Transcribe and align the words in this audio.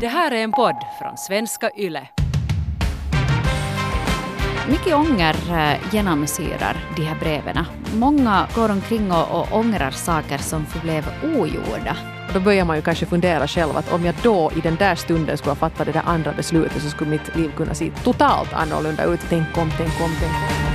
Det 0.00 0.08
här 0.08 0.30
är 0.30 0.44
en 0.44 0.52
podd 0.52 0.76
från 0.98 1.16
svenska 1.16 1.70
YLE. 1.76 2.08
Mycket 4.68 4.94
ånger 4.94 5.34
eh, 5.50 5.94
genomsyrar 5.94 6.76
de 6.96 7.02
här 7.02 7.20
breven. 7.20 7.64
Många 7.94 8.46
går 8.54 8.70
omkring 8.70 9.12
och, 9.12 9.40
och 9.40 9.58
ångrar 9.58 9.90
saker 9.90 10.38
som 10.38 10.66
förblev 10.66 11.04
ogjorda. 11.22 11.96
Då 12.32 12.40
börjar 12.40 12.64
man 12.64 12.76
ju 12.76 12.82
kanske 12.82 13.06
fundera 13.06 13.46
själv 13.46 13.76
att 13.76 13.92
om 13.92 14.04
jag 14.04 14.14
då 14.22 14.50
i 14.56 14.60
den 14.60 14.76
där 14.76 14.94
stunden 14.94 15.38
skulle 15.38 15.50
ha 15.50 15.56
fattat 15.56 15.86
det 15.86 15.92
där 15.92 16.02
andra 16.06 16.32
beslutet 16.32 16.82
så 16.82 16.88
skulle 16.88 17.10
mitt 17.10 17.36
liv 17.36 17.50
kunna 17.56 17.74
se 17.74 17.90
totalt 18.04 18.52
annorlunda 18.52 19.04
ut. 19.04 19.20
Tänk 19.28 19.58
om, 19.58 19.70
tänk 19.78 20.00
om, 20.00 20.10
tänk 20.20 20.32
om. 20.32 20.73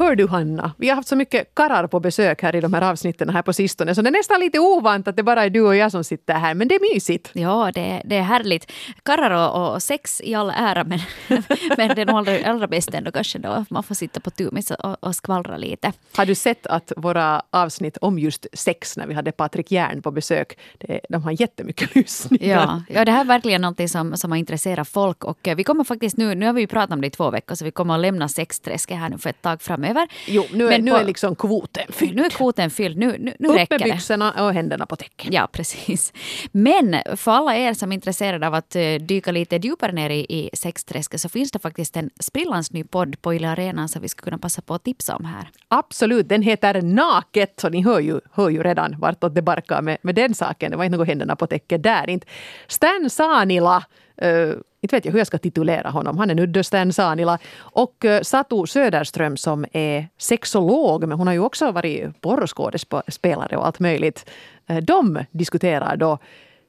Hör 0.00 0.16
du 0.16 0.26
Hanna, 0.26 0.72
vi 0.78 0.88
har 0.88 0.96
haft 0.96 1.08
så 1.08 1.16
mycket 1.16 1.54
karrar 1.54 1.86
på 1.86 2.00
besök 2.00 2.42
här 2.42 2.56
i 2.56 2.60
de 2.60 2.74
här 2.74 2.82
avsnitten 2.82 3.28
här 3.28 3.42
på 3.42 3.52
sistone 3.52 3.94
så 3.94 4.02
det 4.02 4.08
är 4.08 4.12
nästan 4.12 4.40
lite 4.40 4.58
ovant 4.58 5.08
att 5.08 5.16
det 5.16 5.22
bara 5.22 5.44
är 5.44 5.50
du 5.50 5.60
och 5.60 5.76
jag 5.76 5.90
som 5.90 6.04
sitter 6.04 6.34
här 6.34 6.54
men 6.54 6.68
det 6.68 6.74
är 6.74 6.94
mysigt. 6.94 7.30
Ja, 7.32 7.70
det, 7.74 8.02
det 8.04 8.16
är 8.16 8.22
härligt. 8.22 8.72
Karrar 9.02 9.30
och, 9.30 9.74
och 9.74 9.82
sex 9.82 10.20
i 10.24 10.34
all 10.34 10.50
ära 10.50 10.84
men, 10.84 10.98
men 11.76 11.88
det 11.94 12.02
är 12.02 12.06
nog 12.06 12.16
allra, 12.16 12.50
allra 12.50 12.66
bäst 12.66 12.94
ändå 12.94 13.12
kanske 13.12 13.38
då 13.38 13.64
man 13.70 13.82
får 13.82 13.94
sitta 13.94 14.20
på 14.20 14.30
tumis 14.30 14.70
och, 14.70 15.04
och 15.04 15.14
skvallra 15.14 15.56
lite. 15.56 15.92
Har 16.16 16.26
du 16.26 16.34
sett 16.34 16.66
att 16.66 16.92
våra 16.96 17.42
avsnitt 17.50 17.96
om 17.96 18.18
just 18.18 18.46
sex 18.52 18.96
när 18.96 19.06
vi 19.06 19.14
hade 19.14 19.32
Patrik 19.32 19.70
Järn 19.72 20.02
på 20.02 20.10
besök, 20.10 20.58
det, 20.78 21.00
de 21.08 21.22
har 21.22 21.40
jättemycket 21.40 21.94
lyssningar. 21.94 22.56
Ja, 22.56 22.82
ja, 22.88 23.04
det 23.04 23.12
här 23.12 23.20
är 23.20 23.24
verkligen 23.24 23.60
någonting 23.60 23.88
som, 23.88 24.16
som 24.16 24.30
har 24.30 24.38
intresserat 24.38 24.88
folk 24.88 25.24
och 25.24 25.48
vi 25.56 25.64
kommer 25.64 25.84
faktiskt 25.84 26.16
nu, 26.16 26.34
nu 26.34 26.46
har 26.46 26.52
vi 26.52 26.60
ju 26.60 26.66
pratat 26.66 26.92
om 26.92 27.00
det 27.00 27.06
i 27.06 27.10
två 27.10 27.30
veckor 27.30 27.54
så 27.54 27.64
vi 27.64 27.70
kommer 27.70 27.94
att 27.94 28.00
lämna 28.00 28.28
sexträsket 28.28 28.98
här 28.98 29.08
nu 29.08 29.18
för 29.18 29.30
ett 29.30 29.42
tag 29.42 29.62
framöver 29.62 29.89
framöver. 29.90 30.08
Jo, 30.26 30.44
nu 30.52 30.68
är, 30.68 30.78
nu 30.78 30.90
på, 30.90 30.96
är 30.96 31.04
liksom 31.04 31.36
kvoten 31.36 31.92
fylld. 31.92 32.16
Nu 32.16 32.24
är 32.24 32.30
kvoten 32.30 32.70
fylld. 32.70 32.98
Nu, 32.98 33.16
nu, 33.18 33.34
nu 33.38 33.48
Upp 33.48 33.56
räcker 33.56 33.78
med 33.78 33.88
byxorna 33.88 34.44
och 34.44 34.54
händerna 34.54 34.86
på 34.86 34.96
täcket. 34.96 35.32
Ja, 35.32 35.48
precis. 35.52 36.12
Men 36.52 36.96
för 37.16 37.30
alla 37.30 37.56
er 37.56 37.74
som 37.74 37.92
är 37.92 37.94
intresserade 37.94 38.46
av 38.46 38.54
att 38.54 38.76
eh, 38.76 38.94
dyka 38.94 39.32
lite 39.32 39.56
djupare 39.56 39.92
ner 39.92 40.10
i, 40.10 40.26
i 40.28 40.50
sexträsket 40.52 41.20
så 41.20 41.28
finns 41.28 41.50
det 41.50 41.58
faktiskt 41.58 41.96
en 41.96 42.10
sprillans 42.20 42.72
ny 42.72 42.84
podd 42.84 43.22
på 43.22 43.34
Yle 43.34 43.48
Arena 43.48 43.88
som 43.88 44.02
vi 44.02 44.08
skulle 44.08 44.24
kunna 44.24 44.38
passa 44.38 44.62
på 44.62 44.74
att 44.74 44.84
tipsa 44.84 45.16
om 45.16 45.24
här. 45.24 45.48
Absolut, 45.68 46.28
den 46.28 46.42
heter 46.42 46.82
Naket, 46.82 47.60
så 47.60 47.68
ni 47.68 47.82
hör 47.82 48.00
ju, 48.00 48.20
hör 48.32 48.48
ju 48.50 48.62
redan 48.62 49.00
vartåt 49.00 49.34
det 49.34 49.42
barkar 49.42 49.82
med, 49.82 49.98
med 50.02 50.14
den 50.14 50.34
saken. 50.34 50.70
Det 50.70 50.76
var 50.76 50.84
inte 50.84 50.98
något 50.98 51.08
händerna 51.08 51.36
på 51.36 51.46
täcket 51.46 51.82
där. 51.82 52.10
Inte. 52.10 52.26
Stan 52.66 53.10
Sanila 53.10 53.84
Uh, 54.24 54.54
inte 54.80 54.96
vet 54.96 55.04
jag 55.04 55.12
hur 55.12 55.18
jag 55.18 55.26
ska 55.26 55.38
titulera 55.38 55.90
honom. 55.90 56.18
Han 56.18 56.30
är 56.30 56.34
nu 56.34 56.46
Dösten 56.46 56.92
Sanila. 56.92 57.38
Och 57.58 58.04
uh, 58.04 58.20
Satu 58.20 58.66
Söderström 58.66 59.36
som 59.36 59.66
är 59.72 60.08
sexolog, 60.18 61.08
men 61.08 61.18
hon 61.18 61.26
har 61.26 61.34
ju 61.34 61.40
också 61.40 61.70
varit 61.70 62.20
porrskådespelare 62.20 63.56
och 63.56 63.66
allt 63.66 63.78
möjligt. 63.78 64.30
Uh, 64.70 64.76
de 64.76 65.24
diskuterar 65.30 65.96
då 65.96 66.18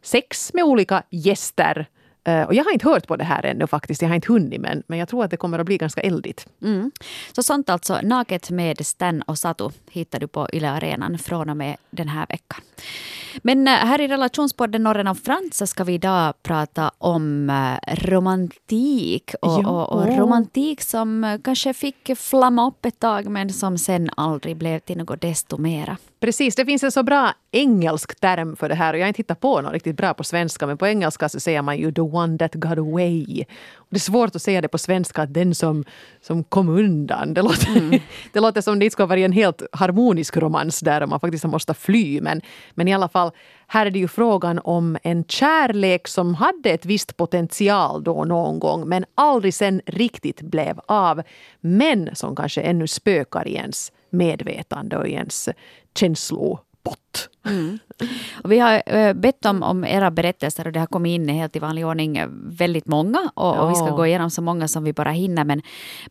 sex 0.01 0.53
med 0.53 0.63
olika 0.63 1.03
gäster 1.09 1.79
Uh, 1.79 2.00
och 2.47 2.53
jag 2.53 2.63
har 2.63 2.71
inte 2.71 2.89
hört 2.89 3.07
på 3.07 3.15
det 3.15 3.23
här 3.23 3.45
ännu 3.45 3.67
faktiskt. 3.67 4.01
Jag 4.01 4.09
har 4.09 4.15
inte 4.15 4.33
hunnit 4.33 4.61
men, 4.61 4.83
men 4.87 4.99
jag 4.99 5.07
tror 5.07 5.23
att 5.23 5.31
det 5.31 5.37
kommer 5.37 5.59
att 5.59 5.65
bli 5.65 5.77
ganska 5.77 6.01
eldigt. 6.01 6.47
Mm. 6.61 6.91
Så 7.31 7.43
sånt 7.43 7.69
alltså, 7.69 7.99
Naket 8.03 8.49
med 8.49 8.85
Stan 8.85 9.21
och 9.21 9.37
Satu 9.37 9.69
hittar 9.91 10.19
du 10.19 10.27
på 10.27 10.47
Yle 10.53 10.69
Arenan 10.69 11.17
från 11.17 11.49
och 11.49 11.57
med 11.57 11.77
den 11.89 12.07
här 12.07 12.25
veckan. 12.29 12.61
Men 13.43 13.67
uh, 13.67 13.73
här 13.73 14.01
i 14.01 14.07
relationspodden 14.07 14.83
Norren 14.83 15.07
och 15.07 15.17
Frans 15.17 15.69
ska 15.69 15.83
vi 15.83 15.93
idag 15.93 16.33
prata 16.43 16.91
om 16.97 17.49
uh, 17.49 17.95
romantik. 17.95 19.33
Och, 19.41 19.65
och, 19.65 19.89
och, 19.89 20.17
romantik 20.17 20.81
som 20.81 21.39
kanske 21.43 21.73
fick 21.73 22.17
flamma 22.17 22.67
upp 22.67 22.85
ett 22.85 22.99
tag 22.99 23.27
men 23.27 23.49
som 23.49 23.77
sen 23.77 24.09
aldrig 24.17 24.57
blev 24.57 24.79
till 24.79 24.97
något 24.97 25.21
desto 25.21 25.57
mera. 25.57 25.97
Precis, 26.19 26.55
det 26.55 26.65
finns 26.65 26.83
en 26.83 26.91
så 26.91 27.03
bra 27.03 27.33
engelsk 27.51 28.19
term 28.19 28.55
för 28.55 28.69
det 28.69 28.75
här 28.75 28.93
och 28.93 28.99
jag 28.99 29.03
har 29.03 29.07
inte 29.07 29.19
hittat 29.19 29.39
på 29.39 29.61
något 29.61 29.73
riktigt 29.73 29.97
bra 29.97 30.13
på 30.13 30.23
svenska 30.23 30.67
men 30.67 30.77
på 30.77 30.87
engelska 30.87 31.29
så 31.29 31.39
säger 31.39 31.61
man 31.61 31.77
ju 31.77 31.91
the 31.91 32.01
one 32.15 32.37
that 32.37 32.53
got 32.53 32.77
away. 32.77 33.45
Det 33.89 33.97
är 33.97 33.99
svårt 33.99 34.35
att 34.35 34.41
säga 34.41 34.61
det 34.61 34.67
på 34.67 34.77
svenska, 34.77 35.21
att 35.21 35.33
den 35.33 35.55
som, 35.55 35.85
som 36.21 36.43
kom 36.43 36.69
undan. 36.69 37.33
Det 37.33 37.41
låter, 37.41 37.77
mm. 37.77 37.99
det 38.33 38.39
låter 38.39 38.61
som 38.61 38.79
det 38.79 38.85
inte 38.85 38.93
ska 38.93 39.05
vara 39.05 39.19
en 39.19 39.31
helt 39.31 39.61
harmonisk 39.71 40.37
romans 40.37 40.79
där 40.79 41.05
man 41.05 41.19
faktiskt 41.19 41.45
måste 41.45 41.73
fly. 41.73 42.21
Men, 42.21 42.41
men 42.71 42.87
i 42.87 42.93
alla 42.93 43.09
fall, 43.09 43.31
här 43.67 43.85
är 43.85 43.91
det 43.91 43.99
ju 43.99 44.07
frågan 44.07 44.59
om 44.63 44.97
en 45.03 45.23
kärlek 45.23 46.07
som 46.07 46.35
hade 46.35 46.69
ett 46.69 46.85
visst 46.85 47.17
potential 47.17 48.03
då 48.03 48.25
någon 48.25 48.59
gång 48.59 48.89
men 48.89 49.05
aldrig 49.15 49.53
sen 49.53 49.81
riktigt 49.85 50.41
blev 50.41 50.79
av. 50.85 51.21
Men 51.61 52.15
som 52.15 52.35
kanske 52.35 52.61
ännu 52.61 52.87
spökar 52.87 53.47
i 53.47 53.55
ens 53.55 53.91
medvetande 54.09 54.97
och 54.97 55.07
i 55.07 55.11
ens 55.11 55.49
känslopott. 56.81 57.29
Mm. 57.45 57.79
Och 58.43 58.51
vi 58.51 58.59
har 58.59 58.83
eh, 58.85 59.13
bett 59.13 59.45
om, 59.45 59.63
om 59.63 59.85
era 59.85 60.11
berättelser 60.11 60.67
och 60.67 60.73
det 60.73 60.79
har 60.79 60.87
kommit 60.87 61.09
in 61.09 61.29
helt 61.29 61.55
i 61.55 61.59
vanlig 61.59 61.85
ordning 61.85 62.17
eh, 62.17 62.27
väldigt 62.31 62.87
många 62.87 63.19
och, 63.35 63.55
ja. 63.55 63.61
och 63.61 63.71
vi 63.71 63.75
ska 63.75 63.89
gå 63.89 64.05
igenom 64.05 64.29
så 64.29 64.41
många 64.41 64.67
som 64.67 64.83
vi 64.83 64.93
bara 64.93 65.11
hinner. 65.11 65.43
Men, 65.43 65.61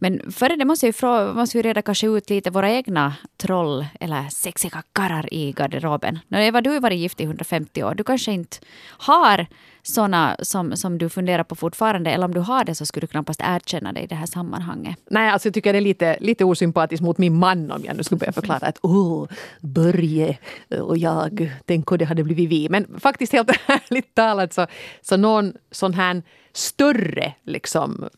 men 0.01 0.33
före 0.33 0.57
det 0.57 0.65
måste, 0.65 0.93
jag, 1.03 1.37
måste 1.37 1.59
vi 1.59 1.63
reda 1.63 1.83
kanske 1.83 2.07
ut 2.07 2.31
lite 2.31 2.51
våra 2.51 2.71
egna 2.71 3.15
troll 3.37 3.87
eller 4.01 4.29
sexiga 4.29 4.83
karrar 4.93 5.35
i 5.35 5.53
garderoben. 5.53 6.19
Eva, 6.31 6.61
du 6.61 6.71
har 6.71 6.81
varit 6.81 6.99
gift 6.99 7.21
i 7.21 7.25
150 7.25 7.85
år. 7.85 7.95
Du 7.95 8.05
kanske 8.05 8.33
inte 8.33 8.57
har 8.99 9.47
såna 9.83 10.37
som, 10.43 10.77
som 10.77 10.99
du 10.99 11.09
funderar 11.09 11.45
på 11.45 11.55
fortfarande? 11.55 12.11
Eller 12.11 12.25
om 12.25 12.35
du 12.35 12.41
har 12.41 12.65
det 12.65 12.75
så 12.75 12.87
skulle 12.87 13.01
du 13.01 13.07
knappast 13.07 13.41
erkänna 13.45 13.93
det 13.93 14.01
i 14.01 14.07
det 14.07 14.15
här 14.15 14.27
sammanhanget. 14.27 14.97
Nej, 15.11 15.31
alltså 15.31 15.49
jag 15.49 15.55
tycker 15.55 15.73
det 15.73 15.79
är 15.79 15.81
lite, 15.81 16.17
lite 16.21 16.45
osympatiskt 16.45 17.03
mot 17.03 17.19
min 17.19 17.39
man 17.39 17.71
om 17.71 17.85
jag 17.85 17.97
nu 17.97 18.03
skulle 18.03 18.19
börja 18.19 18.33
förklara 18.33 18.67
att 18.67 18.79
åh, 18.83 19.27
Börje 19.61 20.39
och 20.81 20.99
jag, 20.99 21.53
tänk 21.65 21.93
om 21.93 21.99
det 21.99 22.05
hade 22.05 22.25
blivit 22.25 22.51
vi. 22.51 22.69
Men 22.69 23.01
faktiskt 23.01 23.33
helt 23.33 23.51
ärligt 23.67 24.15
talat 24.15 24.53
så, 24.53 24.67
så 25.03 25.17
någon 25.17 25.53
sån 25.71 25.95
här 25.95 26.23
större 26.53 27.35
liksom, 27.45 28.09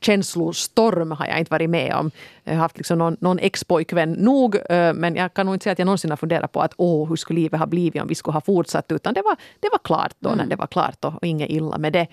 känslostorm 0.00 1.10
har 1.10 1.26
jag 1.26 1.38
inte 1.38 1.50
varit 1.50 1.70
med 1.70 1.94
om. 1.94 2.10
Jag 2.44 2.52
har 2.52 2.60
haft 2.60 2.76
liksom 2.76 2.98
någon, 2.98 3.16
någon 3.20 3.38
ex-pojkvän 3.38 4.12
nog, 4.12 4.56
eh, 4.70 4.94
men 4.94 5.16
jag 5.16 5.34
kan 5.34 5.46
nog 5.46 5.54
inte 5.54 5.64
säga 5.64 5.72
att 5.72 5.78
jag 5.78 5.86
någonsin 5.86 6.10
har 6.10 6.16
funderat 6.16 6.52
på 6.52 6.60
att 6.60 6.74
åh, 6.76 7.08
hur 7.08 7.16
skulle 7.16 7.40
livet 7.40 7.60
ha 7.60 7.66
blivit 7.66 8.02
om 8.02 8.08
vi 8.08 8.14
skulle 8.14 8.32
ha 8.32 8.40
fortsatt, 8.40 8.92
utan 8.92 9.14
det 9.14 9.22
var, 9.22 9.36
det 9.60 9.68
var 9.72 9.78
klart 9.78 10.12
då 10.18 10.28
mm. 10.28 10.38
när 10.38 10.46
det 10.46 10.56
var 10.56 10.66
klart 10.66 11.04
och, 11.04 11.14
och 11.14 11.26
inget 11.26 11.50
illa 11.50 11.78
med 11.78 11.92
det. 11.92 12.06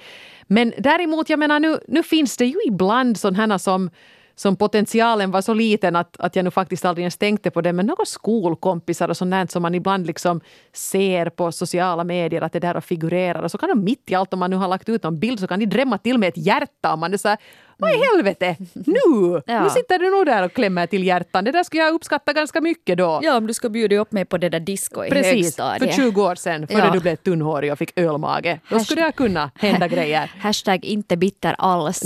Men 0.48 0.74
däremot, 0.78 1.30
jag 1.30 1.40
menar 1.40 1.60
nu, 1.60 1.80
nu 1.88 2.04
finns 2.04 2.38
det 2.38 2.46
ju 2.46 2.58
ibland 2.68 3.18
sådana 3.18 3.60
som 3.60 3.90
som 4.36 4.56
potentialen 4.56 5.32
var 5.32 5.42
så 5.42 5.54
liten 5.54 5.96
att, 5.96 6.20
att 6.20 6.36
jag 6.36 6.44
nu 6.44 6.52
faktiskt 6.52 6.86
aldrig 6.86 7.04
ens 7.04 7.18
tänkte 7.18 7.52
på 7.52 7.62
det. 7.62 7.74
Men 7.74 7.86
några 7.86 8.06
skolkompisar 8.06 9.10
och 9.10 9.18
sånt 9.18 9.52
som 9.52 9.62
man 9.62 9.76
ibland 9.76 10.08
liksom 10.08 10.42
ser 10.74 11.30
på 11.30 11.52
sociala 11.52 12.04
medier 12.04 12.42
att 12.42 12.54
det 12.54 12.60
där 12.60 12.82
figurerar. 12.82 13.44
Och 13.44 13.52
så 13.52 13.58
kan 13.58 13.70
de 13.70 13.84
mitt 13.84 14.12
i 14.12 14.16
allt, 14.16 14.34
om 14.34 14.40
man 14.40 14.50
nu 14.50 14.56
har 14.56 14.68
lagt 14.68 14.90
ut 14.90 15.04
någon 15.04 15.20
bild, 15.20 15.40
så 15.40 15.48
kan 15.48 15.60
de 15.60 15.66
drämma 15.66 15.98
till 15.98 16.18
med 16.18 16.30
ett 16.30 16.38
hjärta. 16.38 16.94
Och 16.94 17.00
man 17.00 17.14
är 17.14 17.18
så 17.18 17.28
här, 17.28 17.38
vad 17.78 17.92
i 17.92 18.02
helvete, 18.14 18.56
nu! 18.74 19.42
Ja. 19.56 19.64
Nu 19.64 19.70
sitter 19.70 20.00
du 20.00 20.10
nog 20.10 20.26
där 20.26 20.44
och 20.44 20.54
klämmer 20.54 20.88
till 20.88 21.04
hjärtan. 21.04 21.44
Det 21.44 21.52
där 21.52 21.64
skulle 21.64 21.84
jag 21.84 21.94
uppskatta 21.94 22.34
ganska 22.34 22.62
mycket 22.62 22.98
då. 22.98 23.20
Ja, 23.24 23.38
om 23.38 23.48
du 23.48 23.54
ska 23.54 23.70
bjuda 23.70 23.98
upp 23.98 24.12
mig 24.12 24.26
på 24.26 24.38
det 24.38 24.50
där 24.50 24.60
disco 24.60 25.06
i 25.06 25.10
Precis, 25.10 25.46
högstadiet. 25.46 25.96
för 25.96 26.02
20 26.02 26.24
år 26.24 26.36
sedan, 26.36 26.68
före 26.68 26.78
ja. 26.78 26.92
du 26.92 27.00
blev 27.00 27.16
tunnhårig 27.16 27.72
och 27.72 27.78
fick 27.78 28.00
ölmage. 28.00 28.60
Då 28.70 28.80
skulle 28.80 29.06
det 29.06 29.12
kunna 29.12 29.52
hända 29.56 29.88
grejer. 29.96 30.32
Hashtag 30.40 30.86
inte 30.86 31.18
bitter 31.18 31.56
alls. 31.58 32.04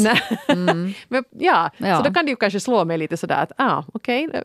Mm. 0.48 0.94
Men, 1.08 1.24
ja, 1.30 1.70
ja, 1.78 1.98
så 1.98 2.04
då 2.04 2.14
kan 2.14 2.26
det 2.26 2.30
ju 2.30 2.36
kanske 2.36 2.60
slå 2.60 2.86
mig 2.86 2.98
lite 2.98 3.18
sådär 3.18 3.44
att 3.44 3.52
ah, 3.58 3.84
okej, 3.94 4.28
okay, 4.28 4.42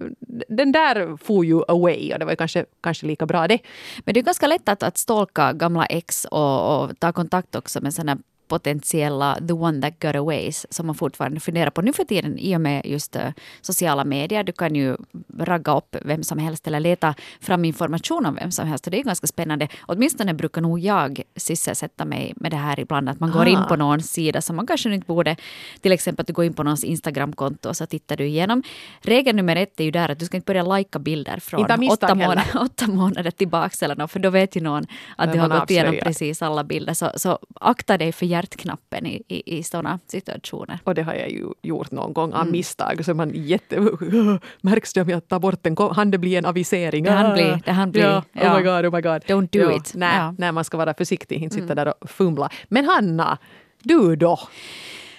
den 0.48 0.72
där 0.72 1.16
for 1.16 1.44
you 1.44 1.64
away 1.68 2.12
och 2.12 2.18
det 2.18 2.24
var 2.24 2.32
ju 2.32 2.36
kanske, 2.36 2.64
kanske 2.82 3.06
lika 3.06 3.26
bra 3.26 3.48
det. 3.48 3.58
Men 4.04 4.14
det 4.14 4.20
är 4.20 4.24
ganska 4.24 4.46
lätt 4.46 4.68
att, 4.68 4.82
att 4.82 4.98
stalka 4.98 5.52
gamla 5.52 5.86
ex 5.86 6.24
och, 6.24 6.84
och 6.84 6.98
ta 6.98 7.12
kontakt 7.12 7.54
också 7.54 7.80
med 7.80 7.94
sådana 7.94 8.18
potentiella 8.48 9.38
the 9.48 9.52
one 9.52 9.80
that 9.80 10.00
got 10.00 10.16
away 10.16 10.52
som 10.52 10.86
man 10.86 10.94
fortfarande 10.94 11.40
funderar 11.40 11.70
på 11.70 11.82
nu 11.82 11.92
för 11.92 12.04
tiden 12.04 12.38
i 12.38 12.56
och 12.56 12.60
med 12.60 12.86
just 12.86 13.16
uh, 13.16 13.22
sociala 13.60 14.04
medier. 14.04 14.44
Du 14.44 14.52
kan 14.52 14.74
ju 14.74 14.96
ragga 15.38 15.76
upp 15.76 15.96
vem 16.02 16.22
som 16.22 16.38
helst 16.38 16.66
eller 16.66 16.80
leta 16.80 17.14
fram 17.40 17.64
information 17.64 18.26
om 18.26 18.34
vem 18.34 18.50
som 18.50 18.66
helst 18.66 18.86
och 18.86 18.90
det 18.90 18.98
är 19.00 19.02
ganska 19.02 19.26
spännande. 19.26 19.68
Åtminstone 19.86 20.34
brukar 20.34 20.60
nog 20.60 20.78
jag 20.78 21.22
sysselsätta 21.36 22.04
mig 22.04 22.32
med 22.36 22.50
det 22.50 22.56
här 22.56 22.80
ibland 22.80 23.08
att 23.08 23.20
man 23.20 23.30
går 23.30 23.46
in 23.46 23.60
på 23.68 23.76
någon 23.76 24.02
sida 24.02 24.42
som 24.42 24.56
man 24.56 24.66
kanske 24.66 24.94
inte 24.94 25.06
borde. 25.06 25.36
Till 25.80 25.92
exempel 25.92 26.22
att 26.22 26.26
du 26.26 26.32
går 26.32 26.44
in 26.44 26.54
på 26.54 26.62
någons 26.62 26.84
Instagramkonto 26.84 27.68
och 27.68 27.76
så 27.76 27.86
tittar 27.86 28.16
du 28.16 28.26
igenom. 28.26 28.62
Regel 29.00 29.36
nummer 29.36 29.56
ett 29.56 29.80
är 29.80 29.84
ju 29.84 29.90
där 29.90 30.08
att 30.08 30.18
du 30.18 30.26
ska 30.26 30.36
inte 30.36 30.46
börja 30.46 30.62
lajka 30.62 30.98
bilder 30.98 31.38
från 31.38 31.64
åtta 31.90 32.14
månader, 32.14 32.44
åtta 32.60 32.86
månader 32.86 33.30
tillbaka 33.30 33.84
eller 33.84 33.96
något, 33.96 34.10
för 34.10 34.20
då 34.20 34.30
vet 34.30 34.56
ju 34.56 34.60
någon 34.60 34.86
att 35.16 35.32
du 35.32 35.38
har 35.38 35.48
gått 35.48 35.70
igenom 35.70 35.98
precis 36.02 36.42
alla 36.42 36.64
bilder. 36.64 36.94
Så, 36.94 37.10
så 37.16 37.38
akta 37.60 37.98
dig 37.98 38.12
för 38.12 38.26
hjärtknappen 38.34 39.06
i, 39.06 39.22
i, 39.28 39.58
i 39.58 39.62
sådana 39.62 39.98
situationer. 40.06 40.78
Och 40.84 40.94
det 40.94 41.02
har 41.02 41.14
jag 41.14 41.30
ju 41.30 41.46
gjort 41.62 41.90
någon 41.90 42.12
gång 42.12 42.32
av 42.32 42.40
mm. 42.40 42.52
misstag. 42.52 43.04
Så 43.04 43.14
man 43.14 43.30
jätte... 43.34 43.80
Märks 44.62 44.92
det 44.92 45.02
om 45.02 45.08
jag 45.08 45.28
tar 45.28 45.38
bort 45.38 45.62
den? 45.62 45.76
Han 45.92 46.10
det 46.10 46.18
blir 46.18 46.38
en 46.38 46.46
avisering? 46.46 47.04
Det 47.04 47.10
han 47.10 47.32
blir. 47.32 47.62
Det 47.64 47.72
han 47.72 47.90
blir. 47.90 48.02
Ja. 48.02 48.22
Ja. 48.32 48.52
Oh 48.52 48.56
my 48.56 48.62
god, 48.62 48.86
oh 48.86 48.92
my 48.94 49.00
god. 49.00 49.22
Don't 49.24 49.48
do 49.52 49.70
ja. 49.70 49.76
it. 49.76 49.92
Nej, 49.94 50.16
ja. 50.16 50.34
nej, 50.38 50.52
man 50.52 50.64
ska 50.64 50.76
vara 50.76 50.94
försiktig, 50.94 51.42
inte 51.42 51.54
sitta 51.54 51.72
mm. 51.72 51.76
där 51.76 51.94
och 52.02 52.10
fumla. 52.10 52.50
Men 52.68 52.84
Hanna, 52.84 53.38
du 53.82 54.16
då? 54.16 54.38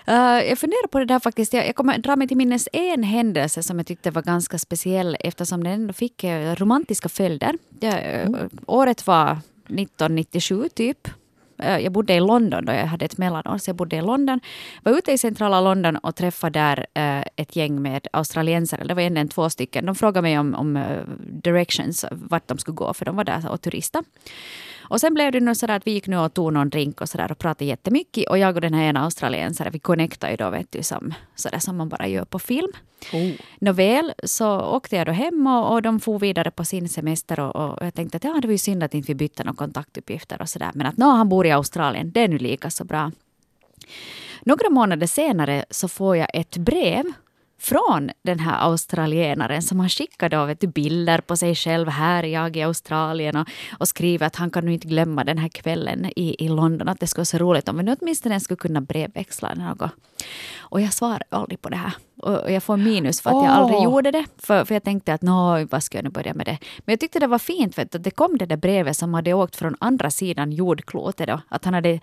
Uh, 0.09 0.15
jag 0.49 0.59
funderar 0.59 0.87
på 0.87 0.99
det 0.99 1.05
där 1.05 1.19
faktiskt. 1.19 1.53
Jag, 1.53 1.67
jag 1.67 1.75
kommer 1.75 1.97
dra 1.97 2.15
mig 2.15 2.27
till 2.27 2.37
minnes 2.37 2.67
en 2.73 3.03
händelse 3.03 3.63
som 3.63 3.77
jag 3.77 3.87
tyckte 3.87 4.11
var 4.11 4.21
ganska 4.21 4.57
speciell 4.57 5.17
eftersom 5.19 5.63
den 5.63 5.73
ändå 5.73 5.93
fick 5.93 6.23
uh, 6.23 6.55
romantiska 6.55 7.09
följder. 7.09 7.57
Det, 7.69 7.87
uh, 7.87 8.27
mm. 8.27 8.49
Året 8.67 9.07
var 9.07 9.31
1997 9.31 10.69
typ 10.75 11.07
Eh, 11.07 11.24
Eh, 11.57 11.77
jag 11.77 11.91
bodde 11.91 12.13
i 12.13 12.19
London 12.19 12.65
då 12.65 12.73
jag 12.73 12.85
hade 12.85 13.05
ett 13.05 13.17
mellanår, 13.17 13.57
så 13.57 13.69
jag 13.69 13.75
bodde 13.75 13.95
i 13.95 14.01
London. 14.01 14.39
Var 14.83 14.97
ute 14.97 15.11
i 15.11 15.17
centrala 15.17 15.61
London 15.61 15.97
och 15.97 16.15
träffade 16.15 16.59
där 16.59 16.85
eh, 16.93 17.25
ett 17.35 17.55
gäng 17.55 17.81
med 17.81 18.07
australiensare. 18.13 18.83
Det 18.83 18.93
var 18.93 19.01
egentligen 19.01 19.27
två 19.27 19.49
stycken. 19.49 19.85
De 19.85 19.95
frågade 19.95 20.21
mig 20.21 20.39
om, 20.39 20.55
om 20.55 20.77
eh, 20.77 20.99
directions, 21.19 22.05
vart 22.11 22.47
de 22.47 22.57
skulle 22.57 22.75
gå, 22.75 22.93
för 22.93 23.05
de 23.05 23.15
var 23.15 23.23
där 23.23 23.51
och 23.51 23.61
turistade. 23.61 24.05
Och 24.89 25.01
sen 25.01 25.13
blev 25.13 25.31
det 25.31 25.39
nog 25.39 25.57
sådär 25.57 25.75
att 25.75 25.87
vi 25.87 25.91
gick 25.91 26.07
nu 26.07 26.17
och 26.17 26.33
tog 26.33 26.53
någon 26.53 26.69
drink 26.69 27.01
och 27.01 27.09
sådär 27.09 27.31
och 27.31 27.37
pratade 27.37 27.65
jättemycket. 27.65 28.29
Och 28.29 28.37
jag 28.37 28.55
och 28.55 28.61
den 28.61 28.73
här 28.73 28.83
ena 28.83 29.03
australiensaren, 29.03 29.71
vi 29.71 29.79
connectade 29.79 30.31
ju 30.31 30.37
då 30.37 30.49
vet 30.49 30.71
du 30.71 30.83
som, 30.83 31.13
sådär 31.35 31.59
som 31.59 31.77
man 31.77 31.89
bara 31.89 32.07
gör 32.07 32.25
på 32.25 32.39
film. 32.39 32.71
Oh. 33.13 33.31
Nåväl, 33.59 34.13
så 34.23 34.59
åkte 34.59 34.95
jag 34.95 35.05
då 35.05 35.11
hem 35.11 35.47
och, 35.47 35.73
och 35.73 35.81
de 35.81 35.99
for 35.99 36.19
vidare 36.19 36.51
på 36.51 36.65
sin 36.65 36.89
semester 36.89 37.39
och, 37.39 37.55
och 37.55 37.85
jag 37.85 37.93
tänkte 37.93 38.17
att 38.17 38.23
ja, 38.23 38.39
det 38.41 38.47
var 38.47 38.51
ju 38.51 38.57
synd 38.57 38.83
att 38.83 38.93
inte 38.93 39.07
vi 39.07 39.15
bytte 39.15 39.43
några 39.43 39.55
kontaktuppgifter 39.55 40.41
och 40.41 40.49
sådär. 40.49 40.71
Men 40.73 40.87
att 40.87 40.97
nå, 40.97 41.09
han 41.09 41.29
bor 41.29 41.45
i 41.45 41.51
Australien, 41.51 42.11
det 42.11 42.19
är 42.19 42.27
nu 42.27 42.37
lika 42.37 42.69
så 42.69 42.83
bra. 42.83 43.11
Några 44.43 44.69
månader 44.69 45.07
senare 45.07 45.65
så 45.69 45.87
får 45.87 46.17
jag 46.17 46.27
ett 46.33 46.57
brev 46.57 47.05
från 47.59 48.11
den 48.23 48.39
här 48.39 48.57
australienaren 48.71 49.61
som 49.61 49.79
har 49.79 49.89
skickat 49.89 50.31
då, 50.31 50.45
vet 50.45 50.59
du, 50.61 50.67
bilder 50.67 51.17
på 51.21 51.37
sig 51.37 51.55
själv. 51.55 51.87
Här 51.89 52.23
är 52.23 52.27
jag 52.27 52.57
i 52.57 52.61
Australien 52.63 53.35
och, 53.35 53.47
och 53.79 53.87
skriver 53.87 54.27
att 54.27 54.35
han 54.35 54.49
kan 54.49 54.65
nu 54.65 54.73
inte 54.73 54.87
glömma 54.87 55.23
den 55.23 55.37
här 55.37 55.49
kvällen 55.49 56.05
i, 56.15 56.45
i 56.45 56.47
London. 56.47 56.87
Att 56.89 56.99
det 56.99 57.07
skulle 57.07 57.19
vara 57.21 57.25
så 57.25 57.37
roligt 57.37 57.69
om 57.69 57.77
vi 57.77 57.83
nu 57.83 57.95
åtminstone 58.01 58.39
skulle 58.39 58.57
kunna 58.57 58.81
brevväxla 58.81 59.53
något. 59.53 59.91
Och 60.57 60.81
jag 60.81 60.93
svarar 60.93 61.21
aldrig 61.29 61.61
på 61.61 61.69
det 61.69 61.75
här. 61.75 61.91
Och 62.21 62.51
jag 62.51 62.63
får 62.63 62.77
minus 62.77 63.21
för 63.21 63.29
att 63.29 63.35
jag 63.45 63.53
aldrig 63.53 63.83
gjorde 63.83 64.11
det. 64.11 64.25
För, 64.37 64.65
för 64.65 64.75
jag 64.75 64.83
tänkte 64.83 65.13
att 65.13 65.21
nå, 65.21 65.65
vad 65.71 65.83
ska 65.83 65.97
jag 65.97 66.03
nu 66.03 66.09
börja 66.09 66.33
med 66.33 66.45
det? 66.45 66.57
Men 66.79 66.93
jag 66.93 66.99
tyckte 66.99 67.19
det 67.19 67.27
var 67.27 67.39
fint 67.39 67.75
för 67.75 67.81
att 67.81 68.03
det 68.03 68.11
kom 68.11 68.37
det 68.37 68.45
där 68.45 68.57
brevet 68.57 68.97
som 68.97 69.13
hade 69.13 69.33
åkt 69.33 69.55
från 69.55 69.75
andra 69.79 70.11
sidan 70.11 70.51
jordklotet. 70.51 71.27
Då. 71.27 71.41
Att 71.49 71.65
han 71.65 71.73
hade 71.73 71.93
uh, 71.93 71.99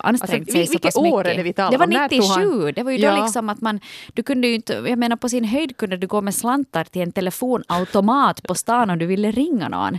ansträngt 0.00 0.04
Alltså, 0.04 0.26
sig 0.26 0.40
vil- 0.40 0.66
så 0.66 0.70
vilket 0.70 0.82
pass 0.82 0.96
mycket. 1.02 1.12
år 1.14 1.26
är 1.26 1.36
det 1.36 1.42
vi 1.42 1.52
talar 1.52 1.70
Det 1.70 1.76
var 1.78 1.86
om? 1.86 1.92
Tog 1.92 2.24
han- 2.24 2.40
97. 2.48 2.72
Det 2.72 2.82
var 2.82 2.90
ju 2.92 2.98
Ja. 2.98 3.16
då 3.16 3.22
liksom 3.22 3.48
att 3.48 3.60
man... 3.60 3.80
Du 4.14 4.22
kunde 4.22 4.48
ju 4.48 4.54
inte... 4.54 4.77
Jag 4.86 4.98
menar 4.98 5.16
på 5.16 5.28
sin 5.28 5.44
höjd 5.44 5.76
kunde 5.76 5.96
du 5.96 6.06
gå 6.06 6.20
med 6.20 6.34
slantar 6.34 6.84
till 6.84 7.02
en 7.02 7.12
telefonautomat 7.12 8.42
på 8.42 8.54
stan 8.54 8.90
om 8.90 8.98
du 8.98 9.06
ville 9.06 9.30
ringa 9.30 9.68
någon. 9.68 9.98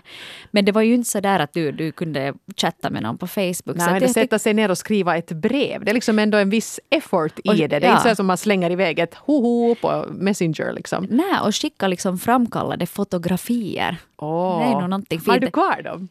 Men 0.51 0.65
det 0.65 0.71
var 0.71 0.81
ju 0.81 0.93
inte 0.93 1.09
så 1.09 1.19
där 1.19 1.39
att 1.39 1.53
du, 1.53 1.71
du 1.71 1.91
kunde 1.91 2.33
chatta 2.57 2.89
med 2.89 3.03
någon 3.03 3.17
på 3.17 3.27
Facebook. 3.27 3.63
så 3.81 3.91
Nej, 3.91 4.03
att 4.05 4.11
sätta 4.11 4.39
sig 4.39 4.53
ner 4.53 4.71
och 4.71 4.77
skriva 4.77 5.17
ett 5.17 5.31
brev. 5.31 5.85
Det 5.85 5.91
är 5.91 5.93
liksom 5.93 6.19
ändå 6.19 6.37
en 6.37 6.49
viss 6.49 6.79
effort 6.89 7.39
i 7.43 7.49
Och- 7.49 7.55
det. 7.55 7.67
Det 7.67 7.75
är 7.75 7.81
ja. 7.81 7.97
inte 7.97 8.09
så 8.09 8.15
som 8.15 8.25
man 8.25 8.37
slänger 8.37 8.69
iväg 8.71 8.99
ett 8.99 9.15
hoho 9.15 9.75
på 9.75 10.05
Messenger. 10.11 10.73
Liksom. 10.73 11.07
Nej, 11.09 11.39
och 11.43 11.55
skicka 11.55 11.87
liksom 11.87 12.17
framkallade 12.19 12.85
fotografier. 12.85 13.97
Åh. 14.17 14.59
Det 14.59 14.65
är 14.65 14.71
nog 14.71 14.89
någonting 14.89 15.21
Har 15.25 15.33
fint. 15.33 15.45
du 15.45 15.51
kvar 15.51 15.81
dem? 15.81 16.07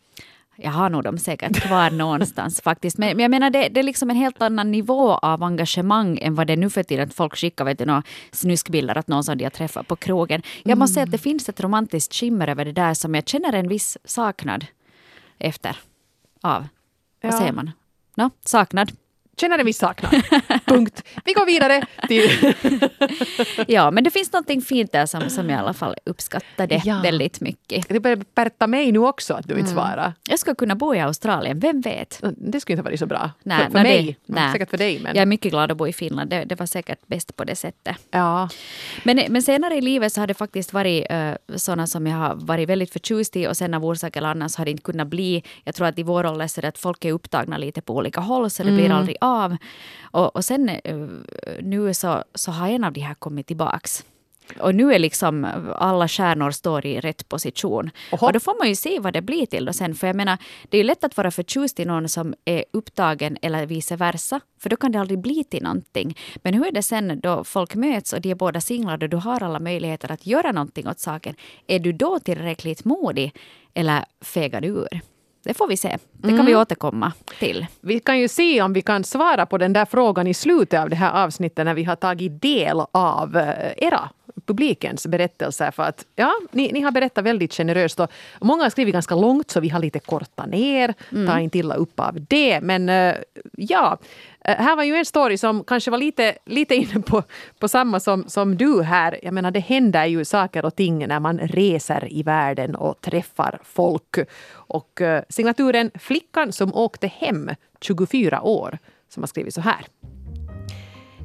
Jag 0.60 0.70
har 0.70 0.90
nog 0.90 1.02
dem 1.04 1.18
säkert 1.18 1.60
kvar 1.60 1.90
någonstans 1.90 2.60
faktiskt. 2.64 2.98
Men, 2.98 3.08
men 3.16 3.22
jag 3.22 3.30
menar 3.30 3.50
det, 3.50 3.68
det 3.68 3.80
är 3.80 3.84
liksom 3.84 4.10
en 4.10 4.16
helt 4.16 4.42
annan 4.42 4.70
nivå 4.70 5.14
av 5.14 5.42
engagemang 5.42 6.18
än 6.22 6.34
vad 6.34 6.46
det 6.46 6.52
är 6.52 6.56
nu 6.56 6.70
för 6.70 6.82
tiden. 6.82 7.08
Att 7.08 7.14
folk 7.14 7.36
skickar 7.36 7.64
vet 7.64 7.78
du, 7.78 7.84
några 7.84 8.02
snuskbilder 8.32 8.98
att 8.98 9.08
någon 9.08 9.24
som 9.24 9.38
de 9.38 9.44
har 9.44 9.50
träffat 9.50 9.88
på 9.88 9.96
krogen. 9.96 10.42
Jag 10.64 10.78
måste 10.78 10.94
säga 10.94 11.04
att 11.04 11.10
det 11.10 11.18
finns 11.18 11.48
ett 11.48 11.60
romantiskt 11.60 12.14
skimmer 12.14 12.48
över 12.48 12.64
det 12.64 12.72
där 12.72 12.94
som 12.94 13.14
jag 13.14 13.28
känner 13.28 13.52
en 13.52 13.68
viss 13.68 13.98
saknad 14.04 14.66
efter. 15.38 15.76
Av. 16.42 16.66
Vad 17.22 17.32
Ja. 17.32 17.38
säger 17.38 17.52
man? 17.52 17.70
No, 18.16 18.30
saknad. 18.44 18.92
Känner 19.40 19.58
en 19.58 19.66
viss 19.66 19.78
saknad. 19.78 20.22
Punkt. 20.64 21.02
Vi 21.24 21.32
går 21.32 21.46
vidare 21.46 21.86
till... 22.08 22.54
Ja, 23.66 23.90
men 23.90 24.04
det 24.04 24.10
finns 24.10 24.32
någonting 24.32 24.62
fint 24.62 24.92
där 24.92 25.06
som, 25.06 25.30
som 25.30 25.50
jag 25.50 25.56
i 25.58 25.60
alla 25.62 25.72
fall 25.72 25.94
uppskattade 26.06 26.82
Ja. 26.84 27.00
väldigt 27.02 27.40
mycket. 27.40 27.88
Det 27.88 28.00
börjar 28.00 28.16
pärta 28.16 28.66
mig 28.66 28.92
nu 28.92 28.98
också 28.98 29.34
att 29.34 29.48
du 29.48 29.52
Mm. 29.54 29.60
inte 29.64 29.72
svarar. 29.74 30.12
Jag 30.28 30.38
skulle 30.38 30.54
kunna 30.54 30.74
bo 30.74 30.94
i 30.94 31.00
Australien, 31.00 31.58
vem 31.60 31.80
vet? 31.80 32.22
Det 32.36 32.60
skulle 32.60 32.74
inte 32.74 32.82
varit 32.84 32.98
så 33.00 33.06
bra. 33.06 33.30
Nej, 33.42 33.58
för 33.64 33.70
för 33.70 33.82
mig. 33.82 34.18
det- 34.26 34.34
nej. 34.34 34.52
Säkert 34.52 34.70
för 34.70 34.76
dig. 34.78 35.00
Men... 35.00 35.14
Jag 35.16 35.22
är 35.22 35.26
mycket 35.26 35.52
glad 35.52 35.70
att 35.70 35.76
bo 35.76 35.86
i 35.86 35.92
Finland. 35.92 36.30
Det, 36.30 36.44
det 36.44 36.54
var 36.58 36.66
säkert 36.66 36.98
bäst 37.06 37.36
på 37.36 37.44
det 37.44 37.56
sättet. 37.56 37.96
Ja. 38.10 38.48
Men, 39.04 39.20
men 39.28 39.42
senare 39.42 39.74
i 39.74 39.80
livet 39.80 40.12
så 40.12 40.20
har 40.20 40.26
det 40.26 40.34
faktiskt 40.34 40.72
varit 40.72 41.06
uh, 41.12 41.56
sådana 41.56 41.86
som 41.86 42.06
jag 42.06 42.16
har 42.16 42.34
varit 42.34 42.68
väldigt 42.68 42.92
förtjust 42.92 43.36
i 43.36 43.46
och 43.46 43.56
sen 43.56 43.74
av 43.74 43.84
orsak 43.84 44.16
eller 44.16 44.28
annan 44.28 44.50
så 44.50 44.60
har 44.60 44.64
det 44.64 44.70
inte 44.70 44.82
kunnat 44.82 45.08
bli. 45.08 45.42
Jag 45.64 45.74
tror 45.74 45.86
att 45.86 45.98
i 45.98 46.02
vår 46.02 46.26
ålder 46.26 46.46
så 46.46 46.60
är 46.60 46.62
det 46.62 46.68
att 46.68 46.78
folk 46.78 47.04
är 47.04 47.12
upptagna 47.12 47.58
lite 47.58 47.80
på 47.80 47.94
olika 47.96 48.20
håll 48.20 48.50
så 48.50 48.62
det 48.62 48.72
blir 48.72 48.90
aldrig 48.90 49.16
av. 49.28 49.56
Och, 50.02 50.36
och 50.36 50.44
sen 50.44 50.68
eh, 50.68 50.96
nu 51.62 51.94
så, 51.94 52.24
så 52.34 52.50
har 52.50 52.68
en 52.68 52.84
av 52.84 52.92
de 52.92 53.00
här 53.00 53.14
kommit 53.14 53.46
tillbaks. 53.46 54.04
Och 54.60 54.74
nu 54.74 54.94
är 54.94 54.98
liksom 54.98 55.46
alla 55.74 56.08
stjärnor 56.08 56.50
står 56.50 56.86
i 56.86 57.00
rätt 57.00 57.28
position. 57.28 57.90
Oho. 58.12 58.26
Och 58.26 58.32
då 58.32 58.40
får 58.40 58.58
man 58.58 58.68
ju 58.68 58.76
se 58.76 59.00
vad 59.00 59.12
det 59.12 59.22
blir 59.22 59.46
till 59.46 59.64
då 59.64 59.72
sen. 59.72 59.94
För 59.94 60.06
jag 60.06 60.16
menar, 60.16 60.38
det 60.68 60.76
är 60.76 60.78
ju 60.78 60.86
lätt 60.86 61.04
att 61.04 61.16
vara 61.16 61.30
förtjust 61.30 61.80
i 61.80 61.84
någon 61.84 62.08
som 62.08 62.34
är 62.44 62.64
upptagen 62.72 63.38
eller 63.42 63.66
vice 63.66 63.96
versa. 63.96 64.40
För 64.60 64.70
då 64.70 64.76
kan 64.76 64.92
det 64.92 65.00
aldrig 65.00 65.18
bli 65.18 65.44
till 65.44 65.62
någonting. 65.62 66.18
Men 66.36 66.54
hur 66.54 66.66
är 66.66 66.72
det 66.72 66.82
sen 66.82 67.20
då 67.20 67.44
folk 67.44 67.74
möts 67.74 68.12
och 68.12 68.20
de 68.20 68.30
är 68.30 68.34
båda 68.34 68.60
singlar 68.60 69.02
och 69.02 69.08
du 69.08 69.16
har 69.16 69.42
alla 69.42 69.60
möjligheter 69.60 70.12
att 70.12 70.26
göra 70.26 70.52
någonting 70.52 70.88
åt 70.88 71.00
saken. 71.00 71.34
Är 71.66 71.78
du 71.78 71.92
då 71.92 72.18
tillräckligt 72.18 72.84
modig 72.84 73.34
eller 73.74 74.04
fegar 74.20 74.60
du 74.60 74.68
ur? 74.68 75.00
Det 75.44 75.54
får 75.54 75.68
vi 75.68 75.76
se. 75.76 75.98
Det 76.12 76.36
kan 76.36 76.46
vi 76.46 76.56
återkomma 76.56 77.12
till. 77.38 77.66
Vi 77.80 78.00
kan 78.00 78.18
ju 78.18 78.28
se 78.28 78.62
om 78.62 78.72
vi 78.72 78.82
kan 78.82 79.04
svara 79.04 79.46
på 79.46 79.58
den 79.58 79.72
där 79.72 79.84
frågan 79.84 80.26
i 80.26 80.34
slutet 80.34 80.80
av 80.80 80.90
det 80.90 80.96
här 80.96 81.24
avsnittet 81.24 81.64
när 81.64 81.74
vi 81.74 81.84
har 81.84 81.96
tagit 81.96 82.42
del 82.42 82.80
av 82.92 83.36
eh, 83.36 83.72
era 83.76 84.10
publikens 84.48 85.06
berättelser. 85.06 85.70
För 85.70 85.82
att 85.82 86.06
ja, 86.16 86.32
ni, 86.52 86.72
ni 86.72 86.80
har 86.80 86.90
berättat 86.90 87.24
väldigt 87.24 87.54
generöst 87.54 88.00
och 88.00 88.10
många 88.40 88.62
har 88.62 88.70
skrivit 88.70 88.92
ganska 88.92 89.14
långt 89.14 89.50
så 89.50 89.60
vi 89.60 89.68
har 89.68 89.80
lite 89.80 89.98
kortat 89.98 90.46
ner. 90.46 90.94
Ta 91.26 91.40
inte 91.40 91.58
illa 91.58 91.74
upp 91.74 92.00
av 92.00 92.16
det. 92.28 92.60
Men 92.60 92.88
eh, 92.88 93.14
ja, 93.56 93.98
eh, 94.44 94.56
här 94.56 94.76
var 94.76 94.84
ju 94.84 94.94
en 94.94 95.04
story 95.04 95.38
som 95.38 95.64
kanske 95.64 95.90
var 95.90 95.98
lite, 95.98 96.34
lite 96.44 96.74
inne 96.74 97.00
på, 97.00 97.22
på 97.58 97.68
samma 97.68 98.00
som, 98.00 98.24
som 98.28 98.56
du 98.56 98.82
här. 98.82 99.18
Jag 99.22 99.34
menar 99.34 99.50
det 99.50 99.60
händer 99.60 100.06
ju 100.06 100.24
saker 100.24 100.64
och 100.64 100.76
ting 100.76 101.08
när 101.08 101.20
man 101.20 101.38
reser 101.38 102.12
i 102.12 102.22
världen 102.22 102.74
och 102.74 103.00
träffar 103.00 103.60
folk. 103.64 104.18
Och 104.50 105.00
eh, 105.00 105.22
signaturen 105.28 105.90
Flickan 105.94 106.52
som 106.52 106.74
åkte 106.74 107.06
hem 107.06 107.50
24 107.80 108.42
år 108.42 108.78
som 109.08 109.22
har 109.22 109.28
skrivit 109.28 109.54
så 109.54 109.60
här. 109.60 109.86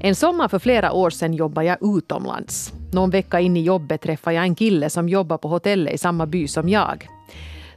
En 0.05 0.15
sommar 0.15 0.47
för 0.47 0.59
flera 0.59 0.91
år 0.91 1.09
sedan 1.09 1.33
jobbade 1.33 1.67
jag 1.67 1.97
utomlands. 1.97 2.73
Någon 2.91 3.09
vecka 3.09 3.39
in 3.39 3.57
i 3.57 3.61
jobbet 3.61 4.01
träffade 4.01 4.35
jag 4.35 4.44
en 4.44 4.55
kille 4.55 4.89
som 4.89 5.09
jobbar 5.09 5.38
på 5.38 5.47
hotellet 5.47 5.94
i 5.94 5.97
samma 5.97 6.25
by 6.25 6.47
som 6.47 6.69
jag. 6.69 7.07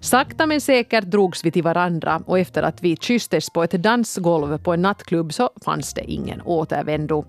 Sakta 0.01 0.47
men 0.47 0.61
säkert 0.61 1.05
drogs 1.05 1.45
vi 1.45 1.51
till 1.51 1.63
varandra 1.63 2.23
och 2.27 2.39
efter 2.39 2.63
att 2.63 2.83
vi 2.83 2.97
kysstes 2.97 3.51
på 3.51 3.63
ett 3.63 3.71
dansgolv 3.71 4.59
på 4.59 4.73
en 4.73 4.83
nattklubb 4.83 5.33
så 5.33 5.51
fanns 5.65 5.95
det 5.95 6.11
ingen 6.11 6.43
återvändo. 6.45 7.25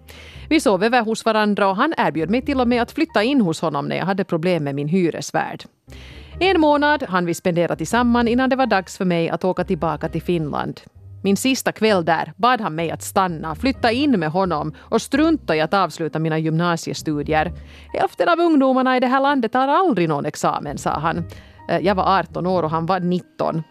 Vi 0.50 0.60
sov 0.60 0.84
över 0.84 1.02
hos 1.02 1.26
varandra 1.26 1.70
och 1.70 1.76
han 1.76 1.94
erbjöd 1.98 2.30
mig 2.30 2.42
till 2.42 2.62
och 2.62 2.68
med 2.68 2.82
att 2.82 2.92
flytta 2.92 3.24
in 3.24 3.42
hos 3.42 3.62
honom 3.62 3.88
när 3.88 3.96
jag 3.96 4.06
hade 4.06 4.24
problem 4.24 4.64
med 4.64 4.76
min 4.76 4.88
hyresvärd. 4.88 5.64
En 6.40 6.62
månad 6.62 7.04
hann 7.04 7.26
vi 7.26 7.34
spendera 7.34 7.76
tillsammans 7.76 8.30
innan 8.30 8.50
det 8.50 8.56
var 8.56 8.68
dags 8.68 8.98
för 8.98 9.06
mig 9.06 9.30
att 9.30 9.44
åka 9.44 9.64
tillbaka 9.64 10.10
till 10.10 10.22
Finland. 10.22 10.82
Min 11.22 11.38
sista 11.38 11.72
kväll 11.72 12.06
där 12.06 12.34
bad 12.36 12.62
han 12.62 12.76
mig 12.76 12.92
att 12.92 13.02
stanna, 13.02 13.56
flytta 13.56 13.92
in 13.92 14.20
med 14.20 14.30
honom 14.32 14.74
och 14.80 15.02
strunta 15.02 15.56
i 15.56 15.62
att 15.62 15.74
avsluta 15.74 16.20
mina 16.20 16.38
gymnasiestudier. 16.38 17.54
Hälften 17.94 18.30
av 18.30 18.40
ungdomarna 18.40 18.98
i 18.98 19.00
det 19.00 19.08
här 19.08 19.22
landet 19.22 19.54
har 19.54 19.68
aldrig 19.68 20.10
någon 20.10 20.26
examen, 20.26 20.78
sa 20.78 20.90
han. 21.00 21.24
Eh, 21.70 21.78
Jag 21.80 21.96
var 21.96 22.20
18 22.20 22.48
år 22.48 22.64
och 22.64 22.70
han 22.72 22.86
var 22.86 23.00
19. 23.00 23.64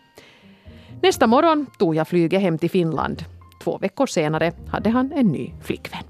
Nästa 1.02 1.26
morgon 1.26 1.66
tog 1.78 1.94
jag 1.96 2.08
flyget 2.08 2.40
hem 2.40 2.58
till 2.58 2.70
Finland. 2.70 3.24
Två 3.64 3.78
veckor 3.78 4.06
senare 4.06 4.52
hade 4.68 4.90
han 4.90 5.12
en 5.12 5.26
ny 5.26 5.52
flickvän. 5.62 6.02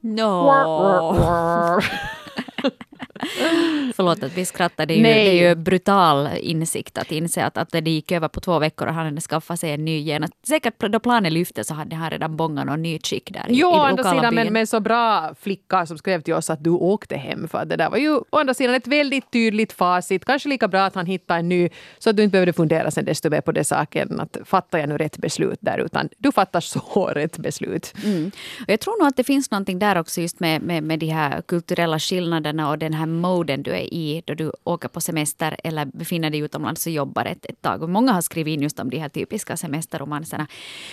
No. 0.00 0.50
Förlåt 3.96 4.22
att 4.22 4.36
vi 4.36 4.44
skrattar. 4.44 4.86
Det 4.86 4.94
är, 4.94 4.96
ju, 4.96 5.02
Nej. 5.02 5.24
det 5.24 5.30
är 5.30 5.48
ju 5.48 5.54
brutal 5.54 6.28
insikt 6.40 6.98
att 6.98 7.12
inse 7.12 7.44
att, 7.44 7.58
att 7.58 7.70
det 7.70 7.90
gick 7.90 8.12
över 8.12 8.28
på 8.28 8.40
två 8.40 8.58
veckor 8.58 8.88
och 8.88 8.94
han 8.94 9.04
hade 9.04 9.20
skaffat 9.20 9.60
sig 9.60 9.70
en 9.72 9.84
ny 9.84 9.98
genast. 9.98 10.32
Säkert 10.46 10.80
då 10.80 11.00
planen 11.00 11.34
lyfte 11.34 11.64
så 11.64 11.74
hade 11.74 11.96
han 11.96 12.10
redan 12.10 12.36
bongat 12.36 12.66
någon 12.66 12.82
ny 12.82 12.98
chick 12.98 13.32
där 13.32 13.44
i, 13.48 13.54
Jo, 13.54 13.68
i 13.68 13.72
den 13.72 13.80
andra 13.80 14.10
sidan, 14.10 14.34
men, 14.34 14.52
men 14.52 14.66
så 14.66 14.80
bra 14.80 15.34
flicka 15.40 15.86
som 15.86 15.98
skrev 15.98 16.20
till 16.20 16.34
oss 16.34 16.50
att 16.50 16.64
du 16.64 16.70
åkte 16.70 17.16
hem. 17.16 17.48
För 17.48 17.58
att 17.58 17.68
det 17.68 17.76
där 17.76 17.90
var 17.90 17.98
ju 17.98 18.16
å 18.16 18.38
andra 18.38 18.54
sidan 18.54 18.74
ett 18.74 18.86
väldigt 18.86 19.30
tydligt 19.32 19.72
facit. 19.72 20.24
Kanske 20.24 20.48
lika 20.48 20.68
bra 20.68 20.84
att 20.84 20.94
han 20.94 21.06
hittade 21.06 21.40
en 21.40 21.48
ny 21.48 21.68
så 21.98 22.10
att 22.10 22.16
du 22.16 22.22
inte 22.22 22.32
behövde 22.32 22.52
fundera 22.52 22.90
sen 22.90 23.04
desto 23.04 23.30
mer 23.30 23.40
på 23.40 23.52
det 23.52 23.64
saken. 23.64 24.20
Att 24.20 24.36
fattar 24.44 24.78
jag 24.78 24.88
nu 24.88 24.98
rätt 24.98 25.18
beslut 25.18 25.58
där? 25.60 25.78
Utan 25.78 26.08
du 26.18 26.32
fattar 26.32 26.60
så 26.60 27.06
rätt 27.14 27.38
beslut. 27.38 27.94
Mm. 28.04 28.30
Och 28.60 28.70
jag 28.70 28.80
tror 28.80 28.98
nog 28.98 29.08
att 29.08 29.16
det 29.16 29.24
finns 29.24 29.50
någonting 29.50 29.78
där 29.78 29.98
också 29.98 30.20
just 30.20 30.40
med, 30.40 30.62
med, 30.62 30.82
med 30.82 30.98
de 30.98 31.06
här 31.06 31.42
kulturella 31.42 31.98
skillnaderna 31.98 32.70
och 32.70 32.78
den 32.78 32.94
här 32.94 33.05
här 33.06 33.20
moden 33.20 33.62
du 33.62 33.70
är 33.70 33.94
i 33.94 34.22
då 34.26 34.34
du 34.34 34.52
åker 34.64 34.88
på 34.88 35.00
semester 35.00 35.56
eller 35.64 35.84
befinner 35.84 36.30
dig 36.30 36.40
utomlands 36.40 36.86
och 36.86 36.92
jobbar 36.92 37.24
ett, 37.24 37.46
ett 37.46 37.62
tag. 37.62 37.82
Och 37.82 37.90
många 37.90 38.12
har 38.12 38.20
skrivit 38.20 38.54
in 38.54 38.62
just 38.62 38.80
om 38.80 38.90
de 38.90 38.98
här 38.98 39.08
typiska 39.08 39.56
semesterromanserna. 39.56 40.46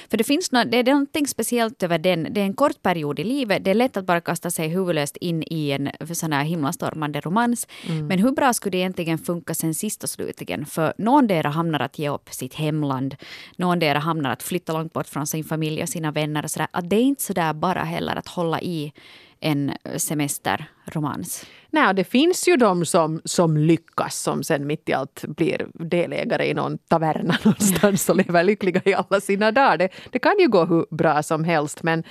För 0.10 0.18
det 0.18 0.24
finns 0.24 0.52
no, 0.52 0.64
det 0.64 0.78
är 0.78 0.84
någonting 0.84 1.28
speciellt 1.28 1.84
över 1.84 1.98
den. 1.98 2.28
Det 2.32 2.42
är 2.42 2.46
en 2.46 2.54
kort 2.54 2.82
period 2.82 3.20
i 3.20 3.24
livet. 3.24 3.64
Det 3.64 3.72
är 3.72 3.76
lätt 3.76 3.98
att 3.98 4.06
bara 4.06 4.22
kasta 4.22 4.52
sig 4.52 4.68
huvudlöst 4.68 5.18
in 5.18 5.44
i 5.44 5.72
en 5.72 5.90
sån 6.16 6.34
här 6.34 6.44
himlastormande 6.44 7.22
romans. 7.22 7.68
Mm. 7.90 8.08
Men 8.08 8.20
hur 8.20 8.32
bra 8.32 8.54
skulle 8.54 8.72
det 8.72 8.78
egentligen 8.78 9.18
funka 9.18 9.54
sen 9.54 9.74
sist 9.74 10.04
och 10.04 10.10
slutligen? 10.10 10.66
För 10.66 10.94
någon 10.98 11.28
dera 11.28 11.50
hamnar 11.50 11.80
att 11.80 12.00
ge 12.00 12.10
upp 12.10 12.30
sitt 12.30 12.54
hemland. 12.54 13.16
Någon 13.58 13.80
dera 13.80 14.00
hamnar 14.00 14.32
att 14.32 14.44
flytta 14.44 14.74
långt 14.74 14.94
bort 14.94 15.08
från 15.08 15.28
sin 15.28 15.44
familj 15.44 15.84
och 15.84 15.90
sina 15.90 16.12
vänner. 16.12 16.44
Och 16.44 16.52
så 16.52 16.60
där. 16.60 16.68
Att 16.72 16.90
det 16.90 16.96
är 16.96 17.04
inte 17.04 17.24
så 17.24 17.34
där 17.34 17.54
bara 17.54 17.84
heller 17.84 18.16
att 18.16 18.28
hålla 18.28 18.62
i 18.62 18.94
en 19.44 19.72
semesterromans. 19.98 21.46
Nej, 21.70 21.94
det 21.94 22.04
finns 22.04 22.48
ju 22.48 22.58
de 22.58 22.86
som, 22.86 23.22
som 23.26 23.58
lyckas 23.58 24.20
som 24.20 24.44
sen 24.44 24.68
mitt 24.68 24.90
i 24.90 24.94
allt 24.94 25.26
blir 25.28 25.68
delägare 25.74 26.50
i 26.50 26.54
någon 26.54 26.78
taverna 26.78 27.38
någonstans 27.44 28.10
och 28.10 28.16
lever 28.16 28.44
lyckliga 28.44 28.82
i 28.86 28.94
alla 28.94 29.22
sina 29.22 29.52
dagar. 29.52 29.78
Det, 29.78 29.90
det 30.12 30.20
kan 30.20 30.36
ju 30.40 30.48
gå 30.48 30.66
hur 30.66 30.86
bra 30.96 31.24
som 31.24 31.44
helst 31.44 31.84
men 31.84 32.04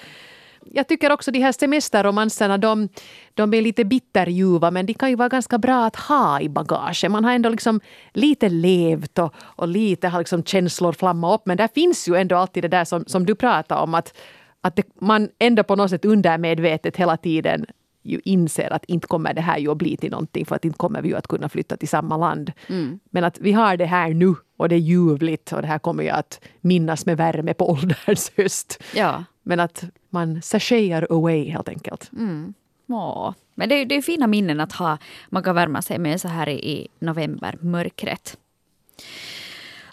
jag 0.64 0.88
tycker 0.88 1.12
också 1.12 1.30
de 1.30 1.40
här 1.40 1.52
semesterromanserna, 1.52 2.58
de, 2.58 2.88
de 3.34 3.54
är 3.54 3.62
lite 3.62 3.84
bitterljuva 3.84 4.70
men 4.70 4.86
de 4.86 4.94
kan 4.94 5.10
ju 5.10 5.16
vara 5.16 5.28
ganska 5.28 5.58
bra 5.58 5.84
att 5.84 5.96
ha 5.96 6.40
i 6.40 6.48
bagaget. 6.48 7.10
Man 7.10 7.24
har 7.24 7.32
ändå 7.32 7.48
liksom 7.48 7.80
lite 8.12 8.48
levt 8.48 9.18
och, 9.18 9.34
och 9.36 9.68
lite 9.68 10.08
har 10.08 10.18
liksom 10.18 10.44
känslor 10.44 10.92
flammat 10.92 11.40
upp 11.40 11.46
men 11.46 11.56
där 11.56 11.68
finns 11.74 12.08
ju 12.08 12.14
ändå 12.16 12.36
alltid 12.36 12.64
det 12.64 12.68
där 12.68 12.84
som, 12.84 13.04
som 13.06 13.26
du 13.26 13.34
pratar 13.34 13.76
om 13.76 13.94
att 13.94 14.14
att 14.62 14.76
det, 14.76 14.86
man 15.00 15.28
ändå 15.38 15.62
på 15.62 15.76
något 15.76 15.90
sätt 15.90 16.04
undermedvetet 16.04 16.96
hela 16.96 17.16
tiden 17.16 17.66
ju 18.02 18.20
inser 18.24 18.72
att 18.72 18.84
inte 18.84 19.06
kommer 19.06 19.34
det 19.34 19.40
här 19.40 19.58
ju 19.58 19.70
att 19.70 19.76
bli 19.76 19.96
till 19.96 20.10
någonting 20.10 20.46
för 20.46 20.56
att 20.56 20.64
inte 20.64 20.78
kommer 20.78 21.02
vi 21.02 21.08
ju 21.08 21.16
att 21.16 21.26
kunna 21.26 21.48
flytta 21.48 21.76
till 21.76 21.88
samma 21.88 22.16
land. 22.16 22.52
Mm. 22.68 23.00
Men 23.10 23.24
att 23.24 23.38
vi 23.38 23.52
har 23.52 23.76
det 23.76 23.86
här 23.86 24.14
nu 24.14 24.34
och 24.56 24.68
det 24.68 24.74
är 24.74 24.78
ljuvligt 24.78 25.52
och 25.52 25.62
det 25.62 25.68
här 25.68 25.78
kommer 25.78 26.04
jag 26.04 26.16
att 26.16 26.40
minnas 26.60 27.06
med 27.06 27.16
värme 27.16 27.54
på 27.54 27.70
ålderns 27.70 28.32
höst. 28.36 28.82
Ja. 28.94 29.24
Men 29.42 29.60
att 29.60 29.84
man 30.10 30.42
sashayar 30.42 31.06
away 31.10 31.50
helt 31.50 31.68
enkelt. 31.68 32.10
Mm. 32.12 32.54
Åh. 32.88 33.32
Men 33.54 33.68
det 33.68 33.74
är, 33.74 33.86
det 33.86 33.94
är 33.94 34.02
fina 34.02 34.26
minnen 34.26 34.60
att 34.60 34.72
ha. 34.72 34.98
Man 35.28 35.42
kan 35.42 35.54
värma 35.54 35.82
sig 35.82 35.98
med 35.98 36.20
så 36.20 36.28
här 36.28 36.48
i 36.48 36.88
november, 36.98 37.58
mörkret. 37.60 38.36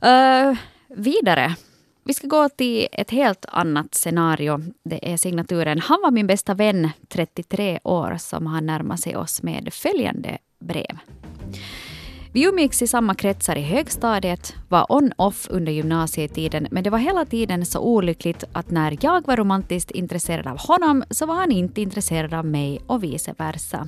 Uh, 0.06 0.58
vidare 0.88 1.56
vi 2.04 2.14
ska 2.14 2.28
gå 2.28 2.50
till 2.50 2.88
ett 2.92 3.12
helt 3.12 3.46
annat 3.50 3.96
scenario. 3.96 4.62
Det 4.84 5.14
är 5.14 5.18
signaturen 5.18 5.80
Han 5.80 6.02
var 6.02 6.12
min 6.12 6.28
bästa 6.28 6.54
vän, 6.54 6.90
33 7.08 7.80
år, 7.84 8.18
som 8.20 8.48
har 8.48 8.62
närmat 8.62 9.00
sig 9.00 9.16
oss 9.16 9.44
med 9.44 9.74
följande 9.74 10.38
brev. 10.60 10.98
Vi 12.32 12.48
umgicks 12.48 12.82
i 12.82 12.88
samma 12.88 13.16
kretsar 13.16 13.56
i 13.56 13.62
högstadiet, 13.62 14.56
var 14.68 14.92
on-off 14.92 15.48
under 15.50 15.72
gymnasietiden 15.72 16.68
men 16.72 16.84
det 16.84 16.90
var 16.90 16.98
hela 16.98 17.26
tiden 17.26 17.66
så 17.66 17.80
olyckligt 17.80 18.44
att 18.52 18.72
när 18.72 18.98
jag 19.02 19.28
var 19.28 19.38
romantiskt 19.38 19.92
intresserad 19.92 20.48
av 20.48 20.58
honom 20.58 21.04
så 21.10 21.26
var 21.26 21.36
han 21.36 21.52
inte 21.52 21.82
intresserad 21.82 22.34
av 22.34 22.46
mig 22.46 22.82
och 22.88 23.04
vice 23.04 23.34
versa. 23.38 23.88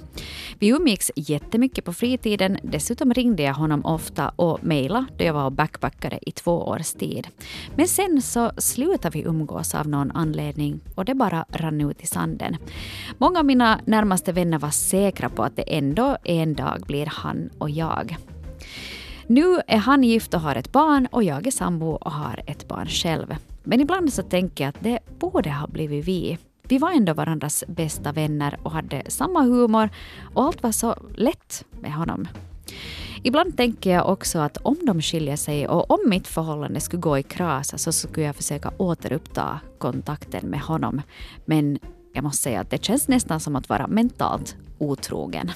Vi 0.59 0.67
umgicks 0.67 1.11
jättemycket 1.15 1.85
på 1.85 1.93
fritiden, 1.93 2.57
dessutom 2.63 3.13
ringde 3.13 3.43
jag 3.43 3.53
honom 3.53 3.85
ofta 3.85 4.29
och 4.29 4.63
mejlade 4.63 5.05
då 5.17 5.23
jag 5.23 5.33
var 5.33 5.45
och 5.45 5.51
backpackade 5.51 6.19
i 6.21 6.31
två 6.31 6.67
års 6.67 6.93
tid. 6.93 7.27
Men 7.75 7.87
sen 7.87 8.21
så 8.21 8.51
slutade 8.57 9.17
vi 9.17 9.23
umgås 9.25 9.75
av 9.75 9.87
någon 9.87 10.11
anledning 10.11 10.79
och 10.95 11.05
det 11.05 11.13
bara 11.13 11.45
rann 11.49 11.81
ut 11.81 12.01
i 12.01 12.07
sanden. 12.07 12.57
Många 13.17 13.39
av 13.39 13.45
mina 13.45 13.79
närmaste 13.85 14.31
vänner 14.31 14.59
var 14.59 14.69
säkra 14.69 15.29
på 15.29 15.43
att 15.43 15.55
det 15.55 15.77
ändå 15.77 16.17
en 16.23 16.53
dag 16.53 16.83
blir 16.87 17.05
han 17.05 17.49
och 17.57 17.69
jag. 17.69 18.17
Nu 19.31 19.61
är 19.67 19.77
han 19.77 20.03
gift 20.03 20.33
och 20.33 20.41
har 20.41 20.55
ett 20.55 20.71
barn 20.71 21.07
och 21.11 21.23
jag 21.23 21.47
är 21.47 21.51
sambo 21.51 21.87
och 21.87 22.11
har 22.11 22.43
ett 22.47 22.67
barn 22.67 22.87
själv. 22.87 23.35
Men 23.63 23.79
ibland 23.79 24.13
så 24.13 24.23
tänker 24.23 24.63
jag 24.63 24.69
att 24.69 24.83
det 24.83 24.99
borde 25.19 25.51
ha 25.51 25.67
blivit 25.67 26.05
vi. 26.05 26.37
Vi 26.63 26.77
var 26.77 26.91
ändå 26.91 27.13
varandras 27.13 27.63
bästa 27.67 28.11
vänner 28.11 28.59
och 28.63 28.71
hade 28.71 29.03
samma 29.07 29.41
humor 29.41 29.89
och 30.33 30.43
allt 30.43 30.63
var 30.63 30.71
så 30.71 30.95
lätt 31.15 31.65
med 31.79 31.93
honom. 31.93 32.27
Ibland 33.23 33.57
tänker 33.57 33.91
jag 33.91 34.09
också 34.09 34.39
att 34.39 34.57
om 34.57 34.77
de 34.81 35.01
skiljer 35.01 35.35
sig 35.35 35.67
och 35.67 35.91
om 35.91 35.99
mitt 36.09 36.27
förhållande 36.27 36.79
skulle 36.79 37.01
gå 37.01 37.17
i 37.17 37.23
kras 37.23 37.83
så 37.83 37.91
skulle 37.91 38.25
jag 38.25 38.35
försöka 38.35 38.71
återuppta 38.77 39.59
kontakten 39.77 40.49
med 40.49 40.61
honom. 40.61 41.01
Men 41.45 41.79
jag 42.13 42.23
måste 42.23 42.43
säga 42.43 42.61
att 42.61 42.69
det 42.69 42.83
känns 42.83 43.07
nästan 43.07 43.39
som 43.39 43.55
att 43.55 43.69
vara 43.69 43.87
mentalt 43.87 44.55
otrogen. 44.77 45.51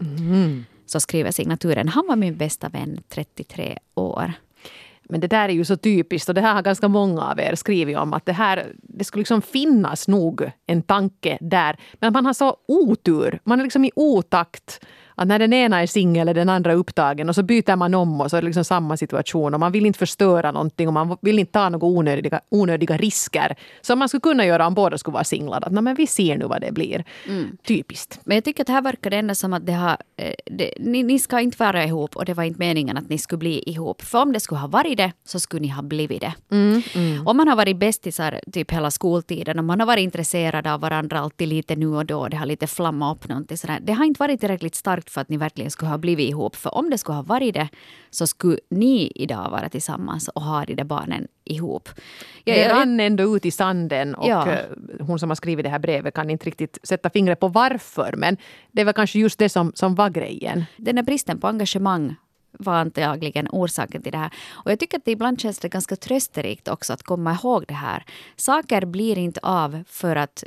Mm 0.00 0.64
så 0.86 1.00
skriver 1.00 1.30
signaturen 1.30 1.88
Han 1.88 2.06
var 2.08 2.16
min 2.16 2.36
bästa 2.36 2.68
vän 2.68 3.00
33 3.08 3.78
år. 3.94 4.32
Men 5.08 5.20
det 5.20 5.26
där 5.26 5.48
är 5.48 5.52
ju 5.52 5.64
så 5.64 5.76
typiskt 5.76 6.28
och 6.28 6.34
det 6.34 6.40
här 6.40 6.54
har 6.54 6.62
ganska 6.62 6.88
många 6.88 7.22
av 7.22 7.40
er 7.40 7.54
skrivit 7.54 7.96
om 7.96 8.12
att 8.12 8.26
det 8.26 8.32
här, 8.32 8.72
det 8.82 9.04
skulle 9.04 9.20
liksom 9.20 9.42
finnas 9.42 10.08
nog 10.08 10.50
en 10.66 10.82
tanke 10.82 11.38
där. 11.40 11.76
Men 12.00 12.12
man 12.12 12.26
har 12.26 12.32
så 12.32 12.56
otur, 12.68 13.38
man 13.44 13.60
är 13.60 13.62
liksom 13.62 13.84
i 13.84 13.90
otakt 13.94 14.80
att 15.16 15.28
när 15.28 15.38
den 15.38 15.52
ena 15.52 15.82
är 15.82 15.86
singel 15.86 16.28
är 16.28 16.34
den 16.34 16.48
andra 16.48 16.72
upptagen 16.72 17.28
och 17.28 17.34
så 17.34 17.42
byter 17.42 17.76
man 17.76 17.94
om 17.94 18.20
och 18.20 18.30
så 18.30 18.36
är 18.36 18.42
det 18.42 18.46
liksom 18.46 18.64
samma 18.64 18.96
situation 18.96 19.54
och 19.54 19.60
man 19.60 19.72
vill 19.72 19.86
inte 19.86 19.98
förstöra 19.98 20.52
någonting 20.52 20.88
och 20.88 20.94
man 20.94 21.16
vill 21.20 21.38
inte 21.38 21.52
ta 21.52 21.68
några 21.68 21.86
onödiga, 21.86 22.40
onödiga 22.48 22.96
risker 22.96 23.56
som 23.80 23.98
man 23.98 24.08
skulle 24.08 24.20
kunna 24.20 24.46
göra 24.46 24.66
om 24.66 24.74
båda 24.74 24.98
skulle 24.98 25.12
vara 25.12 25.24
singlar. 25.24 25.62
Att, 25.66 25.72
men 25.72 25.94
vi 25.94 26.06
ser 26.06 26.36
nu 26.36 26.44
vad 26.44 26.60
det 26.60 26.72
blir. 26.72 27.04
Mm. 27.28 27.56
Typiskt. 27.66 28.20
Men 28.24 28.34
jag 28.34 28.44
tycker 28.44 28.62
att 28.62 28.68
här 28.68 28.82
verkar 28.82 29.10
det 29.10 29.16
ändå 29.16 29.34
som 29.34 29.52
att 29.52 29.66
det 29.66 29.72
har, 29.72 29.96
eh, 30.16 30.34
det, 30.44 30.72
ni, 30.80 31.02
ni, 31.02 31.18
ska 31.18 31.40
inte 31.40 31.56
vara 31.58 31.84
ihop 31.84 32.16
och 32.16 32.24
det 32.24 32.34
var 32.34 32.44
inte 32.44 32.58
meningen 32.58 32.96
att 32.96 33.08
ni 33.08 33.18
skulle 33.18 33.38
bli 33.38 33.62
ihop. 33.66 34.02
För 34.02 34.22
om 34.22 34.32
det 34.32 34.40
skulle 34.40 34.58
ha 34.58 34.68
varit 34.68 34.96
det 34.96 35.12
så 35.24 35.40
skulle 35.40 35.62
ni 35.62 35.68
ha 35.68 35.82
blivit 35.82 36.20
det. 36.20 36.34
Mm, 36.50 36.82
mm. 36.94 37.26
Om 37.26 37.36
man 37.36 37.48
har 37.48 37.56
varit 37.56 37.76
bästisar 37.76 38.40
typ 38.52 38.72
hela 38.72 38.90
skoltiden 38.90 39.58
och 39.58 39.64
man 39.64 39.80
har 39.80 39.86
varit 39.86 40.02
intresserad 40.02 40.66
av 40.66 40.80
varandra 40.80 41.20
alltid 41.20 41.48
lite 41.48 41.76
nu 41.76 41.86
och 41.86 42.06
då. 42.06 42.28
Det 42.28 42.36
har 42.36 42.46
lite 42.46 42.66
flammat 42.66 43.16
upp 43.16 43.28
någonting 43.28 43.56
sådär. 43.56 43.78
Det 43.82 43.92
har 43.92 44.04
inte 44.04 44.18
varit 44.18 44.40
tillräckligt 44.40 44.74
starkt 44.74 45.05
starkt 45.06 45.10
för 45.10 45.20
att 45.20 45.28
ni 45.28 45.36
verkligen 45.36 45.70
skulle 45.70 45.90
ha 45.90 45.98
blivit 45.98 46.28
ihop. 46.28 46.56
För 46.56 46.74
om 46.74 46.90
det 46.90 46.98
skulle 46.98 47.16
ha 47.16 47.22
varit 47.22 47.54
det 47.54 47.68
så 48.10 48.26
skulle 48.26 48.58
ni 48.70 49.12
idag 49.14 49.50
vara 49.50 49.68
tillsammans 49.68 50.28
och 50.28 50.42
ha 50.42 50.64
de 50.64 50.74
där 50.74 50.84
barnen 50.84 51.28
ihop. 51.44 51.88
Jag, 52.44 52.56
det 52.56 52.68
rann 52.68 53.00
ändå 53.00 53.36
ut 53.36 53.46
i 53.46 53.50
sanden 53.50 54.14
och 54.14 54.28
ja. 54.28 54.46
Eh, 54.46 54.64
hon 55.00 55.18
som 55.18 55.30
har 55.30 55.36
skrivit 55.36 55.64
det 55.64 55.70
här 55.70 55.78
brevet 55.78 56.14
kan 56.14 56.30
inte 56.30 56.46
riktigt 56.46 56.78
sätta 56.82 57.10
fingret 57.10 57.40
på 57.40 57.48
varför. 57.48 58.14
Men 58.16 58.36
det 58.72 58.84
var 58.84 58.92
kanske 58.92 59.18
just 59.18 59.38
det 59.38 59.48
som, 59.48 59.72
som 59.74 59.94
var 59.94 60.10
grejen. 60.10 60.64
Den 60.78 60.96
här 60.96 61.04
bristen 61.04 61.40
på 61.40 61.48
engagemang 61.48 62.16
var 62.58 62.74
antagligen 62.74 63.48
orsaken 63.50 64.02
till 64.02 64.12
det 64.12 64.18
här. 64.18 64.30
Och 64.64 64.70
jag 64.70 64.78
tycker 64.78 64.98
att 64.98 65.04
det 65.04 65.12
ibland 65.12 65.40
känns 65.40 65.58
det 65.58 65.68
ganska 65.68 65.96
trösterikt 65.96 66.68
också 66.68 66.92
att 66.92 67.02
komma 67.02 67.32
ihåg 67.32 67.64
det 67.68 67.74
här. 67.74 68.04
Saker 68.36 68.86
blir 68.86 69.18
inte 69.18 69.40
av 69.42 69.84
för 69.88 70.16
att 70.16 70.44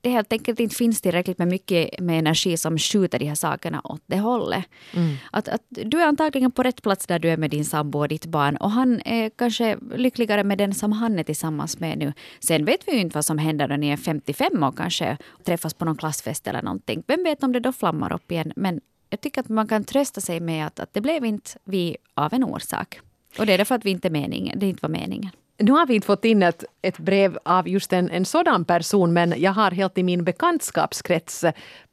det 0.00 0.10
helt 0.10 0.32
enkelt 0.32 0.60
inte 0.60 0.76
finns 0.76 1.00
tillräckligt 1.00 1.38
med 1.38 1.48
mycket 1.48 2.00
med 2.00 2.18
energi 2.18 2.56
som 2.56 2.78
skjuter 2.78 3.18
de 3.18 3.24
här 3.24 3.34
sakerna 3.34 3.80
åt 3.84 4.02
det 4.06 4.18
hållet. 4.18 4.64
Mm. 4.94 5.16
Att, 5.32 5.48
att 5.48 5.62
du 5.68 6.00
är 6.00 6.06
antagligen 6.06 6.50
på 6.50 6.62
rätt 6.62 6.82
plats 6.82 7.06
där 7.06 7.18
du 7.18 7.28
är 7.28 7.36
med 7.36 7.50
din 7.50 7.64
sambo 7.64 7.98
och 7.98 8.08
ditt 8.08 8.26
barn 8.26 8.56
och 8.56 8.70
han 8.70 9.00
är 9.04 9.30
kanske 9.30 9.76
lyckligare 9.96 10.44
med 10.44 10.58
den 10.58 10.74
som 10.74 10.92
han 10.92 11.18
är 11.18 11.22
tillsammans 11.22 11.78
med 11.78 11.98
nu. 11.98 12.12
Sen 12.40 12.64
vet 12.64 12.88
vi 12.88 12.92
ju 12.92 13.00
inte 13.00 13.14
vad 13.14 13.24
som 13.24 13.38
händer 13.38 13.68
när 13.68 13.78
ni 13.78 13.88
är 13.88 13.96
55 13.96 14.62
och 14.62 14.76
kanske 14.76 15.16
träffas 15.44 15.74
på 15.74 15.84
någon 15.84 15.96
klassfest 15.96 16.46
eller 16.46 16.62
någonting. 16.62 17.02
Vem 17.06 17.24
vet 17.24 17.42
om 17.42 17.52
det 17.52 17.60
då 17.60 17.72
flammar 17.72 18.12
upp 18.12 18.32
igen. 18.32 18.52
Men 18.56 18.80
jag 19.10 19.20
tycker 19.20 19.40
att 19.40 19.48
man 19.48 19.68
kan 19.68 19.84
trösta 19.84 20.20
sig 20.20 20.40
med 20.40 20.66
att, 20.66 20.80
att 20.80 20.94
det 20.94 21.00
blev 21.00 21.24
inte 21.24 21.50
vi 21.64 21.96
av 22.14 22.34
en 22.34 22.44
orsak. 22.44 23.00
Och 23.38 23.46
det 23.46 23.52
är 23.52 23.58
därför 23.58 23.74
att 23.74 23.84
vi 23.84 23.90
inte 23.90 24.10
meningen, 24.10 24.58
det 24.58 24.66
inte 24.66 24.82
var 24.82 24.90
meningen. 24.90 25.30
Nu 25.62 25.72
har 25.72 25.86
vi 25.86 25.94
inte 25.94 26.06
fått 26.06 26.24
in 26.24 26.42
ett, 26.42 26.64
ett 26.82 26.98
brev 26.98 27.38
av 27.44 27.68
just 27.68 27.92
en, 27.92 28.10
en 28.10 28.24
sådan 28.24 28.64
person 28.64 29.12
men 29.12 29.34
jag 29.36 29.52
har 29.52 29.70
helt 29.70 29.98
i 29.98 30.02
min 30.02 30.24
bekantskapskrets 30.24 31.44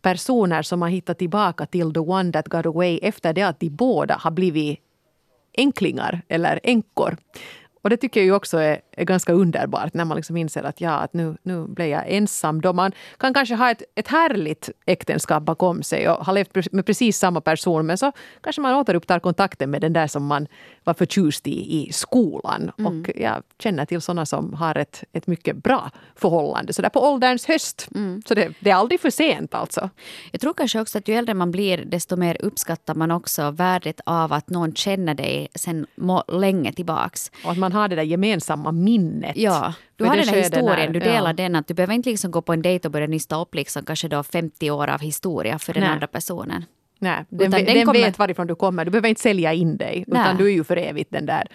personer 0.01 0.61
som 0.61 0.81
har 0.81 0.89
hittat 0.89 1.17
tillbaka 1.17 1.65
till 1.65 1.93
the 1.93 1.99
one 1.99 2.31
that 2.31 2.47
got 2.47 2.65
away 2.65 2.99
efter 3.01 3.33
det 3.33 3.41
att 3.41 3.59
de 3.59 3.69
båda 3.69 4.15
har 4.15 4.31
blivit 4.31 4.79
enklingar 5.57 6.21
eller 6.27 6.59
änkor. 6.63 7.17
Och 7.81 7.89
det 7.89 7.97
tycker 7.97 8.19
jag 8.19 8.25
ju 8.25 8.33
också 8.33 8.57
är, 8.57 8.81
är 8.97 9.05
ganska 9.05 9.33
underbart 9.33 9.93
när 9.93 10.05
man 10.05 10.17
liksom 10.17 10.37
inser 10.37 10.63
att 10.63 10.81
ja, 10.81 10.91
att 10.91 11.13
nu, 11.13 11.37
nu 11.43 11.67
blev 11.67 11.87
jag 11.87 12.03
ensam. 12.07 12.61
Då 12.61 12.73
man 12.73 12.91
kan 13.17 13.33
kanske 13.33 13.55
ha 13.55 13.71
ett, 13.71 13.83
ett 13.95 14.07
härligt 14.07 14.69
äktenskap 14.85 15.43
bakom 15.43 15.83
sig 15.83 16.09
och 16.09 16.25
ha 16.25 16.33
levt 16.33 16.71
med 16.71 16.85
precis 16.85 17.17
samma 17.17 17.41
person 17.41 17.85
men 17.85 17.97
så 17.97 18.11
kanske 18.41 18.61
man 18.61 18.75
återupptar 18.75 19.19
kontakten 19.19 19.71
med 19.71 19.81
den 19.81 19.93
där 19.93 20.07
som 20.07 20.25
man 20.25 20.47
var 20.83 20.93
förtjust 20.93 21.47
i 21.47 21.67
i 21.67 21.93
skolan. 21.93 22.71
Mm. 22.77 23.01
Och 23.01 23.11
jag 23.15 23.43
känner 23.59 23.85
till 23.85 24.01
sådana 24.01 24.25
som 24.25 24.53
har 24.53 24.77
ett, 24.77 25.03
ett 25.13 25.27
mycket 25.27 25.55
bra 25.55 25.91
förhållande 26.15 26.73
så 26.73 26.81
där 26.81 26.89
på 26.89 26.99
ålderns 26.99 27.45
höst. 27.45 27.87
Mm. 27.95 28.21
Så 28.27 28.35
det, 28.35 28.53
det, 28.59 28.69
är 28.69 28.75
aldrig 28.75 28.99
för 28.99 29.09
sent 29.09 29.53
alltså. 29.53 29.89
Jag 30.31 30.41
tror 30.41 30.53
kanske 30.53 30.81
också 30.81 30.97
att 30.97 31.07
ju 31.07 31.13
äldre 31.15 31.33
man 31.33 31.51
blir 31.51 31.85
desto 31.85 32.15
mer 32.15 32.37
uppskattar 32.39 32.95
man 32.95 33.11
också 33.11 33.51
värdet 33.51 34.01
av 34.05 34.33
att 34.33 34.49
någon 34.49 34.75
känner 34.75 35.13
dig 35.13 35.47
sen 35.55 35.87
länge 36.27 36.73
tillbaks. 36.73 37.31
Och 37.45 37.51
att 37.51 37.57
man 37.57 37.71
har 37.71 37.87
det 37.87 37.95
där 37.95 38.03
gemensamma 38.03 38.71
minnet. 38.87 39.37
Ja, 39.37 39.73
du 39.95 40.05
har 40.05 40.15
den 40.17 40.27
här 40.27 40.37
historien, 40.37 40.93
du 40.93 40.99
delar 40.99 41.29
ja. 41.29 41.33
den. 41.33 41.55
att 41.55 41.67
Du 41.67 41.73
behöver 41.73 41.93
inte 41.93 42.09
liksom 42.09 42.31
gå 42.31 42.41
på 42.41 42.53
en 42.53 42.61
dejt 42.61 42.87
och 42.87 42.91
börja 42.91 43.07
nysta 43.07 43.41
upp 43.41 43.55
liksom, 43.55 43.85
kanske 43.85 44.07
då 44.07 44.23
50 44.23 44.71
år 44.71 44.87
av 44.89 44.99
historia 45.01 45.59
för 45.59 45.73
den 45.73 45.83
Nej. 45.83 45.91
andra 45.91 46.07
personen. 46.07 46.65
Nej, 46.99 47.25
den, 47.29 47.51
den 47.51 47.65
den 47.65 47.85
kommer- 47.85 47.99
vet 47.99 48.19
varifrån 48.19 48.47
du 48.47 48.55
kommer. 48.55 48.85
Du 48.85 48.91
behöver 48.91 49.09
inte 49.09 49.21
sälja 49.21 49.53
in 49.53 49.77
dig. 49.77 50.03
Nej. 50.07 50.21
Utan 50.21 50.37
du 50.37 50.45
är 50.45 50.51
ju 50.53 50.63
för 50.63 50.77
evigt 50.77 51.11
den 51.11 51.25
där 51.25 51.47